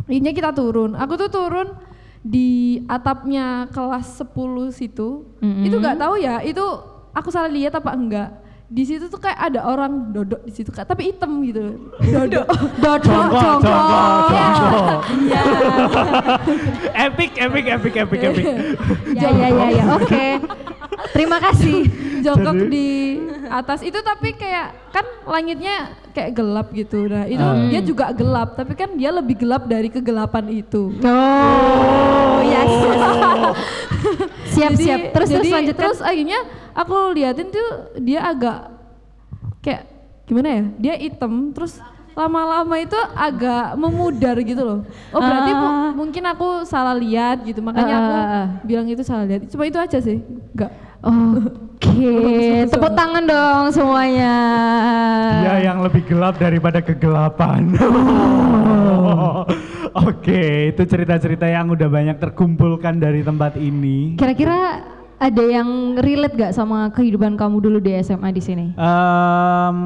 akhirnya 0.07 0.31
kita 0.31 0.51
turun. 0.55 0.95
Aku 0.95 1.19
tuh 1.19 1.27
turun 1.27 1.67
di 2.23 2.79
atapnya 2.87 3.67
kelas 3.75 4.23
10 4.23 4.71
situ. 4.71 5.27
Itu 5.43 5.75
nggak 5.77 5.99
tahu 5.99 6.15
ya, 6.17 6.39
itu 6.39 6.63
aku 7.11 7.29
salah 7.29 7.51
lihat 7.51 7.75
apa 7.75 7.91
enggak. 7.91 8.29
Di 8.73 8.89
situ 8.89 9.05
tuh 9.05 9.21
kayak 9.21 9.37
ada 9.53 9.69
orang 9.69 10.09
dodok 10.09 10.41
di 10.47 10.51
situ 10.55 10.73
Kak, 10.73 10.89
tapi 10.89 11.13
hitam 11.13 11.45
gitu. 11.45 11.77
Dodok. 12.01 12.47
dodok 12.83 13.05
jongkok, 13.05 13.59
jongkok. 13.61 15.01
Iya. 15.13 15.41
epic, 17.05 17.31
epic, 17.37 17.65
epic, 17.69 17.93
epic, 18.01 18.19
epic. 18.33 18.45
Ya 19.13 19.29
ya 19.29 19.47
ya 19.53 19.67
ya, 19.77 19.85
oke. 19.99 20.25
Terima 21.13 21.37
kasih. 21.37 21.85
jongkok 22.23 22.71
di 22.71 23.19
atas 23.51 23.83
itu 23.83 23.99
tapi 23.99 24.31
kayak 24.39 24.82
kan 24.93 25.01
langitnya 25.25 25.75
kayak 26.11 26.31
gelap 26.31 26.69
gitu 26.69 27.05
nah 27.05 27.25
itu 27.25 27.41
Ah. 27.41 27.65
dia 27.65 27.81
juga 27.81 28.05
gelap 28.11 28.53
tapi 28.53 28.73
kan 28.73 28.93
dia 28.93 29.09
lebih 29.09 29.35
gelap 29.35 29.65
dari 29.65 29.89
kegelapan 29.89 30.45
itu 30.53 30.93
Oh, 31.01 32.37
yes. 32.39 32.69
siap 34.53 34.71
Jadi- 34.71 34.85
siap. 34.85 34.99
Terus 35.11 35.27
jadi, 35.27 35.37
terus 35.39 35.49
lanjutkan. 35.51 35.81
terus 35.81 35.99
akhirnya 35.99 36.39
aku 36.71 36.95
liatin 37.11 37.49
tuh 37.49 37.69
dia 37.97 38.21
agak 38.23 38.69
kayak 39.59 39.81
gimana 40.23 40.47
ya 40.47 40.63
dia 40.77 40.93
hitam 40.99 41.33
terus 41.51 41.81
lama-lama 42.13 42.77
itu 42.77 42.93
agak 43.11 43.73
memudar 43.73 44.37
gitu 44.37 44.61
loh 44.61 44.79
oh 45.09 45.19
berarti 45.19 45.51
mu- 45.51 45.73
Ah. 45.73 45.89
mungkin 45.91 46.23
aku 46.23 46.47
salah 46.63 46.93
lihat 46.93 47.41
gitu 47.41 47.57
makanya 47.59 47.95
aku 47.95 48.11
ah, 48.11 48.21
ah. 48.21 48.47
bilang 48.61 48.85
itu 48.85 49.01
salah 49.01 49.25
lihat 49.25 49.49
cuma 49.49 49.65
itu 49.65 49.75
aja 49.75 49.97
sih 49.97 50.21
enggak 50.53 50.69
Oke, 51.93 52.65
tepuk 52.73 52.89
tangan 52.97 53.21
dong 53.21 53.65
semuanya. 53.69 54.33
Dia 55.45 55.69
yang 55.69 55.85
lebih 55.85 56.01
gelap 56.09 56.41
daripada 56.41 56.81
kegelapan. 56.81 57.69
Oke, 60.09 60.73
itu 60.73 60.81
cerita-cerita 60.89 61.45
yang 61.45 61.69
udah 61.69 61.85
banyak 61.85 62.17
terkumpulkan 62.17 62.97
dari 62.97 63.21
tempat 63.21 63.61
ini. 63.61 64.17
Kira-kira 64.17 64.81
ada 65.23 65.39
yang 65.39 65.69
relate 65.95 66.35
gak 66.35 66.51
sama 66.51 66.91
kehidupan 66.91 67.39
kamu 67.39 67.63
dulu 67.63 67.79
di 67.79 67.95
SMA 68.03 68.27
di 68.29 68.43
sini? 68.43 68.65
Em, 68.75 69.77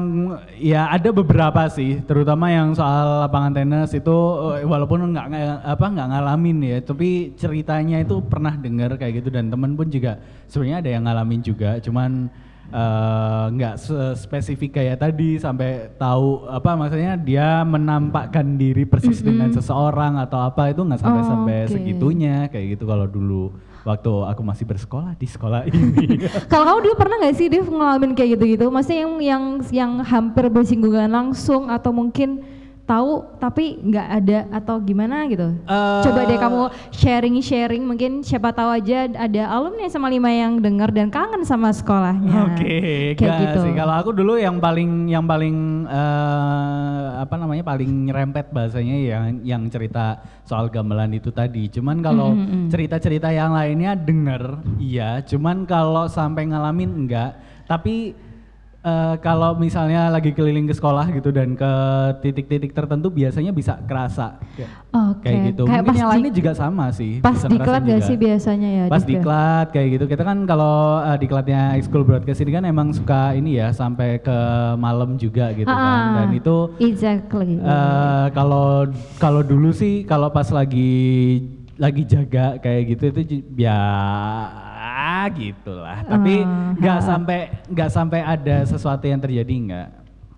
ya 0.58 0.90
ada 0.90 1.14
beberapa 1.14 1.62
sih, 1.68 2.02
terutama 2.02 2.50
yang 2.50 2.74
soal 2.74 3.22
lapangan 3.22 3.54
tenis 3.54 3.94
itu 3.94 4.16
eh, 4.58 4.66
walaupun 4.66 5.14
nggak 5.14 5.26
apa 5.62 5.86
nggak 5.86 6.08
ngalamin 6.10 6.58
ya, 6.60 6.78
tapi 6.82 7.08
ceritanya 7.34 8.02
itu 8.02 8.18
pernah 8.18 8.50
dengar 8.52 8.98
kayak 8.98 9.22
gitu 9.22 9.30
dan 9.30 9.46
temen 9.46 9.78
pun 9.78 9.86
juga 9.86 10.18
sebenarnya 10.46 10.78
ada 10.82 10.90
yang 10.90 11.02
ngalamin 11.06 11.40
juga, 11.40 11.70
cuman 11.78 12.10
eh, 12.68 13.44
nggak 13.54 13.74
se- 13.78 14.16
spesifik 14.18 14.74
kayak 14.74 14.98
tadi 14.98 15.38
sampai 15.38 15.94
tahu 15.94 16.50
apa 16.50 16.74
maksudnya 16.74 17.14
dia 17.14 17.62
menampakkan 17.62 18.58
diri 18.58 18.82
persis 18.84 19.22
dengan 19.22 19.54
seseorang 19.54 20.18
atau 20.18 20.42
apa 20.42 20.68
itu 20.68 20.82
nggak 20.82 20.98
sampai 20.98 21.22
Oh, 21.22 21.30
sampai 21.30 21.58
oke. 21.62 21.72
segitunya 21.72 22.50
kayak 22.50 22.74
gitu 22.74 22.84
kalau 22.84 23.06
dulu 23.06 23.54
waktu 23.88 24.12
aku 24.28 24.42
masih 24.44 24.68
bersekolah 24.68 25.16
di 25.16 25.24
sekolah 25.24 25.64
ini. 25.64 26.20
Kalau 26.52 26.64
kamu 26.68 26.78
dulu 26.84 26.94
pernah 27.00 27.16
nggak 27.24 27.34
sih 27.40 27.48
Dev 27.48 27.64
ngalamin 27.64 28.12
kayak 28.12 28.36
gitu-gitu? 28.36 28.68
Maksudnya 28.68 29.00
yang 29.08 29.12
yang 29.24 29.44
yang 29.72 29.92
hampir 30.04 30.44
bersinggungan 30.52 31.08
langsung 31.08 31.72
atau 31.72 31.88
mungkin 31.88 32.44
tahu 32.88 33.36
tapi 33.36 33.76
nggak 33.84 34.08
ada 34.08 34.38
atau 34.48 34.80
gimana 34.80 35.28
gitu? 35.28 35.52
Eh, 35.68 36.02
Coba 36.08 36.24
deh 36.24 36.40
kamu 36.40 36.62
sharing-sharing 36.88 37.84
mungkin 37.84 38.24
siapa 38.24 38.48
tahu 38.56 38.72
aja 38.72 39.04
ada 39.12 39.42
alumni 39.52 39.84
sama 39.92 40.08
lima 40.08 40.32
yang 40.32 40.56
dengar 40.56 40.88
dan 40.88 41.12
kangen 41.12 41.44
sama 41.44 41.68
sekolahnya. 41.68 42.56
Oke, 42.56 43.12
kayak 43.12 43.20
enggak 43.20 43.40
gitu. 43.44 43.60
sih. 43.68 43.72
Kalau 43.76 43.94
aku 43.94 44.10
dulu 44.16 44.40
yang 44.40 44.56
paling 44.56 45.12
yang 45.12 45.28
paling 45.28 45.84
eh, 45.84 47.06
apa 47.20 47.34
namanya 47.36 47.60
paling 47.68 48.08
nyerempet 48.08 48.48
bahasanya 48.48 48.96
yang 48.96 49.24
yang 49.44 49.62
cerita 49.68 50.24
soal 50.48 50.72
gamelan 50.72 51.12
itu 51.12 51.28
tadi. 51.28 51.68
Cuman 51.68 52.00
kalau 52.00 52.32
Mm-mm. 52.32 52.72
cerita-cerita 52.72 53.28
yang 53.28 53.52
lainnya 53.52 53.92
denger, 53.92 54.64
iya. 54.80 55.20
Cuman 55.20 55.68
kalau 55.68 56.08
sampai 56.08 56.48
ngalamin 56.48 57.04
enggak. 57.04 57.36
Tapi 57.68 58.16
eh, 58.80 59.14
kalau 59.18 59.54
misalnya 59.54 60.08
lagi 60.08 60.30
keliling 60.30 60.64
ke 60.64 60.74
sekolah 60.74 61.10
gitu 61.10 61.28
dan 61.28 61.52
ke 61.52 61.72
titik-titik 62.20 62.70
tertentu 62.70 63.08
biasanya 63.08 63.50
bisa 63.50 63.76
kerasa 63.84 64.38
kayak, 64.54 64.70
Oke. 64.90 65.22
kayak 65.24 65.38
gitu. 65.50 65.62
Kayak 65.64 65.82
Mungkin 65.82 65.90
pas 65.90 65.98
yang 65.98 66.10
lainnya 66.10 66.32
juga 66.32 66.52
sama 66.52 66.86
sih. 66.90 67.12
Pas 67.18 67.34
diklat 67.36 67.50
ngerasain 67.50 67.82
gak 67.84 67.98
juga. 67.98 68.08
sih 68.08 68.16
biasanya 68.16 68.68
ya? 68.68 68.84
Pas 68.86 69.02
Dev, 69.02 69.06
ya? 69.06 69.10
diklat 69.12 69.66
kayak 69.70 69.88
gitu. 69.92 70.04
Kita 70.06 70.22
kan 70.22 70.38
kalau 70.44 70.76
uh, 70.98 71.16
diklatnya 71.16 71.60
school 71.82 72.04
broadcast 72.04 72.40
ini 72.40 72.50
kan 72.50 72.64
emang 72.64 72.88
suka 72.90 73.34
ini 73.34 73.58
ya 73.58 73.68
sampai 73.70 74.18
ke 74.18 74.38
malam 74.76 75.14
juga 75.16 75.50
gitu 75.52 75.68
kan. 75.68 76.00
Ah, 76.14 76.14
Dan 76.22 76.38
itu 76.38 76.56
exactly. 76.78 77.58
eh, 77.58 78.26
kalau 78.32 78.86
kalau 79.18 79.42
dulu 79.42 79.70
sih 79.70 80.02
kalau 80.02 80.30
pas 80.30 80.48
lagi 80.48 81.42
lagi 81.78 82.02
jaga 82.02 82.58
kayak 82.58 82.82
gitu 82.90 83.04
itu 83.08 83.20
ju- 83.24 83.44
ya 85.08 85.32
gitulah. 85.32 85.98
Tapi 86.04 86.44
Ah, 86.44 86.76
nggak 86.76 86.98
sampai 87.00 87.38
nggak 87.68 87.90
sampai 87.90 88.20
ada 88.20 88.56
sesuatu 88.64 89.04
yang 89.08 89.20
terjadi 89.20 89.54
nggak. 89.68 89.88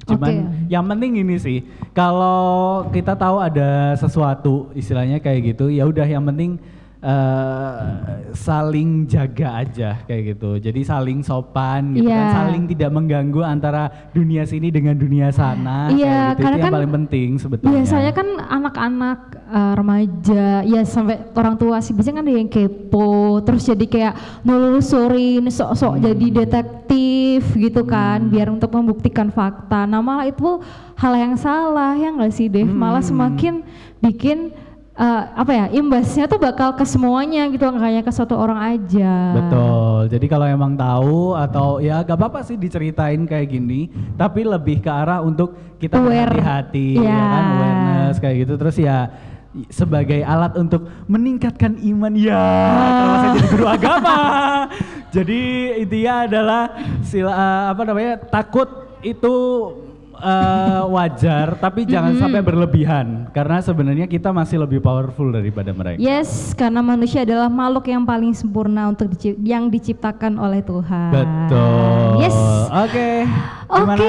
Cuman 0.06 0.30
Oke. 0.32 0.72
yang 0.72 0.84
penting 0.88 1.12
ini 1.20 1.36
sih 1.36 1.58
kalau 1.92 2.82
kita 2.88 3.12
tahu 3.14 3.36
ada 3.36 3.94
sesuatu 3.94 4.72
istilahnya 4.72 5.20
kayak 5.20 5.54
gitu 5.54 5.68
ya 5.68 5.84
udah 5.84 6.06
yang 6.08 6.24
penting 6.24 6.56
eh, 7.00 7.80
saling 8.30 9.04
jaga 9.04 9.64
aja 9.64 9.90
kayak 10.04 10.36
gitu. 10.36 10.60
Jadi 10.60 10.80
saling 10.82 11.20
sopan 11.20 11.96
gitu 11.96 12.06
kan, 12.06 12.28
Iya. 12.28 12.36
saling 12.36 12.64
tidak 12.68 12.90
mengganggu 12.90 13.40
antara 13.40 13.88
dunia 14.12 14.44
sini 14.44 14.68
dengan 14.68 14.94
dunia 14.94 15.28
sana 15.30 15.88
Iya, 15.88 16.36
gitu. 16.36 16.44
karena 16.44 16.56
Itu 16.56 16.60
yang 16.60 16.68
kan 16.68 16.76
paling 16.76 16.92
penting 16.94 17.28
sebetulnya. 17.36 17.72
Biasanya 17.74 18.12
kan 18.12 18.28
anak-anak 18.38 19.18
eh, 19.50 19.74
remaja, 19.74 20.46
ya 20.62 20.80
sampai 20.84 21.26
orang 21.34 21.56
tua 21.56 21.80
sih 21.80 21.90
biasanya 21.90 22.20
kan 22.20 22.26
ada 22.28 22.38
yang 22.38 22.46
kepo, 22.46 23.10
terus 23.42 23.66
jadi 23.66 23.82
kayak 23.82 24.14
nelusurin, 24.46 25.42
sok-sok 25.48 25.98
Hmm. 25.98 26.04
jadi 26.04 26.26
detektif 26.38 27.42
gitu 27.56 27.82
kan, 27.82 28.30
biar 28.30 28.46
untuk 28.46 28.70
membuktikan 28.70 29.26
fakta. 29.28 29.84
Nah 29.84 29.98
malah 29.98 30.22
itu 30.24 30.62
hal 30.94 31.12
yang 31.16 31.34
salah 31.34 31.96
ya 31.96 32.12
nggak 32.12 32.30
sih 32.30 32.46
Dev? 32.46 32.68
Malah 32.68 33.02
Hmm. 33.02 33.10
semakin 33.10 33.54
bikin 33.98 34.38
eh, 35.00 35.22
apa 35.32 35.48
ya 35.50 35.64
imbasnya 35.72 36.28
tuh 36.28 36.36
bakal 36.36 36.76
ke 36.76 36.84
semuanya 36.84 37.48
gitu, 37.48 37.64
nggak 37.64 37.80
hanya 37.80 38.02
ke 38.02 38.12
satu 38.12 38.36
orang 38.36 38.60
aja. 38.76 39.32
Betul. 39.32 40.12
Jadi 40.12 40.26
kalau 40.28 40.44
emang 40.44 40.76
tahu 40.76 41.32
atau 41.32 41.80
ya 41.80 42.00
gak 42.00 42.14
apa-apa 42.14 42.44
sih 42.44 42.54
diceritain 42.54 43.24
kayak 43.24 43.48
gini, 43.48 43.88
tapi 44.14 44.44
lebih 44.44 44.78
ke 44.78 44.90
arah 44.90 45.20
untuk 45.20 45.56
kita 45.76 45.96
berhati-hati 45.96 47.00
ya 47.00 47.08
Ya. 47.08 47.22
kan 47.24 47.44
awareness 47.50 48.16
kayak 48.18 48.36
gitu. 48.44 48.54
Terus 48.54 48.76
ya 48.76 48.98
sebagai 49.66 50.22
alat 50.22 50.54
untuk 50.54 50.86
meningkatkan 51.06 51.74
iman 51.82 52.14
ya 52.14 52.38
kalau 52.94 53.14
saya 53.18 53.30
jadi 53.34 53.48
guru 53.50 53.66
agama. 53.74 54.18
jadi 55.10 55.40
intinya 55.82 56.14
adalah 56.22 56.62
sila 57.02 57.32
eh, 57.32 57.64
apa 57.74 57.82
namanya 57.82 58.12
takut 58.30 58.68
itu 59.02 59.34
eh, 60.20 60.82
wajar 60.86 61.56
tapi 61.56 61.82
jangan 61.82 62.14
sampai 62.14 62.40
berlebihan 62.40 63.32
karena 63.32 63.58
sebenarnya 63.58 64.04
kita 64.04 64.30
masih 64.30 64.60
lebih 64.60 64.78
powerful 64.78 65.32
daripada 65.32 65.72
mereka. 65.72 65.96
Yes, 65.96 66.52
karena 66.52 66.78
manusia 66.80 67.24
adalah 67.24 67.48
makhluk 67.48 67.88
yang 67.88 68.04
paling 68.04 68.36
sempurna 68.36 68.88
untuk 68.88 69.10
dici- 69.10 69.40
yang 69.40 69.66
diciptakan 69.66 70.36
oleh 70.36 70.60
Tuhan. 70.60 71.10
Betul. 71.10 72.20
Yes. 72.20 72.36
Oke. 72.70 73.24
Oke, 73.70 73.80
Gimana? 73.86 74.06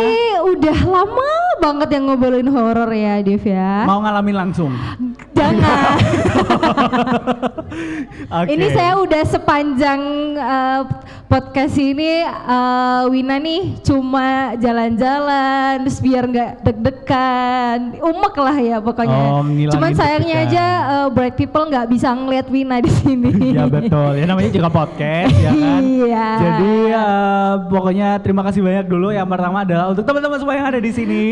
udah 0.52 0.78
lama 0.84 1.32
banget 1.62 1.90
yang 1.94 2.10
ngobrolin 2.10 2.50
horor 2.50 2.90
ya, 2.90 3.22
Dev 3.22 3.46
ya. 3.46 3.86
Mau 3.86 4.02
ngalamin 4.02 4.36
langsung. 4.36 4.74
Jangan. 5.38 5.96
Oke. 8.42 8.50
Ini 8.52 8.66
saya 8.74 9.00
udah 9.00 9.24
sepanjang 9.24 10.02
eh, 10.36 10.82
podcast 11.30 11.76
ini 11.80 12.26
eh, 12.28 13.02
Wina 13.08 13.40
nih 13.40 13.80
cuma 13.86 14.58
jalan-jalan 14.60 15.88
terus 15.88 16.02
biar 16.04 16.28
nggak 16.28 16.52
deg-degan, 16.68 17.80
umek 18.02 18.36
lah 18.36 18.58
ya 18.60 18.78
pokoknya. 18.84 19.22
Oh, 19.40 19.46
Cuman 19.72 19.92
sayangnya 19.96 20.44
deg-degan. 20.44 20.58
aja 20.58 20.66
eh, 20.84 21.08
bright 21.14 21.38
people 21.38 21.64
nggak 21.70 21.88
bisa 21.88 22.12
ngeliat 22.12 22.48
Wina 22.52 22.82
di 22.82 22.92
sini. 22.92 23.32
ya 23.58 23.70
betul. 23.70 24.18
Ya 24.18 24.26
namanya 24.28 24.52
juga 24.52 24.68
podcast 24.68 25.32
ya 25.40 25.52
kan. 25.54 25.82
Iya. 25.86 26.28
Jadi 26.42 26.74
eh, 26.92 27.54
pokoknya 27.70 28.08
terima 28.20 28.42
kasih 28.44 28.62
banyak 28.66 28.86
dulu. 28.90 29.14
Yang 29.14 29.28
pertama 29.32 29.58
adalah 29.64 29.86
untuk 29.94 30.04
teman-teman 30.04 30.38
semua 30.42 30.56
yang 30.58 30.68
ada 30.68 30.82
di 30.82 30.92
sini. 30.92 31.24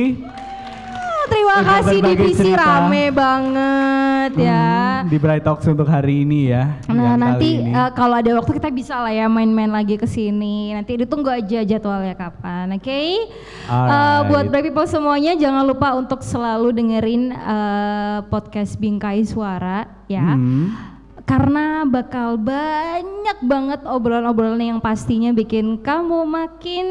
Terima 1.29 1.53
Udah 1.61 1.65
kasih 1.77 1.99
divisi 2.01 2.41
cerita. 2.41 2.65
rame 2.65 3.03
banget 3.13 4.31
ya. 4.41 4.69
Hmm, 5.05 5.09
di 5.13 5.17
Bright 5.21 5.45
Talks 5.45 5.65
untuk 5.69 5.85
hari 5.85 6.25
ini 6.25 6.49
ya. 6.49 6.81
Nah 6.89 7.13
yang 7.13 7.21
nanti 7.21 7.61
eh, 7.61 7.89
kalau 7.93 8.17
ada 8.17 8.33
waktu 8.33 8.51
kita 8.57 8.69
bisa 8.73 8.97
lah 8.97 9.13
ya 9.13 9.29
main-main 9.29 9.69
lagi 9.69 9.93
ke 9.93 10.09
sini. 10.09 10.73
Nanti 10.73 10.97
ditunggu 10.97 11.29
aja 11.29 11.61
jadwalnya 11.61 12.17
kapan, 12.17 12.73
oke? 12.73 12.89
Eh, 12.89 13.29
Alright. 13.69 14.25
buat 14.25 14.45
Brave 14.49 14.73
People 14.73 14.89
semuanya 14.89 15.37
jangan 15.37 15.69
lupa 15.69 15.93
untuk 15.93 16.25
selalu 16.25 16.73
dengerin 16.73 17.29
eh, 17.29 18.17
podcast 18.25 18.81
Bingkai 18.81 19.21
Suara 19.21 19.85
ya. 20.09 20.33
Hmm. 20.33 20.73
Karena 21.29 21.85
bakal 21.85 22.41
banyak 22.41 23.37
banget 23.45 23.85
obrolan-obrolan 23.85 24.65
yang 24.65 24.81
pastinya 24.81 25.29
bikin 25.29 25.77
kamu 25.85 26.25
makin 26.25 26.87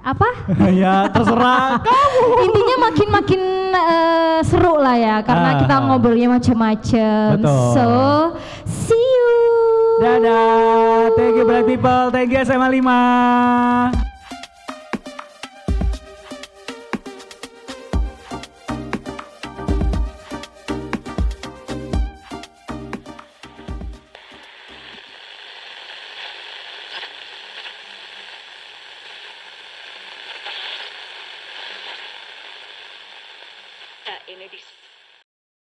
apa? 0.00 0.28
ya 0.80 1.06
terserah 1.06 1.78
kamu. 1.78 2.24
Intinya 2.44 2.76
makin-makin 2.88 3.42
eh, 3.70 4.38
seru 4.42 4.76
lah 4.76 4.96
ya 4.96 5.16
karena 5.20 5.48
Ah. 5.50 5.58
kita 5.60 5.74
ngobrolnya 5.84 6.28
macam-macam. 6.30 7.30
So, 7.76 7.86
see 8.64 8.96
you. 8.96 9.30
Dadah. 10.00 11.12
Thank 11.12 11.36
you 11.36 11.44
Bright 11.44 11.66
People. 11.66 12.08
Thank 12.08 12.32
you 12.32 12.40
SMA 12.40 12.68
5. 12.72 14.19